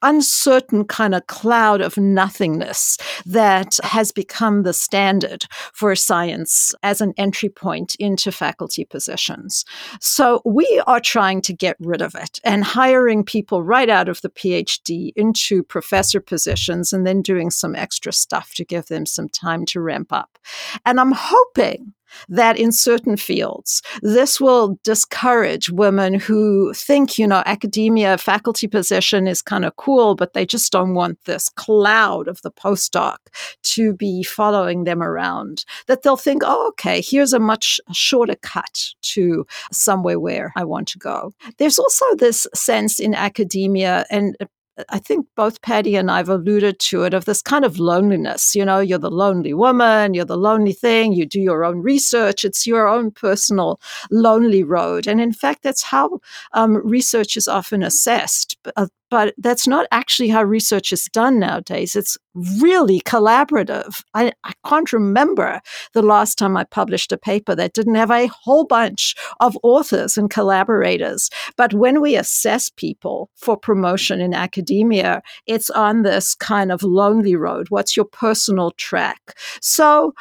uncertain 0.02 0.86
kind 0.86 1.16
of 1.16 1.26
cloud 1.28 1.82
of 1.82 1.98
nothingness 1.98 2.98
that 3.26 3.80
has 3.84 4.12
become 4.12 4.64
the 4.64 4.74
standard 4.74 5.46
for 5.74 5.96
science 5.96 6.76
as 6.84 7.02
an 7.02 7.14
entry 7.18 7.50
point 7.50 7.96
into 8.00 8.32
faculty 8.32 8.86
positions. 8.86 9.66
So 10.00 10.42
we 10.46 10.82
are 10.86 11.00
trying 11.00 11.42
to 11.42 11.54
get 11.54 11.76
rid 11.80 12.02
of 12.02 12.14
it 12.14 12.40
and 12.44 12.64
hiring 12.64 13.24
people 13.24 13.64
right 13.64 13.90
out 13.90 14.08
of 14.08 14.22
the 14.22 14.30
PhD 14.30 15.12
into 15.16 15.64
professor 15.64 16.20
positions 16.20 16.94
and 16.94 17.06
then 17.08 17.22
doing 17.22 17.50
some 17.50 17.76
extra 17.76 18.14
stuff 18.14 18.54
to 18.56 18.64
give 18.64 18.86
them 18.88 19.06
some 19.06 19.30
time 19.30 19.66
to 19.66 19.82
ramp 19.82 20.14
up. 20.14 20.38
And 20.86 21.00
I'm 21.00 21.14
hoping 21.16 21.95
that 22.30 22.58
in 22.58 22.72
certain 22.72 23.18
fields, 23.18 23.82
this 24.02 24.40
will 24.40 24.80
discourage 24.84 25.70
women 25.70 26.14
who 26.14 26.74
think, 26.74 27.18
you 27.18 27.28
know, 27.28 27.44
academia 27.46 28.18
faculty 28.18 28.68
position 28.68 29.28
is 29.28 29.42
kind 29.42 29.66
of 29.66 29.76
cool, 29.76 30.16
but 30.16 30.34
they 30.34 30.46
just 30.46 30.72
don't 30.72 30.94
want 30.94 31.24
this 31.26 31.50
cloud 31.50 32.28
of 32.28 32.42
the 32.42 32.52
postdoc 32.52 33.18
to 33.64 33.94
be 33.94 34.24
following 34.24 34.84
them 34.84 35.02
around. 35.02 35.66
That 35.88 36.04
they'll 36.04 36.18
think, 36.18 36.42
oh, 36.46 36.68
okay, 36.70 37.02
here's 37.02 37.34
a 37.34 37.40
much 37.40 37.80
shorter 37.94 38.36
cut 38.42 38.94
to 39.02 39.46
somewhere 39.72 40.20
where 40.20 40.52
I 40.56 40.64
want 40.64 40.88
to 40.90 41.00
go. 41.00 41.34
There's 41.58 41.80
also 41.80 42.06
this 42.16 42.48
sense 42.54 43.00
in 43.00 43.14
academia, 43.14 44.06
and 44.10 44.36
I 44.90 45.00
think 45.00 45.26
both 45.36 45.62
Patty 45.62 45.96
and 45.96 46.12
I've 46.12 46.28
alluded 46.28 46.80
to 46.80 47.04
it 47.04 47.14
of 47.14 47.26
this 47.26 47.42
kind 47.42 47.64
of 47.64 47.80
loneliness. 47.80 48.56
You 48.56 48.66
know, 48.66 48.80
you're 48.80 49.00
the 49.00 49.10
lonely 49.10 49.54
woman, 49.54 50.14
you're 50.14 50.26
the 50.26 50.38
lonely 50.38 50.74
thing, 50.74 51.14
you 51.14 51.26
do 51.26 51.40
your 51.40 51.64
own 51.64 51.82
research, 51.82 52.44
it's 52.44 52.68
your 52.68 52.88
own 52.88 53.12
personal 53.12 53.80
lonely 54.12 54.64
road. 54.64 55.08
And 55.08 55.22
in 55.22 55.32
fact, 55.32 55.64
that's 55.64 55.84
how 55.84 56.20
um, 56.54 56.76
research 56.86 57.38
is 57.38 57.48
often 57.48 57.84
assessed. 57.84 58.58
But 59.10 59.34
that's 59.38 59.68
not 59.68 59.88
actually 59.92 60.30
how 60.30 60.44
research 60.44 60.92
is 60.92 61.06
done 61.14 61.40
nowadays. 61.40 61.96
It's 61.96 62.18
really 62.60 63.00
collaborative. 63.02 64.04
I, 64.14 64.34
I, 64.44 64.52
can't 64.68 64.92
remember 64.92 65.62
the 65.94 66.02
last 66.02 66.38
time 66.38 66.58
I 66.58 66.66
published 66.66 67.12
a 67.12 67.18
paper 67.18 67.56
that 67.56 67.74
didn't 67.74 67.96
have 67.96 68.12
a 68.12 68.28
whole 68.28 68.66
bunch 68.66 69.16
of 69.40 69.58
authors 69.64 70.18
and 70.18 70.30
collaborators. 70.30 71.30
But 71.56 71.74
when 71.74 72.02
we 72.02 72.16
assess 72.16 72.70
people 72.70 73.30
for 73.36 73.56
promotion 73.56 74.20
in 74.20 74.34
academia, 74.34 75.22
it's 75.46 75.70
on 75.70 76.02
this 76.02 76.36
kind 76.36 76.72
of 76.72 76.84
lonely 76.84 77.36
road. 77.36 77.68
What's 77.70 77.96
your 77.96 78.06
personal 78.06 78.72
track? 78.72 79.38
So 79.62 80.14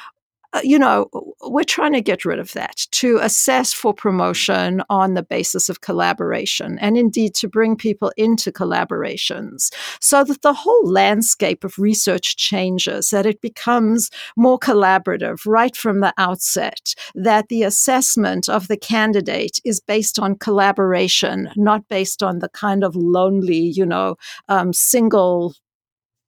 you 0.63 0.79
know, 0.79 1.09
we're 1.43 1.65
trying 1.65 1.93
to 1.93 2.01
get 2.01 2.25
rid 2.25 2.39
of 2.39 2.53
that 2.53 2.87
to 2.93 3.19
assess 3.23 3.73
for 3.73 3.93
promotion 3.93 4.83
on 4.89 5.15
the 5.15 5.23
basis 5.23 5.69
of 5.69 5.81
collaboration 5.81 6.79
and 6.81 6.97
indeed 6.97 7.35
to 7.35 7.49
bring 7.49 7.77
people 7.77 8.13
into 8.17 8.53
collaborations 8.53 9.73
so 10.01 10.23
that 10.25 10.43
the 10.43 10.53
whole 10.53 10.89
landscape 10.89 11.65
of 11.65 11.79
research 11.79 12.37
changes, 12.37 13.11
that 13.11 13.27
it 13.27 13.41
becomes 13.41 14.11
more 14.37 14.59
collaborative 14.59 15.41
right 15.47 15.77
from 15.77 16.01
the 16.01 16.15
outset, 16.19 16.95
that 17.15 17.49
the 17.49 17.63
assessment 17.63 18.49
of 18.49 18.69
the 18.69 18.77
candidate 18.77 19.59
is 19.65 19.81
based 19.81 20.19
on 20.19 20.37
collaboration, 20.37 21.51
not 21.57 21.89
based 21.89 22.23
on 22.23 22.39
the 22.39 22.49
kind 22.49 22.85
of 22.85 22.95
lonely, 22.95 23.57
you 23.57 23.87
know, 23.87 24.17
um, 24.49 24.73
single 24.73 25.55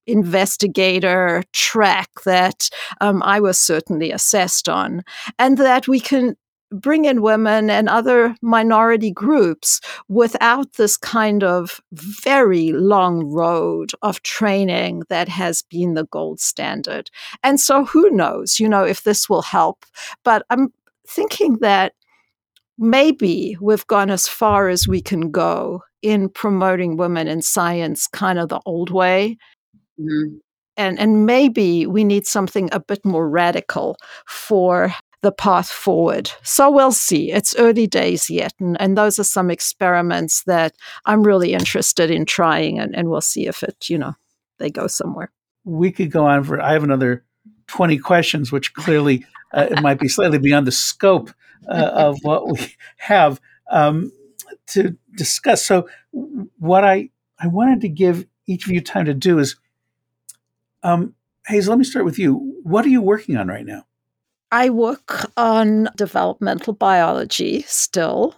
investigator 0.07 1.43
track 1.53 2.09
that 2.25 2.69
um, 3.01 3.23
I 3.23 3.41
was 3.41 3.59
certainly 3.59 4.13
assessed 4.13 4.69
on, 4.69 5.03
and 5.39 5.59
that 5.59 5.89
we 5.89 6.01
can 6.01 6.37
bring 6.73 7.05
in 7.05 7.23
women 7.23 7.71
and 7.71 7.89
other 7.89 8.35
minority 8.43 9.11
groups 9.11 9.81
without 10.09 10.73
this 10.75 10.97
kind 10.97 11.45
of 11.45 11.81
very 11.93 12.73
long 12.73 13.25
road 13.25 13.93
of 14.03 14.21
training 14.23 15.05
that 15.09 15.29
has 15.29 15.63
been 15.63 15.95
the 15.95 16.07
gold 16.07 16.41
standard. 16.41 17.09
And 17.45 17.61
so 17.61 17.85
who 17.85 18.11
knows, 18.11 18.59
you 18.59 18.69
know, 18.69 18.83
if 18.83 19.05
this 19.05 19.29
will 19.29 19.43
help. 19.43 19.87
But 20.25 20.45
I'm 20.51 20.73
thinking 21.07 21.59
that 21.61 21.93
maybe 22.79 23.57
we've 23.61 23.87
gone 23.87 24.11
as 24.11 24.27
far 24.27 24.69
as 24.69 24.89
we 24.89 25.01
can 25.01 25.31
go 25.31 25.83
in 26.03 26.29
promoting 26.29 26.97
women 26.97 27.29
in 27.29 27.43
science 27.43 28.07
kind 28.09 28.39
of 28.39 28.49
the 28.49 28.61
old 28.67 28.91
way 28.91 29.39
Mm-hmm. 30.01 30.37
And, 30.79 30.99
and 30.99 31.25
maybe 31.25 31.87
we 31.87 32.05
need 32.05 32.27
something 32.27 32.69
a 32.71 32.81
bit 32.81 33.05
more 33.05 33.29
radical 33.29 33.97
for 34.27 34.95
the 35.23 35.33
path 35.33 35.71
forward. 35.71 36.31
So 36.43 36.71
we'll 36.71 36.93
see. 36.93 37.33
It's 37.33 37.57
early 37.57 37.87
days 37.87 38.29
yet. 38.29 38.53
And, 38.61 38.81
and 38.81 38.97
those 38.97 39.19
are 39.19 39.25
some 39.25 39.51
experiments 39.51 40.45
that 40.45 40.75
I'm 41.07 41.23
really 41.23 41.53
interested 41.53 42.11
in 42.11 42.27
trying, 42.27 42.79
and, 42.79 42.95
and 42.95 43.09
we'll 43.09 43.23
see 43.23 43.47
if 43.47 43.63
it, 43.63 43.89
you 43.89 43.99
know, 43.99 44.15
they 44.59 44.71
go 44.71 44.87
somewhere. 44.87 45.33
We 45.65 45.91
could 45.91 46.11
go 46.11 46.27
on 46.27 46.45
for, 46.45 46.61
I 46.61 46.73
have 46.73 46.85
another 46.85 47.25
20 47.69 47.99
questions, 47.99 48.53
which 48.53 48.75
clearly 48.75 49.25
uh, 49.53 49.67
it 49.71 49.83
might 49.83 49.99
be 49.99 50.09
slightly 50.09 50.39
beyond 50.39 50.67
the 50.67 50.73
scope 50.73 51.31
uh, 51.69 51.91
of 51.93 52.19
what 52.23 52.49
we 52.49 52.75
have 52.99 53.41
um, 53.71 54.13
to 54.69 54.97
discuss. 55.17 55.65
So, 55.65 55.89
what 56.59 56.85
I, 56.85 57.11
I 57.39 57.49
wanted 57.49 57.81
to 57.83 57.89
give 57.89 58.27
each 58.47 58.67
of 58.67 58.73
you 58.73 58.81
time 58.81 59.07
to 59.07 59.15
do 59.15 59.39
is 59.39 59.57
um, 60.87 61.15
Hazel, 61.47 61.73
let 61.73 61.79
me 61.79 61.85
start 61.85 62.05
with 62.05 62.19
you. 62.19 62.61
What 62.63 62.85
are 62.85 62.91
you 62.91 63.03
working 63.03 63.37
on 63.37 63.49
right 63.49 63.67
now? 63.67 63.85
I 64.53 64.71
work 64.71 65.31
on 65.37 65.89
developmental 65.97 66.73
biology 66.73 67.63
still. 67.63 68.35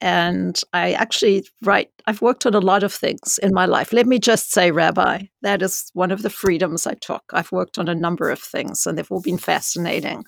And 0.00 0.60
I 0.72 0.92
actually 0.92 1.46
write, 1.62 1.90
I've 2.06 2.22
worked 2.22 2.46
on 2.46 2.54
a 2.54 2.60
lot 2.60 2.82
of 2.82 2.92
things 2.92 3.38
in 3.42 3.54
my 3.54 3.66
life. 3.66 3.92
Let 3.92 4.06
me 4.06 4.18
just 4.18 4.50
say, 4.50 4.72
Rabbi, 4.72 5.26
That 5.42 5.62
is 5.62 5.90
one 5.94 6.10
of 6.10 6.22
the 6.22 6.30
freedoms 6.30 6.86
I 6.86 6.94
took. 6.94 7.24
I've 7.32 7.52
worked 7.52 7.78
on 7.78 7.88
a 7.88 7.94
number 7.94 8.30
of 8.30 8.38
things 8.38 8.86
and 8.86 8.96
they've 8.96 9.10
all 9.10 9.20
been 9.20 9.38
fascinating. 9.38 10.24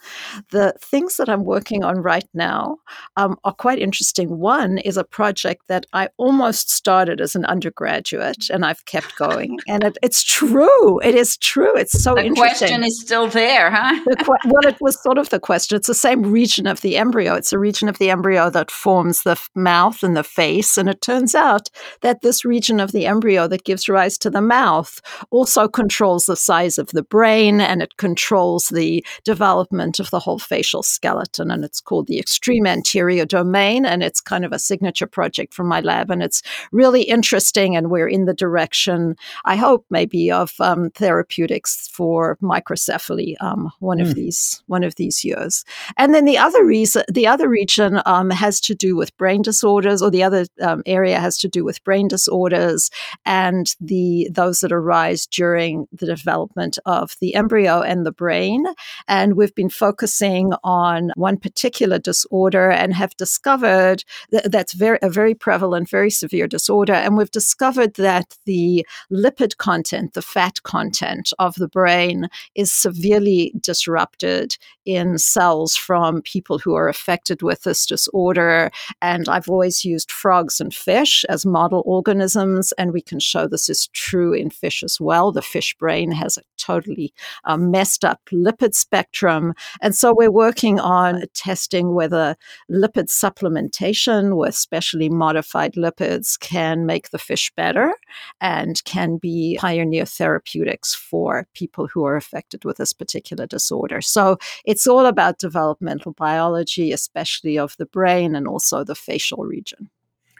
The 0.50 0.74
things 0.80 1.16
that 1.16 1.28
I'm 1.28 1.44
working 1.44 1.84
on 1.84 1.98
right 1.98 2.28
now 2.34 2.78
um, 3.16 3.36
are 3.44 3.54
quite 3.54 3.78
interesting. 3.78 4.38
One 4.38 4.78
is 4.78 4.96
a 4.96 5.04
project 5.04 5.68
that 5.68 5.86
I 5.92 6.08
almost 6.16 6.70
started 6.70 7.20
as 7.20 7.34
an 7.34 7.44
undergraduate 7.44 8.50
and 8.50 8.64
I've 8.64 8.84
kept 8.86 9.16
going. 9.16 9.58
and 9.68 9.84
it, 9.84 9.98
it's 10.02 10.22
true. 10.22 11.00
It 11.00 11.14
is 11.14 11.36
true. 11.36 11.76
It's 11.76 12.02
so 12.02 12.14
the 12.14 12.24
interesting. 12.24 12.36
The 12.36 12.58
question 12.58 12.84
is 12.84 13.00
still 13.00 13.28
there, 13.28 13.70
huh? 13.70 14.00
well, 14.26 14.66
it 14.66 14.80
was 14.80 15.00
sort 15.02 15.18
of 15.18 15.30
the 15.30 15.40
question. 15.40 15.76
It's 15.76 15.86
the 15.86 15.94
same 15.94 16.22
region 16.22 16.66
of 16.66 16.80
the 16.80 16.96
embryo. 16.96 17.34
It's 17.34 17.52
a 17.52 17.58
region 17.58 17.88
of 17.88 17.98
the 17.98 18.10
embryo 18.10 18.50
that 18.50 18.70
forms 18.70 19.22
the 19.22 19.40
mouth 19.54 20.02
and 20.02 20.16
the 20.16 20.24
face. 20.24 20.76
And 20.76 20.88
it 20.88 21.00
turns 21.00 21.34
out 21.34 21.70
that 22.00 22.22
this 22.22 22.44
region 22.44 22.80
of 22.80 22.92
the 22.92 23.06
embryo 23.06 23.46
that 23.48 23.64
gives 23.64 23.88
rise 23.88 24.18
to 24.18 24.30
the 24.30 24.42
mouth 24.42 25.00
also 25.30 25.68
controls 25.68 26.26
the 26.26 26.36
size 26.36 26.78
of 26.78 26.88
the 26.88 27.02
brain 27.02 27.60
and 27.60 27.82
it 27.82 27.96
controls 27.96 28.68
the 28.68 29.04
development 29.24 30.00
of 30.00 30.10
the 30.10 30.20
whole 30.20 30.38
facial 30.38 30.82
skeleton. 30.82 31.50
And 31.50 31.64
it's 31.64 31.80
called 31.80 32.06
the 32.06 32.18
extreme 32.18 32.66
anterior 32.66 33.24
domain. 33.24 33.84
And 33.84 34.02
it's 34.02 34.20
kind 34.20 34.44
of 34.44 34.52
a 34.52 34.58
signature 34.58 35.06
project 35.06 35.54
from 35.54 35.66
my 35.68 35.80
lab. 35.80 36.10
And 36.10 36.22
it's 36.22 36.42
really 36.72 37.02
interesting. 37.02 37.76
And 37.76 37.90
we're 37.90 38.08
in 38.08 38.24
the 38.24 38.34
direction, 38.34 39.16
I 39.44 39.56
hope, 39.56 39.84
maybe 39.90 40.30
of 40.30 40.54
um, 40.60 40.90
therapeutics 40.90 41.88
for 41.88 42.36
microcephaly 42.42 43.34
um, 43.40 43.70
one 43.80 43.98
mm. 43.98 44.02
of 44.02 44.08
hmm. 44.08 44.14
these 44.14 44.62
one 44.66 44.84
of 44.84 44.94
these 44.96 45.24
years. 45.24 45.64
And 45.96 46.14
then 46.14 46.24
the 46.24 46.38
other 46.38 46.64
reason, 46.64 47.04
the 47.10 47.26
other 47.26 47.48
region 47.48 48.00
um, 48.06 48.30
has 48.30 48.60
to 48.60 48.74
do 48.74 48.96
with 48.96 49.16
brain 49.16 49.42
disorders, 49.42 50.02
or 50.02 50.10
the 50.10 50.22
other 50.22 50.46
um, 50.60 50.82
area 50.86 51.18
has 51.20 51.36
to 51.38 51.48
do 51.48 51.64
with 51.64 51.82
brain 51.84 52.08
disorders 52.08 52.90
and 53.24 53.74
the 53.80 54.28
those 54.30 54.60
that 54.60 54.72
arise 54.94 55.26
during 55.26 55.86
the 55.92 56.06
development 56.06 56.78
of 56.86 57.16
the 57.20 57.34
embryo 57.34 57.80
and 57.82 58.06
the 58.06 58.12
brain. 58.12 58.64
And 59.08 59.34
we've 59.34 59.54
been 59.54 59.70
focusing 59.70 60.52
on 60.62 61.10
one 61.16 61.36
particular 61.36 61.98
disorder 61.98 62.70
and 62.70 62.94
have 62.94 63.16
discovered 63.16 64.04
that 64.30 64.50
that's 64.50 64.72
very 64.72 64.98
a 65.02 65.10
very 65.10 65.34
prevalent, 65.34 65.90
very 65.90 66.10
severe 66.10 66.46
disorder. 66.46 66.92
And 66.92 67.16
we've 67.16 67.30
discovered 67.30 67.94
that 67.94 68.36
the 68.44 68.86
lipid 69.10 69.56
content, 69.56 70.14
the 70.14 70.22
fat 70.22 70.62
content 70.62 71.32
of 71.38 71.54
the 71.56 71.68
brain, 71.68 72.28
is 72.54 72.72
severely 72.72 73.52
disrupted 73.60 74.56
in 74.84 75.18
cells 75.18 75.74
from 75.76 76.22
people 76.22 76.58
who 76.58 76.74
are 76.74 76.88
affected 76.88 77.42
with 77.42 77.62
this 77.62 77.86
disorder. 77.86 78.70
And 79.02 79.28
I've 79.28 79.48
always 79.48 79.84
used 79.84 80.12
frogs 80.12 80.60
and 80.60 80.72
fish 80.72 81.24
as 81.28 81.46
model 81.46 81.82
organisms, 81.86 82.72
and 82.72 82.92
we 82.92 83.00
can 83.00 83.18
show 83.18 83.46
this 83.46 83.68
is 83.68 83.88
true 83.88 84.32
in 84.32 84.50
fish 84.50 84.83
as 84.84 85.00
well. 85.00 85.32
The 85.32 85.42
fish 85.42 85.74
brain 85.76 86.12
has 86.12 86.36
a 86.36 86.42
totally 86.58 87.12
uh, 87.44 87.56
messed 87.56 88.04
up 88.04 88.20
lipid 88.32 88.74
spectrum. 88.74 89.54
And 89.82 89.94
so 89.94 90.14
we're 90.14 90.30
working 90.30 90.78
on 90.78 91.24
testing 91.34 91.94
whether 91.94 92.36
lipid 92.70 93.08
supplementation 93.08 94.36
with 94.36 94.54
specially 94.54 95.08
modified 95.08 95.74
lipids 95.74 96.38
can 96.38 96.86
make 96.86 97.10
the 97.10 97.18
fish 97.18 97.52
better 97.56 97.94
and 98.40 98.82
can 98.84 99.16
be 99.16 99.58
pioneer 99.60 100.06
therapeutics 100.06 100.94
for 100.94 101.46
people 101.54 101.86
who 101.86 102.04
are 102.04 102.16
affected 102.16 102.64
with 102.64 102.76
this 102.76 102.92
particular 102.92 103.46
disorder. 103.46 104.00
So 104.00 104.38
it's 104.64 104.86
all 104.86 105.06
about 105.06 105.38
developmental 105.38 106.12
biology, 106.12 106.92
especially 106.92 107.58
of 107.58 107.76
the 107.78 107.86
brain 107.86 108.34
and 108.34 108.46
also 108.46 108.84
the 108.84 108.94
facial 108.94 109.44
region. 109.44 109.90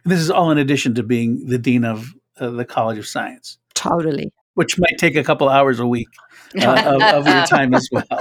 This 0.05 0.21
is 0.21 0.31
all 0.31 0.51
in 0.51 0.59
addition 0.59 0.95
to 0.95 1.03
being 1.03 1.47
the 1.47 1.59
dean 1.59 1.85
of 1.85 2.15
uh, 2.39 2.51
the 2.51 2.65
College 2.65 2.99
of 2.99 3.07
Science. 3.07 3.59
Totally. 3.75 4.33
Which 4.55 4.79
might 4.79 4.99
take 4.99 5.17
a 5.17 5.25
couple 5.25 5.49
hours 5.49 5.81
a 5.81 5.87
week 5.87 6.09
uh, 6.61 6.83
of, 6.87 7.03
of, 7.03 7.27
your 7.27 7.45
time 7.47 7.75
as 7.75 7.89
well. 7.91 8.07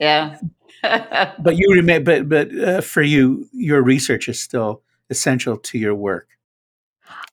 Yeah. 0.00 0.38
but 0.82 1.56
you 1.56 1.72
remain, 1.72 2.04
but 2.04 2.28
but 2.28 2.56
uh, 2.56 2.80
for 2.80 3.02
you, 3.02 3.48
your 3.52 3.82
research 3.82 4.28
is 4.28 4.38
still 4.38 4.82
essential 5.10 5.56
to 5.56 5.76
your 5.76 5.92
work. 5.92 6.28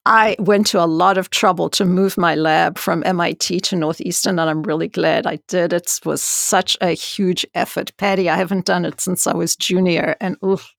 I 0.07 0.35
went 0.37 0.67
to 0.67 0.83
a 0.83 0.85
lot 0.85 1.17
of 1.17 1.31
trouble 1.31 1.67
to 1.71 1.83
move 1.83 2.15
my 2.15 2.35
lab 2.35 2.77
from 2.77 3.01
MIT 3.05 3.59
to 3.61 3.75
Northeastern, 3.75 4.37
and 4.37 4.49
I'm 4.49 4.61
really 4.61 4.87
glad 4.87 5.25
I 5.25 5.39
did. 5.47 5.73
It 5.73 5.99
was 6.05 6.21
such 6.21 6.77
a 6.79 6.91
huge 6.91 7.45
effort. 7.55 7.91
Patty, 7.97 8.29
I 8.29 8.37
haven't 8.37 8.65
done 8.65 8.85
it 8.85 9.01
since 9.01 9.25
I 9.25 9.33
was 9.33 9.55
junior, 9.55 10.15
and 10.21 10.37
oof, 10.45 10.71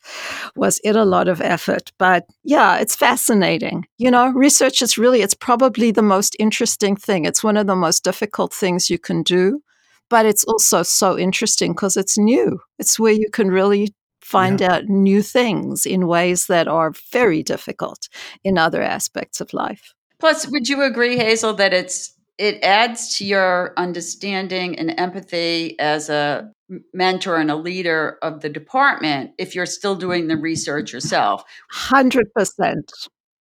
was 0.55 0.81
it 0.85 0.95
a 0.95 1.05
lot 1.05 1.27
of 1.27 1.41
effort. 1.41 1.91
But 1.99 2.27
yeah, 2.45 2.77
it's 2.77 2.95
fascinating. 2.95 3.87
You 3.99 4.13
know, 4.13 4.31
research 4.31 4.81
is 4.81 4.97
really, 4.97 5.23
it's 5.23 5.35
probably 5.35 5.91
the 5.91 6.03
most 6.03 6.37
interesting 6.39 6.95
thing. 6.95 7.25
It's 7.25 7.43
one 7.43 7.57
of 7.57 7.67
the 7.67 7.77
most 7.77 8.05
difficult 8.05 8.55
things 8.55 8.91
you 8.91 8.99
can 8.99 9.23
do 9.23 9.61
but 10.09 10.27
it's 10.27 10.45
also 10.45 10.83
so 10.83 11.19
interesting 11.19 11.73
because 11.73 11.97
it's 11.97 12.17
new. 12.17 12.61
It's 12.79 12.99
where 12.99 13.13
you 13.13 13.29
can 13.33 13.49
really 13.49 13.93
find 14.27 14.61
yeah. 14.61 14.75
out 14.75 14.89
new 14.89 15.23
things 15.23 15.87
in 15.87 16.09
ways 16.09 16.47
that 16.49 16.67
are 16.67 16.93
very 17.13 17.43
difficult 17.43 18.09
in 18.43 18.59
other 18.59 18.83
aspects 18.83 19.41
of 19.41 19.55
life. 19.55 19.95
Plus, 20.19 20.49
would 20.49 20.69
you 20.69 20.83
agree, 20.83 21.17
Hazel, 21.17 21.55
that 21.55 21.73
it's 21.73 22.13
it 22.39 22.63
adds 22.63 23.17
to 23.17 23.25
your 23.25 23.73
understanding 23.77 24.79
and 24.79 24.99
empathy 24.99 25.79
as 25.79 26.11
a 26.11 26.53
mentor 26.93 27.37
and 27.37 27.51
a 27.51 27.57
leader 27.57 28.19
of 28.21 28.41
the 28.41 28.49
department 28.49 29.31
if 29.39 29.55
you're 29.55 29.65
still 29.65 29.95
doing 29.95 30.27
the 30.27 30.37
research 30.37 30.93
yourself. 30.93 31.45
100%. 31.73 32.27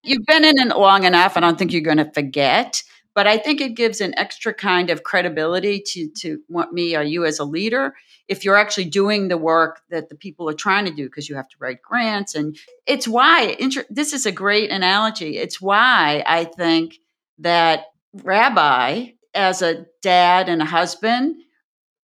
You've 0.03 0.25
been 0.27 0.45
in 0.45 0.59
it 0.59 0.77
long 0.77 1.03
enough, 1.03 1.35
I 1.35 1.39
don't 1.39 1.57
think 1.57 1.73
you're 1.73 1.81
going 1.81 1.97
to 1.97 2.11
forget. 2.13 2.83
But 3.15 3.27
I 3.27 3.37
think 3.37 3.61
it 3.61 3.75
gives 3.75 4.01
an 4.01 4.13
extra 4.17 4.53
kind 4.53 4.89
of 4.89 5.03
credibility 5.03 5.81
to 5.87 6.09
to 6.17 6.41
what 6.47 6.73
me 6.73 6.95
or 6.95 7.01
you 7.01 7.25
as 7.25 7.39
a 7.39 7.45
leader 7.45 7.95
if 8.27 8.43
you're 8.43 8.57
actually 8.57 8.85
doing 8.85 9.27
the 9.27 9.37
work 9.37 9.81
that 9.89 10.09
the 10.09 10.15
people 10.15 10.49
are 10.49 10.53
trying 10.53 10.85
to 10.85 10.91
do 10.91 11.05
because 11.05 11.29
you 11.29 11.35
have 11.35 11.47
to 11.49 11.57
write 11.59 11.81
grants 11.81 12.35
and 12.35 12.57
it's 12.85 13.07
why 13.07 13.57
this 13.89 14.13
is 14.13 14.25
a 14.25 14.31
great 14.31 14.69
analogy. 14.69 15.37
It's 15.37 15.61
why 15.61 16.23
i 16.27 16.43
think 16.43 16.99
that 17.39 17.85
rabbi 18.23 19.07
as 19.33 19.61
a 19.61 19.85
dad 20.01 20.49
and 20.49 20.61
a 20.61 20.65
husband 20.65 21.35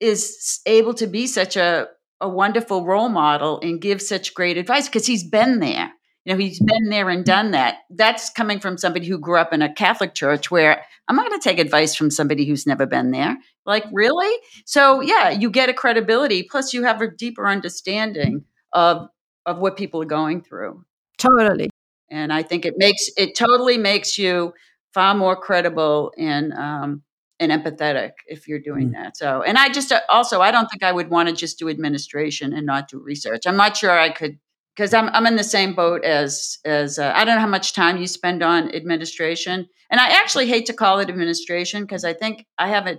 is 0.01 0.61
able 0.67 0.95
to 0.95 1.07
be 1.07 1.27
such 1.27 1.57
a, 1.57 1.89
a 2.21 2.29
wonderful 2.29 2.85
role 2.85 3.09
model 3.09 3.61
and 3.61 3.81
give 3.81 4.03
such 4.03 4.35
great 4.35 4.57
advice 4.57 4.89
because 4.89 5.07
he's 5.07 5.25
been 5.25 5.61
there 5.61 5.93
you 6.25 6.33
know 6.33 6.39
he's 6.39 6.61
been 6.61 6.89
there 6.91 7.09
and 7.09 7.25
done 7.25 7.53
that. 7.53 7.79
That's 7.91 8.31
coming 8.31 8.61
from 8.61 8.77
somebody 8.79 9.07
who 9.07 9.19
grew 9.19 9.39
up 9.39 9.53
in 9.53 9.63
a 9.63 9.73
catholic 9.73 10.15
church 10.15 10.51
where 10.51 10.85
i'm 11.09 11.17
not 11.17 11.29
going 11.29 11.41
to 11.41 11.49
take 11.49 11.59
advice 11.59 11.95
from 11.95 12.11
somebody 12.11 12.47
who's 12.47 12.67
never 12.67 12.87
been 12.87 13.11
there. 13.11 13.37
Like 13.67 13.85
really? 13.93 14.35
So 14.67 15.01
yeah 15.01 15.31
you 15.31 15.51
get 15.51 15.69
a 15.69 15.75
credibility 15.75 16.43
plus 16.43 16.75
you 16.75 16.83
have 16.85 17.01
a 17.01 17.11
deeper 17.11 17.47
understanding 17.47 18.45
of 18.73 19.09
of 19.47 19.59
what 19.59 19.77
people 19.77 20.03
are 20.03 20.07
going 20.07 20.43
through. 20.43 20.85
Totally. 21.19 21.71
And 22.11 22.33
i 22.33 22.43
think 22.43 22.65
it 22.65 22.75
makes 22.77 23.09
it 23.17 23.35
totally 23.35 23.79
makes 23.79 24.19
you 24.19 24.53
far 24.93 25.15
more 25.15 25.37
credible 25.37 26.13
and 26.19 26.53
um 26.53 27.03
and 27.39 27.51
empathetic 27.51 28.11
if 28.27 28.47
you're 28.47 28.59
doing 28.59 28.91
mm. 28.91 28.93
that. 28.93 29.17
So 29.17 29.43
and 29.43 29.57
i 29.57 29.71
just 29.71 29.91
uh, 29.91 30.01
also 30.11 30.43
i 30.43 30.51
don't 30.51 30.69
think 30.71 30.83
i 30.83 30.93
would 30.93 31.09
want 31.09 31.31
to 31.31 31.35
just 31.35 31.59
do 31.59 31.71
administration 31.71 32.53
and 32.53 32.67
not 32.67 32.89
do 32.89 32.99
research. 32.99 33.47
I'm 33.47 33.57
not 33.57 33.79
sure 33.79 33.99
i 33.99 34.11
could 34.11 34.39
because 34.81 34.95
I'm 34.95 35.11
I'm 35.11 35.27
in 35.27 35.37
the 35.37 35.45
same 35.45 35.75
boat 35.75 36.05
as 36.05 36.57
as 36.65 36.99
uh, 36.99 37.13
I 37.15 37.27
don't 37.27 37.35
know 37.35 37.43
how 37.43 37.47
much 37.47 37.75
time 37.75 37.99
you 37.99 38.07
spend 38.07 38.43
on 38.43 38.75
administration, 38.75 39.69
and 39.91 40.01
I 40.01 40.09
actually 40.09 40.47
hate 40.47 40.65
to 40.67 40.73
call 40.73 41.01
it 41.01 41.11
administration 41.11 41.83
because 41.83 42.03
I 42.03 42.15
think 42.15 42.47
I 42.57 42.69
have 42.69 42.87
a, 42.87 42.99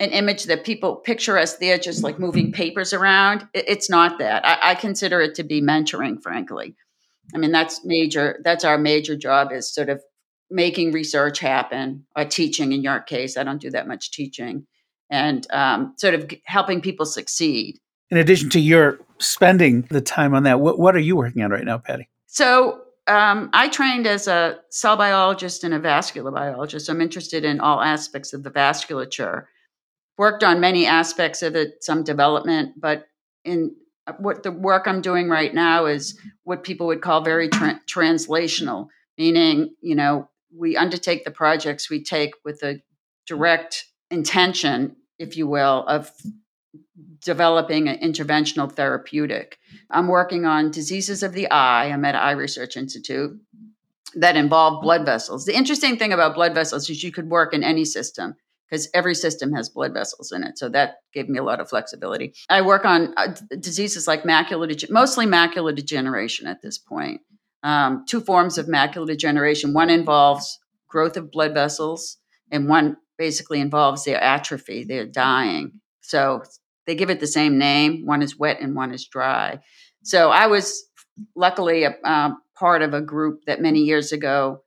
an 0.00 0.10
image 0.10 0.44
that 0.44 0.66
people 0.66 0.96
picture 0.96 1.38
us 1.38 1.56
there 1.56 1.78
just 1.78 2.02
like 2.02 2.18
moving 2.18 2.52
papers 2.52 2.92
around. 2.92 3.48
It, 3.54 3.64
it's 3.68 3.88
not 3.88 4.18
that. 4.18 4.44
I, 4.44 4.72
I 4.72 4.74
consider 4.74 5.22
it 5.22 5.34
to 5.36 5.44
be 5.44 5.62
mentoring, 5.62 6.22
frankly. 6.22 6.76
I 7.34 7.38
mean 7.38 7.52
that's 7.52 7.82
major. 7.82 8.38
That's 8.44 8.64
our 8.64 8.76
major 8.76 9.16
job 9.16 9.52
is 9.52 9.72
sort 9.72 9.88
of 9.88 10.02
making 10.50 10.92
research 10.92 11.38
happen 11.38 12.04
or 12.14 12.26
teaching. 12.26 12.72
In 12.72 12.82
your 12.82 13.00
case, 13.00 13.38
I 13.38 13.44
don't 13.44 13.62
do 13.62 13.70
that 13.70 13.88
much 13.88 14.10
teaching, 14.10 14.66
and 15.08 15.46
um, 15.50 15.94
sort 15.96 16.12
of 16.12 16.30
helping 16.44 16.82
people 16.82 17.06
succeed 17.06 17.78
in 18.10 18.18
addition 18.18 18.50
to 18.50 18.60
your 18.60 19.00
spending 19.18 19.82
the 19.90 20.00
time 20.00 20.34
on 20.34 20.44
that, 20.44 20.60
what, 20.60 20.78
what 20.78 20.94
are 20.94 21.00
you 21.00 21.16
working 21.16 21.42
on 21.42 21.50
right 21.50 21.64
now, 21.64 21.78
Patty? 21.78 22.08
So 22.26 22.82
um, 23.06 23.50
I 23.52 23.68
trained 23.68 24.06
as 24.06 24.28
a 24.28 24.58
cell 24.70 24.96
biologist 24.96 25.64
and 25.64 25.74
a 25.74 25.78
vascular 25.78 26.30
biologist. 26.30 26.88
I'm 26.88 27.00
interested 27.00 27.44
in 27.44 27.60
all 27.60 27.80
aspects 27.80 28.32
of 28.32 28.42
the 28.42 28.50
vasculature. 28.50 29.44
Worked 30.18 30.44
on 30.44 30.60
many 30.60 30.86
aspects 30.86 31.42
of 31.42 31.54
it, 31.56 31.84
some 31.84 32.02
development, 32.02 32.80
but 32.80 33.06
in 33.44 33.76
what 34.18 34.42
the 34.42 34.52
work 34.52 34.86
I'm 34.86 35.00
doing 35.00 35.28
right 35.28 35.52
now 35.52 35.86
is 35.86 36.18
what 36.44 36.64
people 36.64 36.86
would 36.86 37.02
call 37.02 37.22
very 37.22 37.48
tra- 37.48 37.80
translational, 37.86 38.88
meaning, 39.18 39.74
you 39.80 39.94
know, 39.94 40.28
we 40.56 40.76
undertake 40.76 41.24
the 41.24 41.30
projects 41.30 41.90
we 41.90 42.02
take 42.02 42.32
with 42.44 42.62
a 42.62 42.80
direct 43.26 43.86
intention, 44.10 44.96
if 45.18 45.36
you 45.36 45.46
will, 45.46 45.84
of 45.86 46.10
developing 47.24 47.88
an 47.88 47.98
interventional 47.98 48.70
therapeutic. 48.70 49.58
I'm 49.90 50.08
working 50.08 50.44
on 50.46 50.70
diseases 50.70 51.22
of 51.22 51.32
the 51.32 51.50
eye. 51.50 51.86
I'm 51.86 52.04
at 52.04 52.14
Eye 52.14 52.32
Research 52.32 52.76
Institute. 52.76 53.38
that 54.14 54.36
involve 54.36 54.82
blood 54.82 55.04
vessels. 55.04 55.44
The 55.44 55.54
interesting 55.54 55.98
thing 55.98 56.12
about 56.12 56.34
blood 56.34 56.54
vessels 56.54 56.88
is 56.88 57.02
you 57.02 57.12
could 57.12 57.28
work 57.28 57.52
in 57.52 57.62
any 57.62 57.84
system 57.84 58.34
because 58.68 58.88
every 58.94 59.14
system 59.14 59.52
has 59.52 59.68
blood 59.68 59.92
vessels 59.92 60.32
in 60.32 60.42
it. 60.42 60.58
So 60.58 60.68
that 60.70 60.96
gave 61.12 61.28
me 61.28 61.38
a 61.38 61.42
lot 61.42 61.60
of 61.60 61.68
flexibility. 61.68 62.34
I 62.48 62.62
work 62.62 62.84
on 62.84 63.14
uh, 63.16 63.34
diseases 63.60 64.06
like 64.06 64.22
macular, 64.22 64.90
mostly 64.90 65.26
macular 65.26 65.74
degeneration 65.74 66.46
at 66.46 66.62
this 66.62 66.78
point. 66.78 67.20
Um, 67.62 68.04
two 68.08 68.20
forms 68.20 68.58
of 68.58 68.66
macular 68.66 69.06
degeneration. 69.06 69.72
One 69.72 69.90
involves 69.90 70.58
growth 70.88 71.16
of 71.16 71.30
blood 71.30 71.52
vessels, 71.52 72.18
and 72.50 72.68
one 72.68 72.96
basically 73.18 73.60
involves 73.60 74.04
their 74.04 74.20
atrophy, 74.20 74.84
they're 74.84 75.06
dying. 75.06 75.80
So 76.00 76.42
they 76.86 76.94
give 76.94 77.10
it 77.10 77.20
the 77.20 77.26
same 77.26 77.58
name. 77.58 78.06
One 78.06 78.22
is 78.22 78.38
wet 78.38 78.60
and 78.60 78.74
one 78.74 78.92
is 78.92 79.06
dry. 79.06 79.60
So 80.02 80.30
I 80.30 80.46
was 80.46 80.88
luckily 81.34 81.84
a 81.84 81.96
uh, 82.04 82.30
part 82.54 82.82
of 82.82 82.94
a 82.94 83.00
group 83.00 83.44
that 83.46 83.60
many 83.60 83.80
years 83.80 84.12
ago 84.12 84.62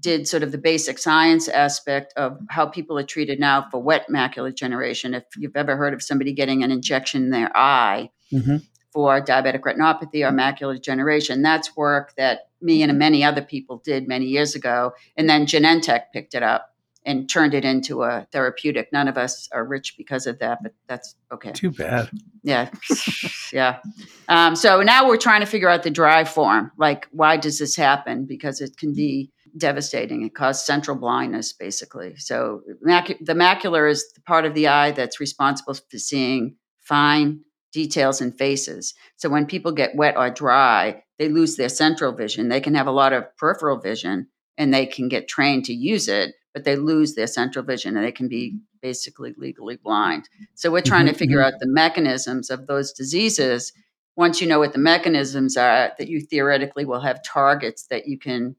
did 0.00 0.26
sort 0.26 0.42
of 0.42 0.52
the 0.52 0.58
basic 0.58 0.98
science 0.98 1.48
aspect 1.48 2.12
of 2.16 2.38
how 2.50 2.66
people 2.66 2.98
are 2.98 3.04
treated 3.04 3.38
now 3.38 3.66
for 3.70 3.82
wet 3.82 4.06
macular 4.10 4.48
degeneration. 4.48 5.14
If 5.14 5.24
you've 5.36 5.56
ever 5.56 5.76
heard 5.76 5.94
of 5.94 6.02
somebody 6.02 6.32
getting 6.32 6.62
an 6.62 6.70
injection 6.70 7.24
in 7.24 7.30
their 7.30 7.56
eye 7.56 8.10
mm-hmm. 8.32 8.56
for 8.92 9.20
diabetic 9.22 9.60
retinopathy 9.60 10.26
or 10.26 10.32
macular 10.32 10.74
degeneration, 10.74 11.42
that's 11.42 11.76
work 11.76 12.14
that 12.16 12.48
me 12.60 12.82
and 12.82 12.98
many 12.98 13.22
other 13.22 13.42
people 13.42 13.78
did 13.84 14.08
many 14.08 14.26
years 14.26 14.54
ago. 14.54 14.92
And 15.16 15.28
then 15.28 15.46
Genentech 15.46 16.04
picked 16.12 16.34
it 16.34 16.42
up 16.42 16.73
and 17.04 17.28
turned 17.28 17.54
it 17.54 17.64
into 17.64 18.02
a 18.02 18.26
therapeutic. 18.32 18.92
None 18.92 19.08
of 19.08 19.18
us 19.18 19.48
are 19.52 19.64
rich 19.64 19.96
because 19.96 20.26
of 20.26 20.38
that, 20.38 20.62
but 20.62 20.74
that's 20.86 21.14
okay. 21.32 21.52
Too 21.52 21.70
bad. 21.70 22.10
Yeah. 22.42 22.70
yeah. 23.52 23.80
Um, 24.28 24.56
so 24.56 24.82
now 24.82 25.06
we're 25.06 25.18
trying 25.18 25.40
to 25.40 25.46
figure 25.46 25.68
out 25.68 25.82
the 25.82 25.90
dry 25.90 26.24
form. 26.24 26.72
Like, 26.78 27.06
why 27.10 27.36
does 27.36 27.58
this 27.58 27.76
happen? 27.76 28.24
Because 28.24 28.60
it 28.60 28.76
can 28.76 28.94
be 28.94 29.30
devastating. 29.56 30.24
It 30.24 30.34
causes 30.34 30.64
central 30.64 30.96
blindness, 30.96 31.52
basically. 31.52 32.16
So 32.16 32.62
macu- 32.86 33.24
the 33.24 33.34
macula 33.34 33.90
is 33.90 34.12
the 34.14 34.22
part 34.22 34.44
of 34.44 34.54
the 34.54 34.68
eye 34.68 34.90
that's 34.90 35.20
responsible 35.20 35.74
for 35.74 35.98
seeing 35.98 36.56
fine 36.80 37.40
details 37.72 38.20
in 38.20 38.32
faces. 38.32 38.94
So 39.16 39.28
when 39.28 39.46
people 39.46 39.72
get 39.72 39.96
wet 39.96 40.16
or 40.16 40.30
dry, 40.30 41.02
they 41.18 41.28
lose 41.28 41.56
their 41.56 41.68
central 41.68 42.12
vision. 42.12 42.48
They 42.48 42.60
can 42.60 42.74
have 42.74 42.86
a 42.86 42.92
lot 42.92 43.12
of 43.12 43.36
peripheral 43.36 43.78
vision 43.78 44.28
and 44.56 44.72
they 44.72 44.86
can 44.86 45.08
get 45.08 45.28
trained 45.28 45.64
to 45.66 45.74
use 45.74 46.08
it, 46.08 46.34
but 46.52 46.64
they 46.64 46.76
lose 46.76 47.14
their 47.14 47.26
central 47.26 47.64
vision 47.64 47.96
and 47.96 48.06
they 48.06 48.12
can 48.12 48.28
be 48.28 48.58
basically 48.80 49.34
legally 49.36 49.76
blind. 49.76 50.28
So 50.54 50.70
we're 50.70 50.82
trying 50.82 51.06
mm-hmm. 51.06 51.14
to 51.14 51.18
figure 51.18 51.38
mm-hmm. 51.38 51.54
out 51.54 51.60
the 51.60 51.66
mechanisms 51.66 52.50
of 52.50 52.66
those 52.66 52.92
diseases. 52.92 53.72
Once 54.16 54.40
you 54.40 54.46
know 54.46 54.58
what 54.58 54.72
the 54.72 54.78
mechanisms 54.78 55.56
are, 55.56 55.92
that 55.98 56.08
you 56.08 56.20
theoretically 56.20 56.84
will 56.84 57.00
have 57.00 57.24
targets 57.24 57.86
that 57.86 58.06
you 58.06 58.18
can 58.18 58.56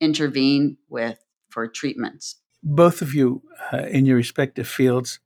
intervene 0.00 0.76
with 0.88 1.18
for 1.50 1.68
treatments. 1.68 2.36
Both 2.62 3.02
of 3.02 3.14
you, 3.14 3.42
uh, 3.72 3.86
in 3.90 4.06
your 4.06 4.16
respective 4.16 4.66
fields, 4.66 5.20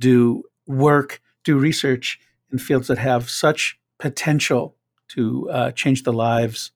do 0.00 0.44
work, 0.66 1.20
do 1.44 1.58
research 1.58 2.18
in 2.50 2.58
fields 2.58 2.88
that 2.88 2.98
have 2.98 3.30
such 3.30 3.78
potential 3.98 4.76
to 5.08 5.48
uh, 5.50 5.70
change 5.72 6.02
the 6.02 6.12
lives 6.12 6.72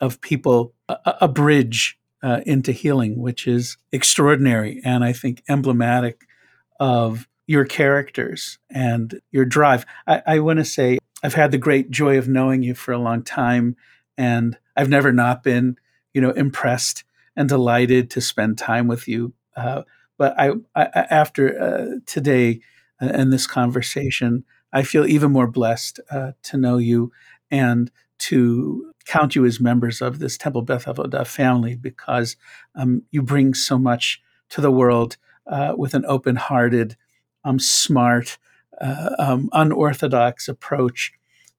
of 0.00 0.20
people, 0.20 0.74
a, 0.88 0.96
a 1.22 1.28
bridge 1.28 1.98
uh, 2.22 2.40
into 2.46 2.72
healing, 2.72 3.20
which 3.20 3.46
is 3.46 3.76
extraordinary 3.90 4.80
and 4.84 5.04
I 5.04 5.12
think 5.12 5.42
emblematic 5.48 6.26
of 6.78 7.28
your 7.46 7.64
characters 7.64 8.58
and 8.70 9.20
your 9.30 9.44
drive. 9.44 9.84
I, 10.06 10.22
I 10.26 10.38
want 10.38 10.58
to 10.58 10.64
say 10.64 10.98
I've 11.22 11.34
had 11.34 11.50
the 11.50 11.58
great 11.58 11.90
joy 11.90 12.18
of 12.18 12.28
knowing 12.28 12.62
you 12.62 12.74
for 12.74 12.92
a 12.92 12.98
long 12.98 13.22
time, 13.22 13.76
and 14.16 14.56
I've 14.76 14.88
never 14.88 15.12
not 15.12 15.42
been, 15.42 15.76
you 16.14 16.20
know, 16.20 16.30
impressed 16.30 17.04
and 17.36 17.48
delighted 17.48 18.10
to 18.10 18.20
spend 18.20 18.58
time 18.58 18.88
with 18.88 19.08
you. 19.08 19.34
Uh, 19.56 19.82
but 20.18 20.38
I, 20.38 20.52
I 20.74 20.84
after 21.10 21.60
uh, 21.60 21.86
today 22.06 22.60
and 23.00 23.32
this 23.32 23.46
conversation, 23.46 24.44
I 24.72 24.82
feel 24.82 25.06
even 25.06 25.32
more 25.32 25.46
blessed 25.46 26.00
uh, 26.10 26.32
to 26.44 26.56
know 26.56 26.78
you 26.78 27.12
and 27.50 27.90
to 28.22 28.92
count 29.04 29.34
you 29.34 29.44
as 29.44 29.60
members 29.60 30.00
of 30.00 30.20
this 30.20 30.38
Temple 30.38 30.62
Beth 30.62 30.84
Avodah 30.84 31.26
family 31.26 31.74
because 31.74 32.36
um, 32.76 33.02
you 33.10 33.20
bring 33.20 33.52
so 33.52 33.78
much 33.78 34.22
to 34.50 34.60
the 34.60 34.70
world 34.70 35.16
uh, 35.46 35.74
with 35.76 35.94
an 35.94 36.04
open 36.06 36.36
hearted, 36.36 36.96
um, 37.44 37.58
smart, 37.58 38.38
uh, 38.80 39.10
um, 39.18 39.48
unorthodox 39.52 40.48
approach 40.48 41.12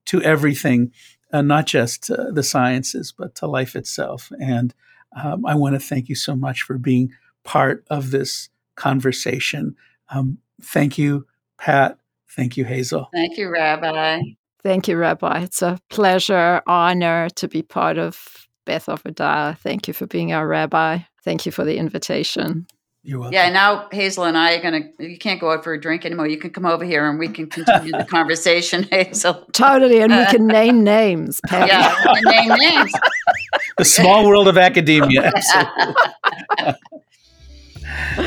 to 0.05 0.21
everything, 0.21 0.91
uh, 1.33 1.41
not 1.41 1.65
just 1.65 2.09
uh, 2.09 2.31
the 2.31 2.43
sciences, 2.43 3.13
but 3.17 3.35
to 3.35 3.47
life 3.47 3.75
itself. 3.75 4.31
And 4.39 4.73
um, 5.21 5.45
I 5.45 5.55
want 5.55 5.75
to 5.75 5.79
thank 5.79 6.07
you 6.07 6.15
so 6.15 6.35
much 6.35 6.61
for 6.61 6.77
being 6.77 7.11
part 7.43 7.83
of 7.89 8.11
this 8.11 8.49
conversation. 8.75 9.75
Um, 10.09 10.37
thank 10.61 10.97
you, 10.97 11.27
Pat. 11.57 11.97
Thank 12.29 12.55
you, 12.55 12.63
Hazel. 12.63 13.09
Thank 13.13 13.37
you, 13.37 13.49
Rabbi. 13.49 14.21
Thank 14.63 14.87
you, 14.87 14.97
Rabbi. 14.97 15.41
It's 15.41 15.61
a 15.61 15.77
pleasure, 15.89 16.61
honor 16.65 17.29
to 17.35 17.47
be 17.47 17.61
part 17.61 17.97
of 17.97 18.47
Beth 18.65 18.85
Avodah. 18.85 19.57
Thank 19.57 19.87
you 19.87 19.93
for 19.93 20.07
being 20.07 20.31
our 20.31 20.47
rabbi. 20.47 20.99
Thank 21.23 21.45
you 21.45 21.51
for 21.51 21.65
the 21.65 21.77
invitation. 21.77 22.65
You're 23.05 23.19
welcome. 23.19 23.33
Yeah, 23.33 23.49
now 23.49 23.89
Hazel 23.91 24.23
and 24.23 24.37
I 24.37 24.53
are 24.53 24.61
gonna. 24.61 24.83
You 24.97 25.17
can't 25.17 25.41
go 25.41 25.51
out 25.51 25.65
for 25.65 25.73
a 25.73 25.81
drink 25.81 26.05
anymore. 26.05 26.27
You 26.27 26.37
can 26.37 26.51
come 26.51 26.65
over 26.65 26.85
here 26.85 27.09
and 27.09 27.19
we 27.19 27.27
can 27.27 27.49
continue 27.49 27.91
the 27.91 28.05
conversation, 28.05 28.83
Hazel. 28.91 29.45
Totally, 29.51 29.99
and 29.99 30.13
we 30.13 30.25
can 30.27 30.47
name 30.47 30.83
names. 30.85 31.41
Patty. 31.45 31.69
Yeah, 31.69 31.93
we 32.13 32.21
can 32.21 32.47
name 32.47 32.57
names. 32.59 32.93
the 33.77 33.83
small 33.83 34.25
world 34.25 34.47
of 34.47 34.57
academia. 34.57 35.33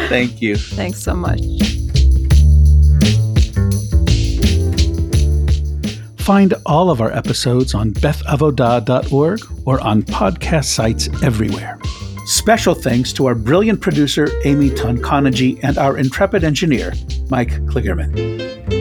Thank 0.08 0.42
you. 0.42 0.56
Thanks 0.56 1.02
so 1.02 1.14
much. 1.14 1.40
Find 6.26 6.54
all 6.66 6.90
of 6.90 7.00
our 7.00 7.12
episodes 7.12 7.72
on 7.72 7.92
bethavodah.org 7.92 9.40
or 9.64 9.80
on 9.80 10.02
podcast 10.02 10.64
sites 10.64 11.08
everywhere. 11.22 11.78
Special 12.24 12.74
thanks 12.74 13.12
to 13.12 13.26
our 13.26 13.36
brilliant 13.36 13.80
producer, 13.80 14.28
Amy 14.42 14.70
Tonkonagy, 14.70 15.60
and 15.62 15.78
our 15.78 15.96
intrepid 15.96 16.42
engineer, 16.42 16.94
Mike 17.30 17.52
Kligerman. 17.66 18.75